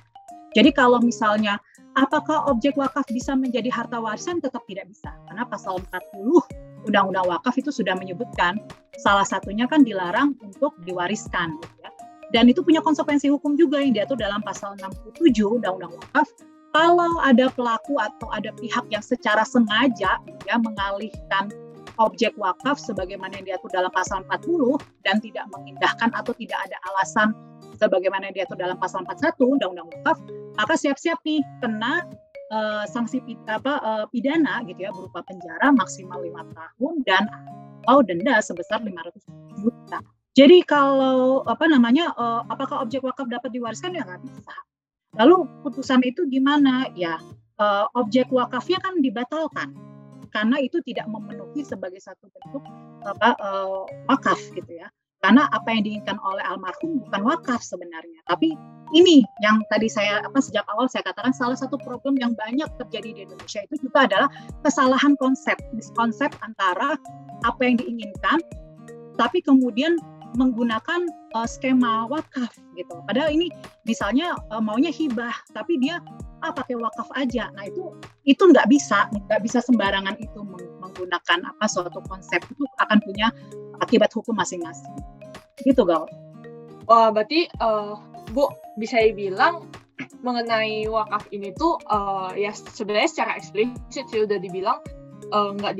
Jadi 0.54 0.70
kalau 0.70 1.00
misalnya 1.00 1.58
apakah 1.98 2.46
objek 2.46 2.76
wakaf 2.76 3.08
bisa 3.10 3.32
menjadi 3.34 3.72
harta 3.72 3.98
warisan 3.98 4.38
tetap 4.38 4.62
tidak 4.68 4.86
bisa 4.92 5.10
karena 5.26 5.42
pasal 5.48 5.80
40 5.90 6.44
Undang-Undang 6.84 7.26
Wakaf 7.32 7.56
itu 7.56 7.72
sudah 7.72 7.96
menyebutkan 7.96 8.60
salah 9.00 9.24
satunya 9.24 9.64
kan 9.64 9.82
dilarang 9.82 10.36
untuk 10.44 10.76
diwariskan 10.84 11.56
gitu 11.56 11.76
ya. 11.80 11.90
Dan 12.36 12.50
itu 12.50 12.60
punya 12.60 12.84
konsekuensi 12.84 13.30
hukum 13.32 13.56
juga 13.56 13.80
yang 13.80 13.96
diatur 13.96 14.20
dalam 14.20 14.44
pasal 14.44 14.76
67 14.76 15.24
Undang-Undang 15.40 15.96
Wakaf 15.96 16.28
kalau 16.74 17.22
ada 17.22 17.46
pelaku 17.54 17.96
atau 18.02 18.28
ada 18.34 18.50
pihak 18.58 18.84
yang 18.90 19.00
secara 19.00 19.46
sengaja 19.46 20.18
ya 20.20 20.56
mengalihkan 20.58 21.48
objek 21.98 22.34
wakaf 22.38 22.76
sebagaimana 22.80 23.38
yang 23.38 23.54
diatur 23.54 23.70
dalam 23.70 23.92
pasal 23.94 24.26
40 24.26 24.78
dan 25.06 25.22
tidak 25.22 25.46
mengindahkan 25.54 26.10
atau 26.14 26.32
tidak 26.34 26.58
ada 26.66 26.76
alasan 26.92 27.30
sebagaimana 27.78 28.30
yang 28.30 28.44
diatur 28.44 28.58
dalam 28.58 28.78
pasal 28.78 29.02
41 29.06 29.34
Undang-Undang 29.38 29.88
Wakaf, 29.98 30.18
maka 30.58 30.74
siap-siap 30.78 31.18
nih 31.26 31.42
kena 31.58 32.06
uh, 32.54 32.84
sanksi 32.86 33.22
apa, 33.50 33.82
uh, 33.82 34.04
pidana 34.10 34.62
gitu 34.66 34.86
ya 34.86 34.90
berupa 34.94 35.22
penjara 35.26 35.74
maksimal 35.74 36.22
lima 36.22 36.46
tahun 36.54 37.02
dan 37.06 37.26
atau 37.84 38.00
denda 38.00 38.40
sebesar 38.40 38.80
500 38.80 39.60
juta. 39.60 39.98
Jadi 40.34 40.66
kalau 40.66 41.46
apa 41.46 41.68
namanya 41.70 42.10
uh, 42.18 42.42
apakah 42.50 42.82
objek 42.82 43.04
wakaf 43.06 43.30
dapat 43.30 43.54
diwariskan 43.54 43.94
ya 43.94 44.02
nggak 44.02 44.24
bisa. 44.24 44.54
Lalu 45.14 45.46
putusan 45.62 46.02
itu 46.02 46.26
gimana? 46.26 46.90
Ya 46.98 47.22
uh, 47.60 47.86
objek 47.94 48.32
wakafnya 48.34 48.82
kan 48.82 48.98
dibatalkan 48.98 49.93
karena 50.34 50.58
itu 50.58 50.82
tidak 50.82 51.06
memenuhi 51.06 51.62
sebagai 51.62 52.02
satu 52.02 52.26
bentuk 52.26 52.66
apa 53.06 53.38
uh, 53.38 53.86
wakaf 54.10 54.36
gitu 54.52 54.74
ya 54.74 54.90
karena 55.22 55.48
apa 55.54 55.72
yang 55.72 55.86
diinginkan 55.86 56.20
oleh 56.20 56.44
almarhum 56.44 57.00
bukan 57.06 57.22
wakaf 57.24 57.62
sebenarnya 57.62 58.20
tapi 58.26 58.58
ini 58.92 59.24
yang 59.40 59.62
tadi 59.72 59.88
saya 59.88 60.20
apa 60.20 60.36
sejak 60.42 60.66
awal 60.68 60.90
saya 60.90 61.06
katakan 61.06 61.32
salah 61.32 61.56
satu 61.56 61.80
problem 61.80 62.18
yang 62.20 62.36
banyak 62.36 62.68
terjadi 62.82 63.10
di 63.14 63.20
Indonesia 63.24 63.64
itu 63.64 63.88
juga 63.88 64.10
adalah 64.10 64.28
kesalahan 64.66 65.16
konsep 65.16 65.56
miskonsep 65.72 66.28
antara 66.44 66.98
apa 67.46 67.60
yang 67.64 67.80
diinginkan 67.80 68.42
tapi 69.14 69.40
kemudian 69.40 69.96
menggunakan 70.34 71.06
uh, 71.38 71.46
skema 71.46 72.10
wakaf 72.10 72.50
gitu. 72.74 72.94
Padahal 73.06 73.30
ini 73.30 73.48
misalnya 73.86 74.34
uh, 74.50 74.58
maunya 74.58 74.90
hibah, 74.90 75.34
tapi 75.54 75.78
dia 75.78 76.02
ah 76.44 76.52
pakai 76.52 76.76
wakaf 76.76 77.08
aja. 77.16 77.48
Nah 77.56 77.64
itu 77.64 77.96
itu 78.28 78.42
nggak 78.44 78.68
bisa, 78.68 79.08
nggak 79.08 79.40
bisa 79.40 79.64
sembarangan 79.64 80.14
itu 80.20 80.40
menggunakan 80.78 81.38
apa 81.48 81.64
suatu 81.64 82.04
konsep 82.04 82.44
itu 82.44 82.64
akan 82.84 83.00
punya 83.00 83.32
akibat 83.80 84.12
hukum 84.12 84.36
masing-masing. 84.36 84.92
Gitu 85.64 85.80
gal. 85.88 86.04
Wah 86.84 87.08
berarti 87.08 87.48
uh, 87.64 87.96
Bu 88.36 88.52
bisa 88.76 89.00
dibilang 89.00 89.64
mengenai 90.20 90.84
wakaf 90.88 91.24
ini 91.32 91.52
tuh 91.56 91.80
uh, 91.88 92.32
ya 92.36 92.52
sebenarnya 92.52 93.08
secara 93.08 93.32
eksplisit 93.40 94.04
sih 94.08 94.24
udah 94.24 94.36
dibilang 94.40 94.80
nggak 95.32 95.72
uh, 95.72 95.78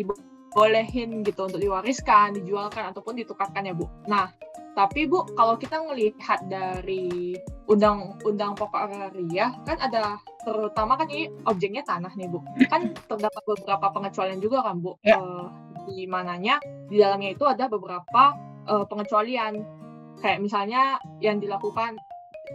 dibolehin 0.55 1.27
gitu 1.27 1.51
untuk 1.51 1.59
diwariskan, 1.59 2.39
dijualkan 2.39 2.95
ataupun 2.95 3.19
ditukarkan 3.19 3.67
ya 3.67 3.75
Bu. 3.75 3.91
Nah 4.07 4.31
tapi 4.79 5.11
Bu 5.11 5.27
kalau 5.35 5.59
kita 5.59 5.83
melihat 5.83 6.47
dari 6.47 7.35
undang-undang 7.67 8.55
pokok 8.55 8.87
agraria 8.87 9.51
kan 9.67 9.83
ada 9.83 10.23
terutama 10.47 10.95
kan 10.95 11.11
ini 11.11 11.27
objeknya 11.51 11.83
tanah 11.83 12.15
nih 12.15 12.31
Bu. 12.31 12.39
Kan 12.71 12.95
terdapat 13.11 13.43
beberapa 13.43 13.87
pengecualian 13.91 14.39
juga 14.39 14.63
kan 14.63 14.79
Bu. 14.79 14.95
Ya. 15.03 15.19
Uh, 15.19 15.51
di 15.91 16.07
mananya 16.07 16.63
di 16.87 17.03
dalamnya 17.03 17.35
itu 17.35 17.43
ada 17.51 17.67
beberapa 17.67 18.39
uh, 18.71 18.87
pengecualian 18.87 19.59
kayak 20.23 20.39
misalnya 20.39 21.03
yang 21.19 21.43
dilakukan 21.43 21.99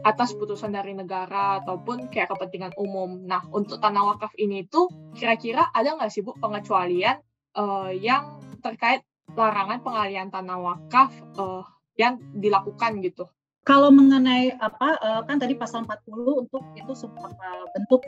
atas 0.08 0.32
putusan 0.40 0.72
dari 0.72 0.96
negara 0.96 1.60
ataupun 1.60 2.08
kayak 2.08 2.32
kepentingan 2.32 2.72
umum. 2.80 3.28
Nah, 3.28 3.44
untuk 3.52 3.84
tanah 3.84 4.16
wakaf 4.16 4.32
ini 4.40 4.64
tuh 4.70 4.88
kira-kira 5.18 5.68
ada 5.76 6.00
nggak 6.00 6.14
sih 6.14 6.24
Bu 6.24 6.38
pengecualian 6.40 7.20
uh, 7.56 7.90
yang 7.94 8.42
terkait 8.62 9.02
larangan 9.38 9.80
pengalihan 9.86 10.28
tanah 10.34 10.58
wakaf 10.58 11.14
uh, 11.38 11.64
yang 11.98 12.18
dilakukan 12.38 13.02
gitu? 13.06 13.30
Kalau 13.68 13.94
mengenai 13.94 14.56
apa 14.58 14.98
kan 15.30 15.38
tadi 15.38 15.54
pasal 15.54 15.86
40 15.86 16.10
untuk 16.48 16.64
itu 16.74 16.90
sebuah 16.96 17.38
bentuk 17.78 18.02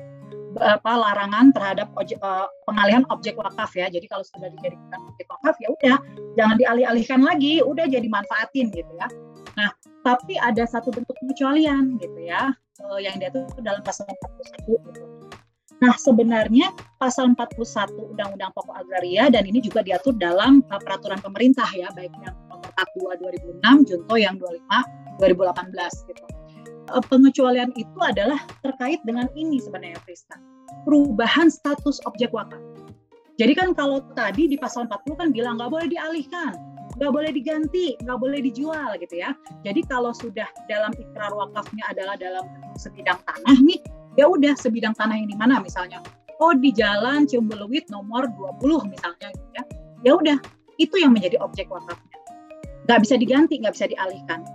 apa 0.57 0.91
larangan 0.97 1.53
terhadap 1.53 1.91
objek, 2.01 2.17
pengalihan 2.65 3.05
objek 3.13 3.37
wakaf 3.37 3.69
ya. 3.77 3.85
Jadi 3.91 4.09
kalau 4.09 4.25
sudah 4.25 4.49
dijadikan 4.57 4.99
objek 5.05 5.27
wakaf 5.29 5.53
ya 5.61 5.69
udah 5.69 5.97
jangan 6.33 6.55
dialih-alihkan 6.57 7.21
lagi, 7.21 7.61
udah 7.61 7.85
jadi 7.85 8.07
manfaatin 8.09 8.73
gitu 8.73 8.89
ya. 8.97 9.05
Nah, 9.53 9.69
tapi 10.01 10.39
ada 10.39 10.63
satu 10.65 10.89
bentuk 10.89 11.13
pengecualian 11.19 11.99
gitu 11.99 12.19
ya, 12.25 12.55
uh, 12.81 12.99
yang 13.03 13.19
diatur 13.21 13.45
dalam 13.61 13.83
pasal 13.85 14.07
41 14.07 14.81
gitu. 14.81 15.10
Nah, 15.81 15.97
sebenarnya 15.97 16.69
pasal 17.01 17.33
41 17.33 17.57
Undang-Undang 18.13 18.53
Pokok 18.53 18.85
Agraria 18.85 19.33
dan 19.33 19.49
ini 19.49 19.57
juga 19.65 19.81
diatur 19.81 20.13
dalam 20.13 20.61
uh, 20.69 20.77
peraturan 20.77 21.17
pemerintah 21.17 21.65
ya, 21.73 21.89
baik 21.97 22.13
yang 22.21 22.37
nomor 22.53 22.69
42 23.01 23.65
2006, 23.65 23.89
Junto 23.89 24.15
yang 24.21 24.37
25 24.37 25.25
2018 25.25 26.09
gitu. 26.13 26.23
Uh, 26.93 27.01
pengecualian 27.09 27.73
itu 27.73 27.97
adalah 27.97 28.37
terkait 28.61 29.01
dengan 29.09 29.25
ini 29.33 29.57
sebenarnya 29.57 29.97
Frista. 30.05 30.37
Perubahan 30.85 31.49
status 31.49 31.97
objek 32.05 32.29
wakaf. 32.29 32.61
Jadi 33.41 33.57
kan 33.57 33.73
kalau 33.73 34.05
tadi 34.13 34.45
di 34.45 34.61
pasal 34.61 34.85
40 34.85 35.17
kan 35.17 35.29
bilang 35.33 35.57
nggak 35.57 35.73
boleh 35.73 35.89
dialihkan, 35.89 36.53
nggak 37.01 37.09
boleh 37.17 37.33
diganti, 37.33 37.97
nggak 38.05 38.19
boleh 38.21 38.39
dijual 38.45 38.93
gitu 39.01 39.17
ya. 39.17 39.33
Jadi 39.65 39.81
kalau 39.89 40.13
sudah 40.13 40.45
dalam 40.69 40.93
ikrar 40.93 41.33
wakafnya 41.33 41.81
adalah 41.89 42.13
dalam 42.13 42.45
sebidang 42.77 43.17
tanah 43.25 43.57
nih, 43.57 43.81
ya 44.21 44.29
udah 44.29 44.53
sebidang 44.53 44.93
tanah 44.93 45.17
yang 45.17 45.25
di 45.25 45.33
mana 45.33 45.57
misalnya. 45.57 45.97
Oh 46.37 46.53
di 46.53 46.69
Jalan 46.69 47.25
Ciumbeluit 47.25 47.89
nomor 47.89 48.29
20 48.61 48.93
misalnya 48.93 49.33
gitu 49.33 49.49
ya. 49.57 49.63
Ya 50.05 50.11
udah, 50.13 50.37
itu 50.77 50.93
yang 51.01 51.17
menjadi 51.17 51.41
objek 51.41 51.73
wakafnya. 51.73 52.17
Nggak 52.85 52.99
bisa 53.01 53.17
diganti, 53.17 53.57
nggak 53.57 53.73
bisa 53.73 53.89
dialihkan. 53.89 54.45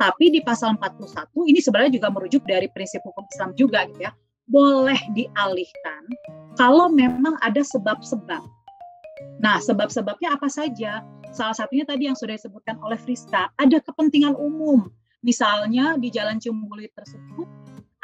Tapi 0.00 0.32
di 0.32 0.40
pasal 0.40 0.80
41 0.80 1.04
ini 1.48 1.60
sebenarnya 1.60 2.00
juga 2.00 2.08
merujuk 2.08 2.48
dari 2.48 2.66
prinsip 2.72 3.04
hukum 3.04 3.28
Islam 3.28 3.52
juga 3.60 3.84
gitu 3.92 4.08
ya. 4.08 4.12
Boleh 4.48 4.96
dialihkan 5.12 6.08
kalau 6.56 6.88
memang 6.88 7.36
ada 7.44 7.60
sebab-sebab. 7.60 8.40
Nah, 9.42 9.58
sebab-sebabnya 9.58 10.36
apa 10.36 10.46
saja? 10.50 11.02
Salah 11.34 11.56
satunya 11.56 11.82
tadi 11.82 12.06
yang 12.06 12.14
sudah 12.14 12.38
disebutkan 12.38 12.78
oleh 12.82 12.98
Friska, 12.98 13.50
ada 13.58 13.78
kepentingan 13.82 14.38
umum. 14.38 14.86
Misalnya 15.24 15.96
di 15.96 16.12
Jalan 16.12 16.38
Cimbulit 16.38 16.92
tersebut 16.94 17.48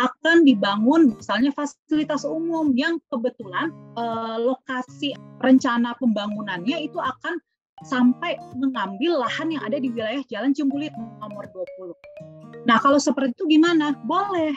akan 0.01 0.49
dibangun 0.49 1.13
misalnya 1.13 1.53
fasilitas 1.53 2.25
umum 2.25 2.73
yang 2.73 2.97
kebetulan 3.13 3.69
eh, 4.01 4.37
lokasi 4.41 5.13
rencana 5.45 5.93
pembangunannya 6.01 6.89
itu 6.89 6.97
akan 6.97 7.37
sampai 7.85 8.41
mengambil 8.57 9.21
lahan 9.21 9.53
yang 9.53 9.63
ada 9.65 9.77
di 9.77 9.93
wilayah 9.93 10.25
Jalan 10.29 10.57
Cimbulit 10.57 10.93
nomor 11.21 11.45
20. 11.53 12.69
Nah, 12.69 12.77
kalau 12.77 13.01
seperti 13.01 13.33
itu 13.41 13.57
gimana? 13.57 13.97
Boleh. 14.05 14.53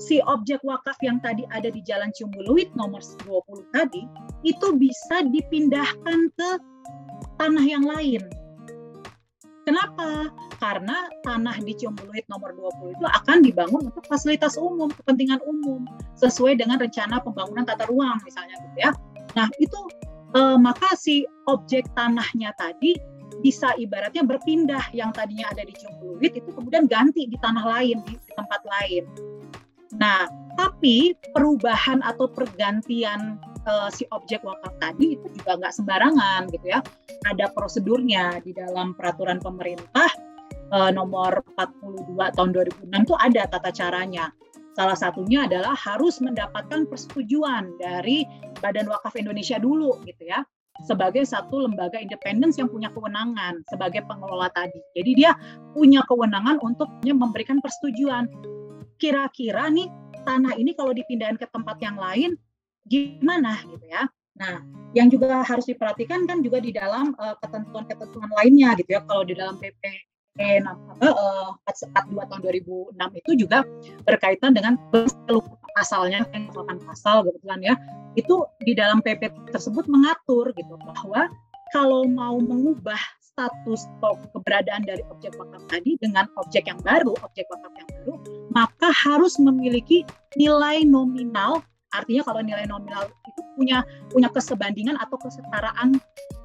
Si 0.00 0.18
objek 0.24 0.64
wakaf 0.64 0.96
yang 1.04 1.20
tadi 1.20 1.44
ada 1.52 1.68
di 1.70 1.78
Jalan 1.84 2.10
Ciumbuluit 2.10 2.72
nomor 2.74 2.98
20 3.28 3.70
tadi 3.70 4.02
itu 4.44 4.76
bisa 4.76 5.24
dipindahkan 5.26 6.30
ke 6.36 6.50
tanah 7.40 7.64
yang 7.64 7.84
lain. 7.88 8.22
Kenapa? 9.64 10.28
karena 10.64 11.12
tanah 11.20 11.60
di 11.60 11.76
Ciumbuluit 11.76 12.24
nomor 12.32 12.56
20 12.56 12.96
itu 12.96 13.04
akan 13.04 13.44
dibangun 13.44 13.92
untuk 13.92 14.04
fasilitas 14.08 14.56
umum, 14.56 14.88
kepentingan 14.88 15.36
umum 15.44 15.84
sesuai 16.16 16.56
dengan 16.56 16.80
rencana 16.80 17.20
pembangunan 17.20 17.68
tata 17.68 17.84
ruang 17.90 18.16
misalnya 18.24 18.56
gitu 18.56 18.78
ya. 18.80 18.90
Nah, 19.36 19.48
itu 19.60 19.76
eh, 20.32 20.56
maka 20.56 20.96
si 20.96 21.28
objek 21.50 21.84
tanahnya 21.92 22.56
tadi 22.56 22.96
bisa 23.44 23.76
ibaratnya 23.76 24.24
berpindah 24.24 24.94
yang 24.96 25.12
tadinya 25.12 25.52
ada 25.52 25.68
di 25.68 25.76
Ciumbuluit 25.76 26.32
itu 26.32 26.48
kemudian 26.48 26.88
ganti 26.88 27.28
di 27.28 27.36
tanah 27.36 27.64
lain 27.76 28.00
di 28.08 28.16
tempat 28.32 28.64
lain. 28.64 29.04
Nah, 30.00 30.26
tapi 30.56 31.12
perubahan 31.36 32.00
atau 32.02 32.24
pergantian 32.30 33.36
uh, 33.66 33.88
si 33.92 34.04
objek 34.12 34.44
wakaf 34.44 34.72
tadi 34.80 35.16
itu 35.18 35.26
juga 35.40 35.60
nggak 35.60 35.74
sembarangan 35.74 36.48
gitu 36.52 36.66
ya. 36.72 36.80
Ada 37.28 37.52
prosedurnya 37.52 38.40
di 38.44 38.52
dalam 38.52 38.92
peraturan 38.96 39.40
pemerintah 39.40 40.08
uh, 40.72 40.90
nomor 40.92 41.44
42 41.56 42.36
tahun 42.36 42.50
2006 42.52 42.92
itu 42.92 43.14
ada 43.16 43.42
tata 43.48 43.70
caranya. 43.72 44.32
Salah 44.74 44.98
satunya 44.98 45.46
adalah 45.46 45.78
harus 45.78 46.18
mendapatkan 46.18 46.90
persetujuan 46.90 47.78
dari 47.78 48.26
Badan 48.58 48.90
Wakaf 48.90 49.14
Indonesia 49.14 49.54
dulu 49.62 50.02
gitu 50.02 50.26
ya 50.26 50.42
sebagai 50.82 51.22
satu 51.22 51.70
lembaga 51.70 52.02
independen 52.02 52.50
yang 52.58 52.66
punya 52.66 52.90
kewenangan 52.90 53.62
sebagai 53.70 54.02
pengelola 54.10 54.50
tadi. 54.50 54.82
Jadi 54.98 55.10
dia 55.14 55.38
punya 55.70 56.02
kewenangan 56.10 56.58
untuk 56.66 56.90
memberikan 57.06 57.62
persetujuan. 57.62 58.26
Kira-kira 58.98 59.70
nih 59.70 59.86
tanah 60.26 60.58
ini 60.58 60.74
kalau 60.74 60.90
dipindahkan 60.90 61.38
ke 61.38 61.46
tempat 61.54 61.78
yang 61.78 61.94
lain 61.94 62.34
gimana 62.88 63.60
gitu 63.64 63.86
ya. 63.88 64.08
Nah, 64.34 64.66
yang 64.98 65.06
juga 65.10 65.46
harus 65.46 65.66
diperhatikan 65.70 66.26
kan 66.26 66.42
juga 66.42 66.58
di 66.58 66.74
dalam 66.74 67.14
ketentuan-ketentuan 67.14 68.30
uh, 68.30 68.34
lainnya 68.42 68.74
gitu 68.78 68.98
ya. 68.98 69.00
Kalau 69.06 69.22
di 69.22 69.34
dalam 69.38 69.56
PP 69.62 69.82
eh, 70.42 70.58
apa, 70.58 71.06
uh, 71.06 71.54
42 71.62 72.18
tahun 72.18 72.40
2006 72.42 73.20
itu 73.22 73.30
juga 73.46 73.62
berkaitan 74.02 74.50
dengan 74.50 74.74
pasalnya, 75.78 76.26
misalkan 76.34 76.82
pasal 76.82 77.22
kebetulan 77.22 77.60
ya, 77.62 77.74
itu 78.18 78.42
di 78.66 78.74
dalam 78.74 78.98
PP 79.02 79.30
tersebut 79.54 79.86
mengatur 79.86 80.50
gitu 80.58 80.74
bahwa 80.82 81.30
kalau 81.70 82.06
mau 82.06 82.38
mengubah 82.38 82.98
status 83.34 83.90
atau 83.98 84.14
keberadaan 84.30 84.86
dari 84.86 85.02
objek 85.10 85.34
wakaf 85.34 85.62
tadi 85.66 85.98
dengan 85.98 86.30
objek 86.38 86.70
yang 86.70 86.78
baru, 86.86 87.18
objek 87.26 87.50
wakaf 87.50 87.74
yang 87.74 87.88
baru, 87.98 88.14
maka 88.54 88.94
harus 88.94 89.34
memiliki 89.42 90.06
nilai 90.38 90.86
nominal 90.86 91.66
Artinya 91.94 92.26
kalau 92.26 92.42
nilai 92.42 92.66
nominal 92.66 93.06
itu 93.24 93.40
punya 93.54 93.86
punya 94.10 94.28
kesebandingan 94.34 94.98
atau 94.98 95.14
kesetaraan 95.22 95.96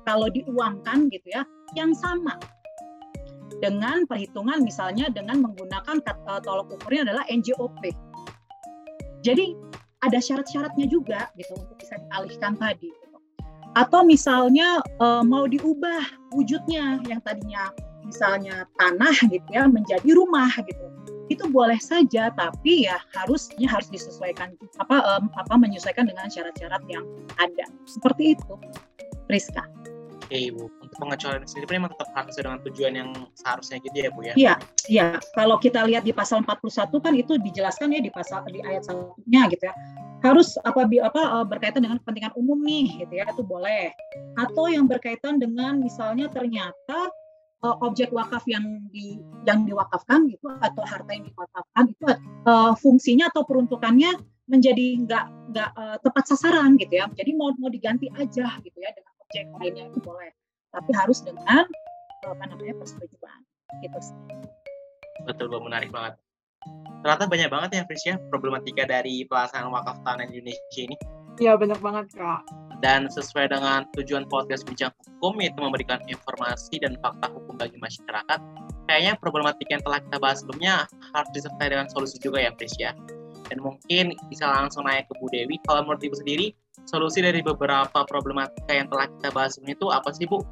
kalau 0.05 0.29
diuangkan 0.29 1.09
gitu 1.09 1.27
ya 1.33 1.41
yang 1.73 1.91
sama 1.97 2.37
dengan 3.59 4.05
perhitungan 4.05 4.61
misalnya 4.61 5.09
dengan 5.09 5.41
menggunakan 5.43 5.99
uh, 6.05 6.39
tolok 6.39 6.79
ukurnya 6.79 7.09
adalah 7.09 7.25
NJOP. 7.27 7.81
Jadi 9.25 9.57
ada 9.99 10.21
syarat-syaratnya 10.21 10.87
juga 10.87 11.27
gitu 11.35 11.57
untuk 11.59 11.75
bisa 11.75 11.99
dialihkan 11.99 12.55
tadi. 12.55 12.87
Gitu. 12.87 13.17
Atau 13.75 14.07
misalnya 14.07 14.79
uh, 15.03 15.25
mau 15.25 15.43
diubah 15.49 16.31
wujudnya 16.31 17.03
yang 17.09 17.19
tadinya 17.25 17.67
misalnya 18.05 18.65
tanah 18.79 19.13
gitu 19.29 19.45
ya 19.53 19.69
menjadi 19.69 20.09
rumah 20.17 20.49
gitu 20.65 20.85
itu 21.29 21.45
boleh 21.47 21.77
saja 21.77 22.33
tapi 22.33 22.89
ya 22.89 22.97
harusnya 23.13 23.69
harus 23.69 23.87
disesuaikan 23.93 24.57
apa 24.81 24.97
um, 25.15 25.29
apa 25.37 25.53
menyesuaikan 25.55 26.09
dengan 26.09 26.27
syarat-syarat 26.27 26.81
yang 26.89 27.05
ada 27.37 27.65
seperti 27.85 28.33
itu 28.35 28.53
Rizka. 29.29 29.61
Oke 30.29 30.53
Ibu, 30.53 30.61
untuk 30.61 30.97
pengecualian 31.01 31.41
sendiri 31.49 31.81
memang 31.81 31.89
tetap 31.97 32.13
harus 32.13 32.37
dengan 32.37 32.61
tujuan 32.61 32.93
yang 32.93 33.09
seharusnya 33.33 33.81
gitu 33.81 33.97
ya 33.97 34.09
Bu 34.13 34.21
ya? 34.21 34.33
Iya, 34.37 34.53
iya. 34.85 35.07
Kalau 35.33 35.57
kita 35.57 35.89
lihat 35.89 36.05
di 36.05 36.13
pasal 36.13 36.45
41 36.45 36.69
kan 37.01 37.13
itu 37.17 37.33
dijelaskan 37.41 37.97
ya 37.97 38.01
di 38.01 38.13
pasal 38.13 38.45
di 38.45 38.61
ayat 38.61 38.85
satunya 38.85 39.49
gitu 39.49 39.65
ya. 39.65 39.73
Harus 40.21 40.53
apa 40.69 40.85
apa 40.85 41.21
eh, 41.33 41.45
berkaitan 41.49 41.81
dengan 41.81 41.97
kepentingan 42.05 42.37
umum 42.37 42.61
nih 42.61 43.01
gitu 43.01 43.13
ya, 43.17 43.25
itu 43.25 43.41
boleh. 43.41 43.89
Atau 44.37 44.69
yang 44.69 44.85
berkaitan 44.85 45.41
dengan 45.41 45.81
misalnya 45.81 46.29
ternyata 46.29 47.09
uh, 47.63 47.75
objek 47.83 48.09
wakaf 48.11 48.43
yang 48.47 48.87
di 48.91 49.19
yang 49.43 49.67
diwakafkan 49.67 50.27
gitu 50.31 50.51
atau 50.59 50.83
harta 50.85 51.11
yang 51.11 51.25
diwakafkan 51.27 51.83
itu 51.91 52.05
uh, 52.47 52.73
fungsinya 52.79 53.27
atau 53.31 53.43
peruntukannya 53.43 54.15
menjadi 54.49 55.05
nggak 55.05 55.25
nggak 55.53 55.69
uh, 55.77 55.97
tepat 56.01 56.23
sasaran 56.29 56.79
gitu 56.79 56.99
ya. 56.99 57.05
Jadi 57.13 57.31
mau 57.35 57.53
mau 57.59 57.69
diganti 57.69 58.09
aja 58.15 58.57
gitu 58.63 58.77
ya 58.79 58.89
dengan 58.95 59.13
objek 59.21 59.45
lainnya 59.59 59.83
itu 59.91 59.99
boleh. 60.01 60.31
Tapi 60.69 60.91
harus 60.93 61.19
dengan 61.21 61.65
uh, 62.25 62.31
apa 62.33 62.43
namanya 62.49 62.75
persetujuan 62.79 63.39
gitu 63.85 63.99
sih. 64.01 64.17
betul 65.27 65.51
bu. 65.51 65.59
Menarik 65.61 65.91
banget. 65.91 66.15
Ternyata 66.99 67.31
banyak 67.31 67.49
banget 67.51 67.69
ya 67.79 67.81
Fris 67.87 68.03
ya 68.03 68.15
problematika 68.27 68.83
dari 68.83 69.23
pelaksanaan 69.23 69.71
wakaf 69.71 69.99
tanah 70.03 70.27
Indonesia 70.27 70.81
ini. 70.83 70.95
Iya 71.39 71.55
benar 71.55 71.79
banget 71.79 72.11
kak 72.19 72.68
dan 72.79 73.11
sesuai 73.11 73.51
dengan 73.51 73.83
tujuan 73.95 74.27
podcast 74.27 74.63
bincang 74.63 74.91
hukum 75.03 75.39
yaitu 75.43 75.59
memberikan 75.59 75.99
informasi 76.07 76.79
dan 76.79 76.95
fakta 77.03 77.27
hukum 77.31 77.59
bagi 77.59 77.75
masyarakat 77.79 78.39
kayaknya 78.87 79.13
problematika 79.19 79.77
yang 79.77 79.83
telah 79.83 79.99
kita 80.01 80.17
bahas 80.17 80.37
sebelumnya 80.41 80.87
harus 81.13 81.29
disertai 81.35 81.67
dengan 81.71 81.87
solusi 81.91 82.17
juga 82.23 82.43
ya 82.43 82.51
Pris 82.55 82.73
ya 82.79 82.95
dan 83.49 83.57
mungkin 83.59 84.13
bisa 84.29 84.45
langsung 84.45 84.85
naik 84.85 85.09
ke 85.09 85.13
Bu 85.17 85.27
Dewi 85.33 85.57
kalau 85.65 85.83
menurut 85.83 86.01
Ibu 86.05 86.15
sendiri 86.21 86.53
solusi 86.85 87.19
dari 87.21 87.41
beberapa 87.45 88.05
problematika 88.05 88.71
yang 88.71 88.87
telah 88.87 89.09
kita 89.09 89.29
bahas 89.33 89.57
sebelumnya 89.57 89.75
itu 89.77 89.87
apa 89.89 90.09
sih 90.13 90.25
Bu? 90.29 90.39
Oke, 90.39 90.45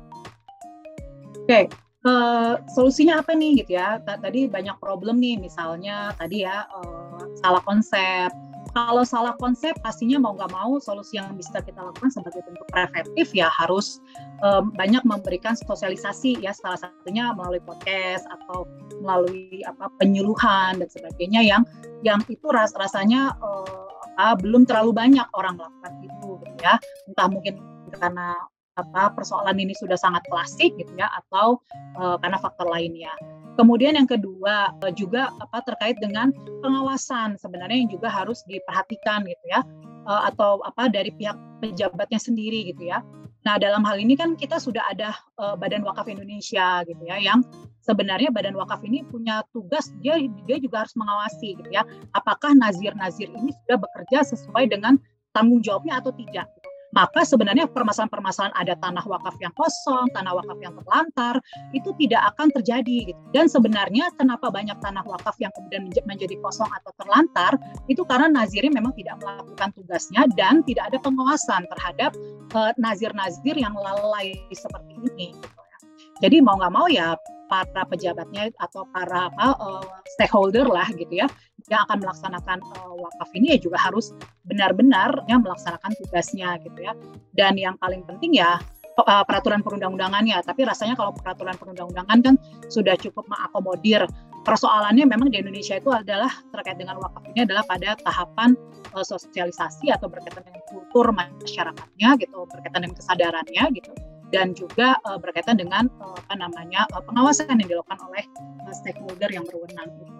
okay. 1.47 1.63
uh, 2.03 2.11
eh, 2.11 2.53
solusinya 2.75 3.23
apa 3.23 3.31
nih 3.37 3.63
gitu 3.63 3.79
ya? 3.79 3.97
Tadi 4.03 4.51
banyak 4.51 4.75
problem 4.83 5.17
nih, 5.23 5.39
misalnya 5.39 6.11
tadi 6.19 6.43
ya 6.43 6.67
uh, 6.69 7.23
salah 7.39 7.63
konsep, 7.63 8.29
kalau 8.73 9.03
salah 9.03 9.35
konsep 9.37 9.75
pastinya 9.83 10.17
mau 10.17 10.33
nggak 10.35 10.51
mau 10.51 10.79
solusi 10.81 11.19
yang 11.19 11.35
bisa 11.37 11.61
kita 11.61 11.79
lakukan 11.79 12.09
sebagai 12.09 12.41
bentuk 12.43 12.67
preventif 12.71 13.31
ya 13.35 13.47
harus 13.53 14.01
um, 14.41 14.73
banyak 14.73 15.03
memberikan 15.05 15.53
sosialisasi 15.53 16.41
ya 16.41 16.55
salah 16.55 16.79
satunya 16.79 17.31
melalui 17.37 17.61
podcast 17.63 18.25
atau 18.27 18.65
melalui 19.03 19.61
apa 19.67 19.91
penyuluhan 20.01 20.81
dan 20.81 20.89
sebagainya 20.89 21.41
yang 21.45 21.63
yang 22.01 22.19
itu 22.27 22.45
ras 22.49 22.73
rasanya 22.75 23.35
uh, 23.41 24.35
belum 24.41 24.65
terlalu 24.65 24.97
banyak 24.97 25.27
orang 25.37 25.61
melakukan 25.61 25.93
itu 26.01 26.27
gitu 26.41 26.55
ya. 26.65 26.75
Entah 27.05 27.27
mungkin 27.29 27.61
karena 27.93 28.33
apa 28.77 29.11
persoalan 29.17 29.57
ini 29.57 29.73
sudah 29.75 29.97
sangat 29.97 30.21
klasik 30.29 30.71
gitu 30.77 30.93
ya 30.95 31.09
atau 31.25 31.57
uh, 31.97 32.15
karena 32.21 32.37
faktor 32.37 32.69
lainnya. 32.69 33.11
Kemudian 33.57 33.97
yang 33.97 34.05
kedua 34.05 34.77
eh, 34.85 34.93
juga 34.93 35.33
apa 35.41 35.65
terkait 35.65 35.97
dengan 35.97 36.29
pengawasan 36.61 37.41
sebenarnya 37.41 37.77
yang 37.81 37.89
juga 37.89 38.05
harus 38.07 38.45
diperhatikan 38.45 39.25
gitu 39.25 39.45
ya 39.49 39.65
eh, 40.05 40.21
atau 40.29 40.61
apa 40.61 40.93
dari 40.93 41.09
pihak 41.09 41.35
pejabatnya 41.65 42.21
sendiri 42.21 42.69
gitu 42.69 42.85
ya. 42.85 43.01
Nah 43.49 43.55
dalam 43.55 43.81
hal 43.87 43.97
ini 43.97 44.13
kan 44.19 44.35
kita 44.35 44.59
sudah 44.59 44.83
ada 44.91 45.15
uh, 45.39 45.55
Badan 45.55 45.79
Wakaf 45.87 46.11
Indonesia 46.11 46.83
gitu 46.83 46.99
ya 47.07 47.15
yang 47.15 47.47
sebenarnya 47.79 48.27
Badan 48.27 48.59
Wakaf 48.59 48.83
ini 48.83 49.07
punya 49.07 49.39
tugas 49.55 49.87
dia 50.03 50.19
dia 50.19 50.59
juga 50.59 50.83
harus 50.83 50.91
mengawasi 50.99 51.55
gitu 51.55 51.69
ya 51.71 51.87
apakah 52.11 52.51
nazir-nazir 52.51 53.31
ini 53.31 53.55
sudah 53.63 53.79
bekerja 53.79 54.35
sesuai 54.35 54.67
dengan 54.67 54.99
tanggung 55.31 55.63
jawabnya 55.63 56.03
atau 56.03 56.11
tidak. 56.11 56.49
Maka 56.95 57.27
sebenarnya 57.27 57.67
permasalahan-permasalahan 57.71 58.55
ada 58.55 58.73
tanah 58.79 59.03
wakaf 59.03 59.35
yang 59.43 59.51
kosong, 59.59 60.07
tanah 60.15 60.33
wakaf 60.39 60.57
yang 60.63 60.73
terlantar, 60.79 61.35
itu 61.75 61.91
tidak 61.99 62.21
akan 62.35 62.47
terjadi. 62.55 63.11
Gitu. 63.11 63.19
Dan 63.35 63.51
sebenarnya 63.51 64.11
kenapa 64.15 64.47
banyak 64.47 64.77
tanah 64.79 65.03
wakaf 65.03 65.35
yang 65.43 65.51
kemudian 65.55 65.87
menjadi 66.07 66.35
kosong 66.39 66.69
atau 66.71 66.91
terlantar, 66.99 67.59
itu 67.91 68.01
karena 68.07 68.31
nazirnya 68.31 68.71
memang 68.71 68.95
tidak 68.95 69.19
melakukan 69.19 69.69
tugasnya 69.75 70.23
dan 70.39 70.63
tidak 70.63 70.89
ada 70.93 70.97
pengawasan 71.03 71.67
terhadap 71.75 72.11
uh, 72.55 72.71
nazir-nazir 72.79 73.55
yang 73.59 73.75
lalai 73.75 74.39
seperti 74.55 74.95
ini. 75.13 75.35
Gitu 75.35 75.59
ya. 75.59 75.77
Jadi 76.23 76.35
mau 76.41 76.55
nggak 76.57 76.73
mau 76.73 76.87
ya 76.87 77.13
para 77.47 77.83
pejabatnya 77.87 78.51
atau 78.59 78.83
para 78.91 79.31
apa, 79.31 79.55
uh, 79.57 79.85
stakeholder 80.15 80.67
lah 80.67 80.87
gitu 80.95 81.23
ya 81.23 81.27
yang 81.67 81.83
akan 81.87 82.03
melaksanakan 82.03 82.59
uh, 82.63 82.95
wakaf 82.95 83.29
ini 83.35 83.55
ya 83.55 83.59
juga 83.59 83.79
harus 83.79 84.15
benar-benar 84.47 85.25
ya 85.27 85.35
melaksanakan 85.39 85.91
tugasnya 86.03 86.59
gitu 86.63 86.79
ya. 86.79 86.93
Dan 87.35 87.59
yang 87.59 87.75
paling 87.79 88.05
penting 88.07 88.39
ya 88.39 88.59
uh, 89.03 89.23
peraturan 89.27 89.63
perundang-undangannya. 89.63 90.39
Tapi 90.43 90.63
rasanya 90.63 90.95
kalau 90.95 91.11
peraturan 91.15 91.55
perundang-undangan 91.59 92.19
kan 92.23 92.35
sudah 92.71 92.95
cukup 92.99 93.27
mengakomodir. 93.27 94.07
Persoalannya 94.47 95.03
memang 95.03 95.27
di 95.27 95.43
Indonesia 95.43 95.75
itu 95.75 95.91
adalah 95.91 96.31
terkait 96.55 96.79
dengan 96.79 96.95
wakaf 97.03 97.19
ini 97.35 97.43
adalah 97.43 97.67
pada 97.67 97.99
tahapan 97.99 98.55
uh, 98.95 99.03
sosialisasi 99.03 99.91
atau 99.91 100.07
berkaitan 100.07 100.47
dengan 100.47 100.63
kultur 100.71 101.11
masyarakatnya 101.11 102.15
gitu, 102.23 102.47
berkaitan 102.47 102.87
dengan 102.87 102.95
kesadarannya 102.95 103.65
gitu 103.75 103.91
dan 104.31 104.51
juga 104.51 104.99
uh, 105.07 105.15
berkaitan 105.19 105.55
dengan 105.55 105.87
uh, 106.03 106.15
apa 106.15 106.35
namanya 106.35 106.83
uh, 106.91 107.03
pengawasan 107.03 107.59
yang 107.59 107.69
dilakukan 107.69 107.99
oleh 108.11 108.23
uh, 108.67 108.73
stakeholder 108.75 109.31
yang 109.31 109.47
berwenang 109.47 109.87
gitu. 109.99 110.13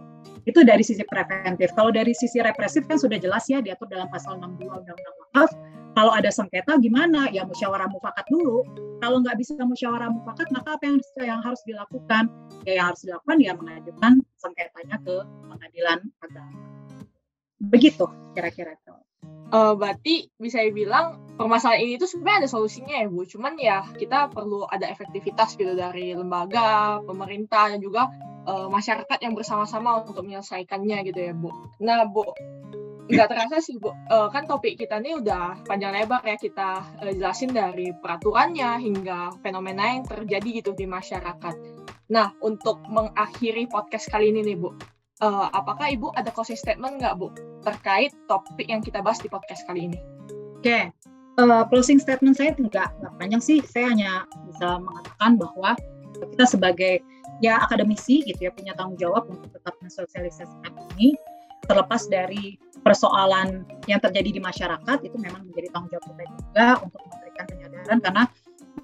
Itu 0.48 0.64
dari 0.64 0.80
sisi 0.80 1.04
preventif. 1.04 1.76
Kalau 1.76 1.92
dari 1.92 2.16
sisi 2.16 2.40
represif 2.40 2.88
kan 2.88 2.96
sudah 2.96 3.20
jelas 3.20 3.44
ya 3.52 3.60
diatur 3.60 3.92
dalam 3.92 4.08
pasal 4.08 4.40
62 4.40 4.64
Undang-Undang 4.72 5.16
Wakaf. 5.28 5.52
kalau 5.98 6.14
ada 6.14 6.30
sengketa 6.30 6.78
gimana? 6.78 7.28
Ya 7.34 7.44
musyawarah 7.44 7.90
mufakat 7.90 8.24
dulu. 8.32 8.64
Kalau 9.02 9.18
nggak 9.26 9.34
bisa 9.34 9.58
musyawarah 9.60 10.14
mufakat, 10.14 10.48
maka 10.54 10.78
apa 10.78 10.84
yang, 10.86 10.98
yang 11.20 11.42
harus 11.42 11.60
dilakukan? 11.66 12.30
Ya 12.70 12.80
yang 12.80 12.86
harus 12.94 13.02
dilakukan 13.02 13.38
ya 13.42 13.52
mengajukan 13.58 14.14
sengketanya 14.38 15.02
ke 15.02 15.16
pengadilan 15.50 16.00
agama. 16.22 16.54
Begitu 17.58 18.06
kira-kira. 18.38 18.78
Uh, 19.48 19.80
berarti 19.80 20.28
bisa 20.36 20.60
dibilang 20.60 21.24
permasalahan 21.40 21.80
ini 21.88 21.96
itu 21.96 22.04
sebenarnya 22.04 22.44
ada 22.44 22.50
solusinya 22.52 22.96
ya 23.00 23.08
Bu. 23.08 23.24
Cuman 23.24 23.56
ya 23.56 23.80
kita 23.96 24.28
perlu 24.28 24.68
ada 24.68 24.92
efektivitas 24.92 25.56
gitu 25.56 25.72
dari 25.72 26.12
lembaga, 26.12 27.00
pemerintah 27.08 27.72
dan 27.72 27.80
juga 27.80 28.12
uh, 28.44 28.68
masyarakat 28.68 29.20
yang 29.24 29.40
bersama-sama 29.40 30.04
untuk 30.04 30.20
menyelesaikannya 30.24 30.98
gitu 31.08 31.20
ya 31.32 31.34
Bu. 31.36 31.56
Nah 31.80 32.04
Bu, 32.12 32.28
nggak 33.08 33.28
terasa 33.32 33.64
sih 33.64 33.80
Bu, 33.80 33.96
uh, 33.96 34.28
kan 34.28 34.44
topik 34.52 34.76
kita 34.76 35.00
ini 35.00 35.16
udah 35.16 35.64
panjang 35.64 35.96
lebar 35.96 36.20
ya 36.28 36.36
kita 36.36 36.84
uh, 37.00 37.14
jelasin 37.16 37.56
dari 37.56 37.96
peraturannya 37.96 38.84
hingga 38.84 39.32
fenomena 39.40 39.96
yang 39.96 40.04
terjadi 40.04 40.60
gitu 40.60 40.72
di 40.76 40.84
masyarakat. 40.84 41.56
Nah, 42.08 42.32
untuk 42.40 42.84
mengakhiri 42.88 43.68
podcast 43.68 44.08
kali 44.08 44.32
ini 44.32 44.44
nih 44.44 44.58
Bu, 44.60 44.76
uh, 45.22 45.48
apakah 45.54 45.90
Ibu 45.94 46.14
ada 46.14 46.30
closing 46.34 46.60
statement 46.60 47.02
nggak 47.02 47.18
Bu 47.18 47.34
terkait 47.66 48.14
topik 48.30 48.68
yang 48.70 48.82
kita 48.84 49.02
bahas 49.02 49.22
di 49.22 49.30
podcast 49.30 49.66
kali 49.66 49.90
ini? 49.92 50.00
Oke, 50.58 50.62
okay. 50.62 50.84
uh, 51.42 51.66
closing 51.70 52.02
statement 52.02 52.38
saya 52.38 52.54
nggak 52.58 52.90
nggak 53.02 53.14
panjang 53.18 53.42
sih, 53.42 53.60
saya 53.66 53.94
hanya 53.94 54.12
bisa 54.50 54.82
mengatakan 54.82 55.38
bahwa 55.38 55.72
kita 56.18 56.46
sebagai 56.50 56.94
ya 57.46 57.62
akademisi 57.62 58.26
gitu 58.26 58.50
ya 58.50 58.52
punya 58.54 58.74
tanggung 58.74 58.98
jawab 58.98 59.30
untuk 59.30 59.54
tetap 59.54 59.78
mensosialisasikan 59.78 60.74
ini 60.98 61.14
terlepas 61.70 62.10
dari 62.10 62.58
persoalan 62.82 63.68
yang 63.86 64.02
terjadi 64.02 64.40
di 64.40 64.42
masyarakat 64.42 64.98
itu 65.06 65.18
memang 65.20 65.46
menjadi 65.46 65.70
tanggung 65.70 65.92
jawab 65.94 66.06
kita 66.10 66.24
juga 66.26 66.68
untuk 66.82 67.02
memberikan 67.06 67.46
penyadaran 67.46 67.98
karena 68.02 68.24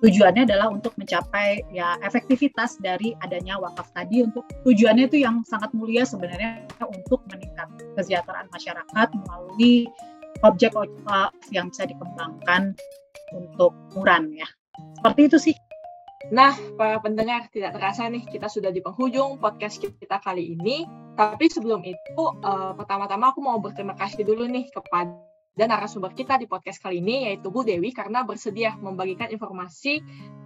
tujuannya 0.02 0.50
adalah 0.50 0.74
untuk 0.74 0.96
mencapai 0.98 1.62
ya 1.70 2.00
efektivitas 2.02 2.82
dari 2.82 3.14
adanya 3.22 3.60
wakaf 3.62 3.90
tadi 3.94 4.26
untuk 4.26 4.48
tujuannya 4.66 5.12
itu 5.12 5.22
yang 5.22 5.46
sangat 5.46 5.70
mulia 5.76 6.08
sebenarnya 6.08 6.66
untuk 6.82 7.22
meningkatkan 7.30 7.86
kesejahteraan 8.00 8.48
masyarakat 8.50 9.08
melalui 9.14 9.88
objek 10.44 10.74
yang 11.54 11.70
bisa 11.70 11.86
dikembangkan 11.86 12.74
untuk 13.34 13.74
muran 13.94 14.34
ya 14.34 14.48
seperti 15.00 15.22
itu 15.30 15.40
sih 15.52 15.58
Nah, 16.32 16.56
para 16.80 17.04
pendengar, 17.04 17.52
tidak 17.52 17.76
terasa 17.76 18.08
nih 18.08 18.24
kita 18.24 18.48
sudah 18.48 18.72
di 18.72 18.80
penghujung 18.80 19.44
podcast 19.44 19.84
kita 19.84 20.24
kali 20.24 20.56
ini. 20.56 20.88
Tapi 21.20 21.52
sebelum 21.52 21.84
itu, 21.84 22.24
uh, 22.48 22.72
pertama-tama 22.80 23.36
aku 23.36 23.44
mau 23.44 23.60
berterima 23.60 23.92
kasih 24.00 24.24
dulu 24.24 24.48
nih 24.48 24.72
kepada 24.72 25.20
narasumber 25.58 26.18
kita 26.18 26.42
di 26.42 26.50
podcast 26.50 26.82
kali 26.82 27.00
ini, 27.00 27.30
yaitu 27.30 27.54
Bu 27.54 27.62
Dewi, 27.62 27.94
karena 27.94 28.26
bersedia 28.26 28.74
membagikan 28.82 29.30
informasi 29.30 30.02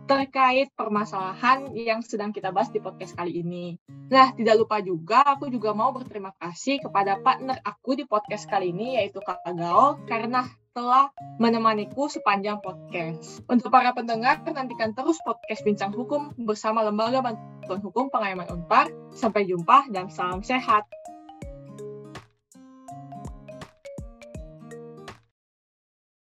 terkait 0.08 0.72
permasalahan 0.72 1.76
yang 1.76 2.00
sedang 2.00 2.32
kita 2.32 2.56
bahas 2.56 2.72
di 2.72 2.80
podcast 2.80 3.12
kali 3.16 3.44
ini. 3.44 3.76
Nah, 4.08 4.32
tidak 4.32 4.56
lupa 4.56 4.80
juga, 4.80 5.20
aku 5.24 5.52
juga 5.52 5.76
mau 5.76 5.92
berterima 5.92 6.32
kasih 6.40 6.80
kepada 6.80 7.20
partner 7.20 7.60
aku 7.64 8.00
di 8.00 8.08
podcast 8.08 8.48
kali 8.48 8.72
ini, 8.72 8.96
yaitu 8.96 9.20
Kak 9.20 9.44
Gaol, 9.44 10.00
karena 10.08 10.48
telah 10.72 11.12
menemaniku 11.42 12.06
sepanjang 12.08 12.62
podcast. 12.64 13.42
Untuk 13.50 13.74
para 13.74 13.92
pendengar, 13.98 14.46
nantikan 14.46 14.94
terus 14.94 15.18
podcast 15.26 15.66
Bincang 15.66 15.90
Hukum 15.92 16.38
bersama 16.46 16.86
Lembaga 16.86 17.20
Bantuan 17.20 17.82
Hukum 17.82 18.14
Pengayaman 18.14 18.48
Unpar. 18.54 18.88
Sampai 19.10 19.50
jumpa 19.50 19.90
dan 19.90 20.14
salam 20.14 20.46
sehat. 20.46 20.86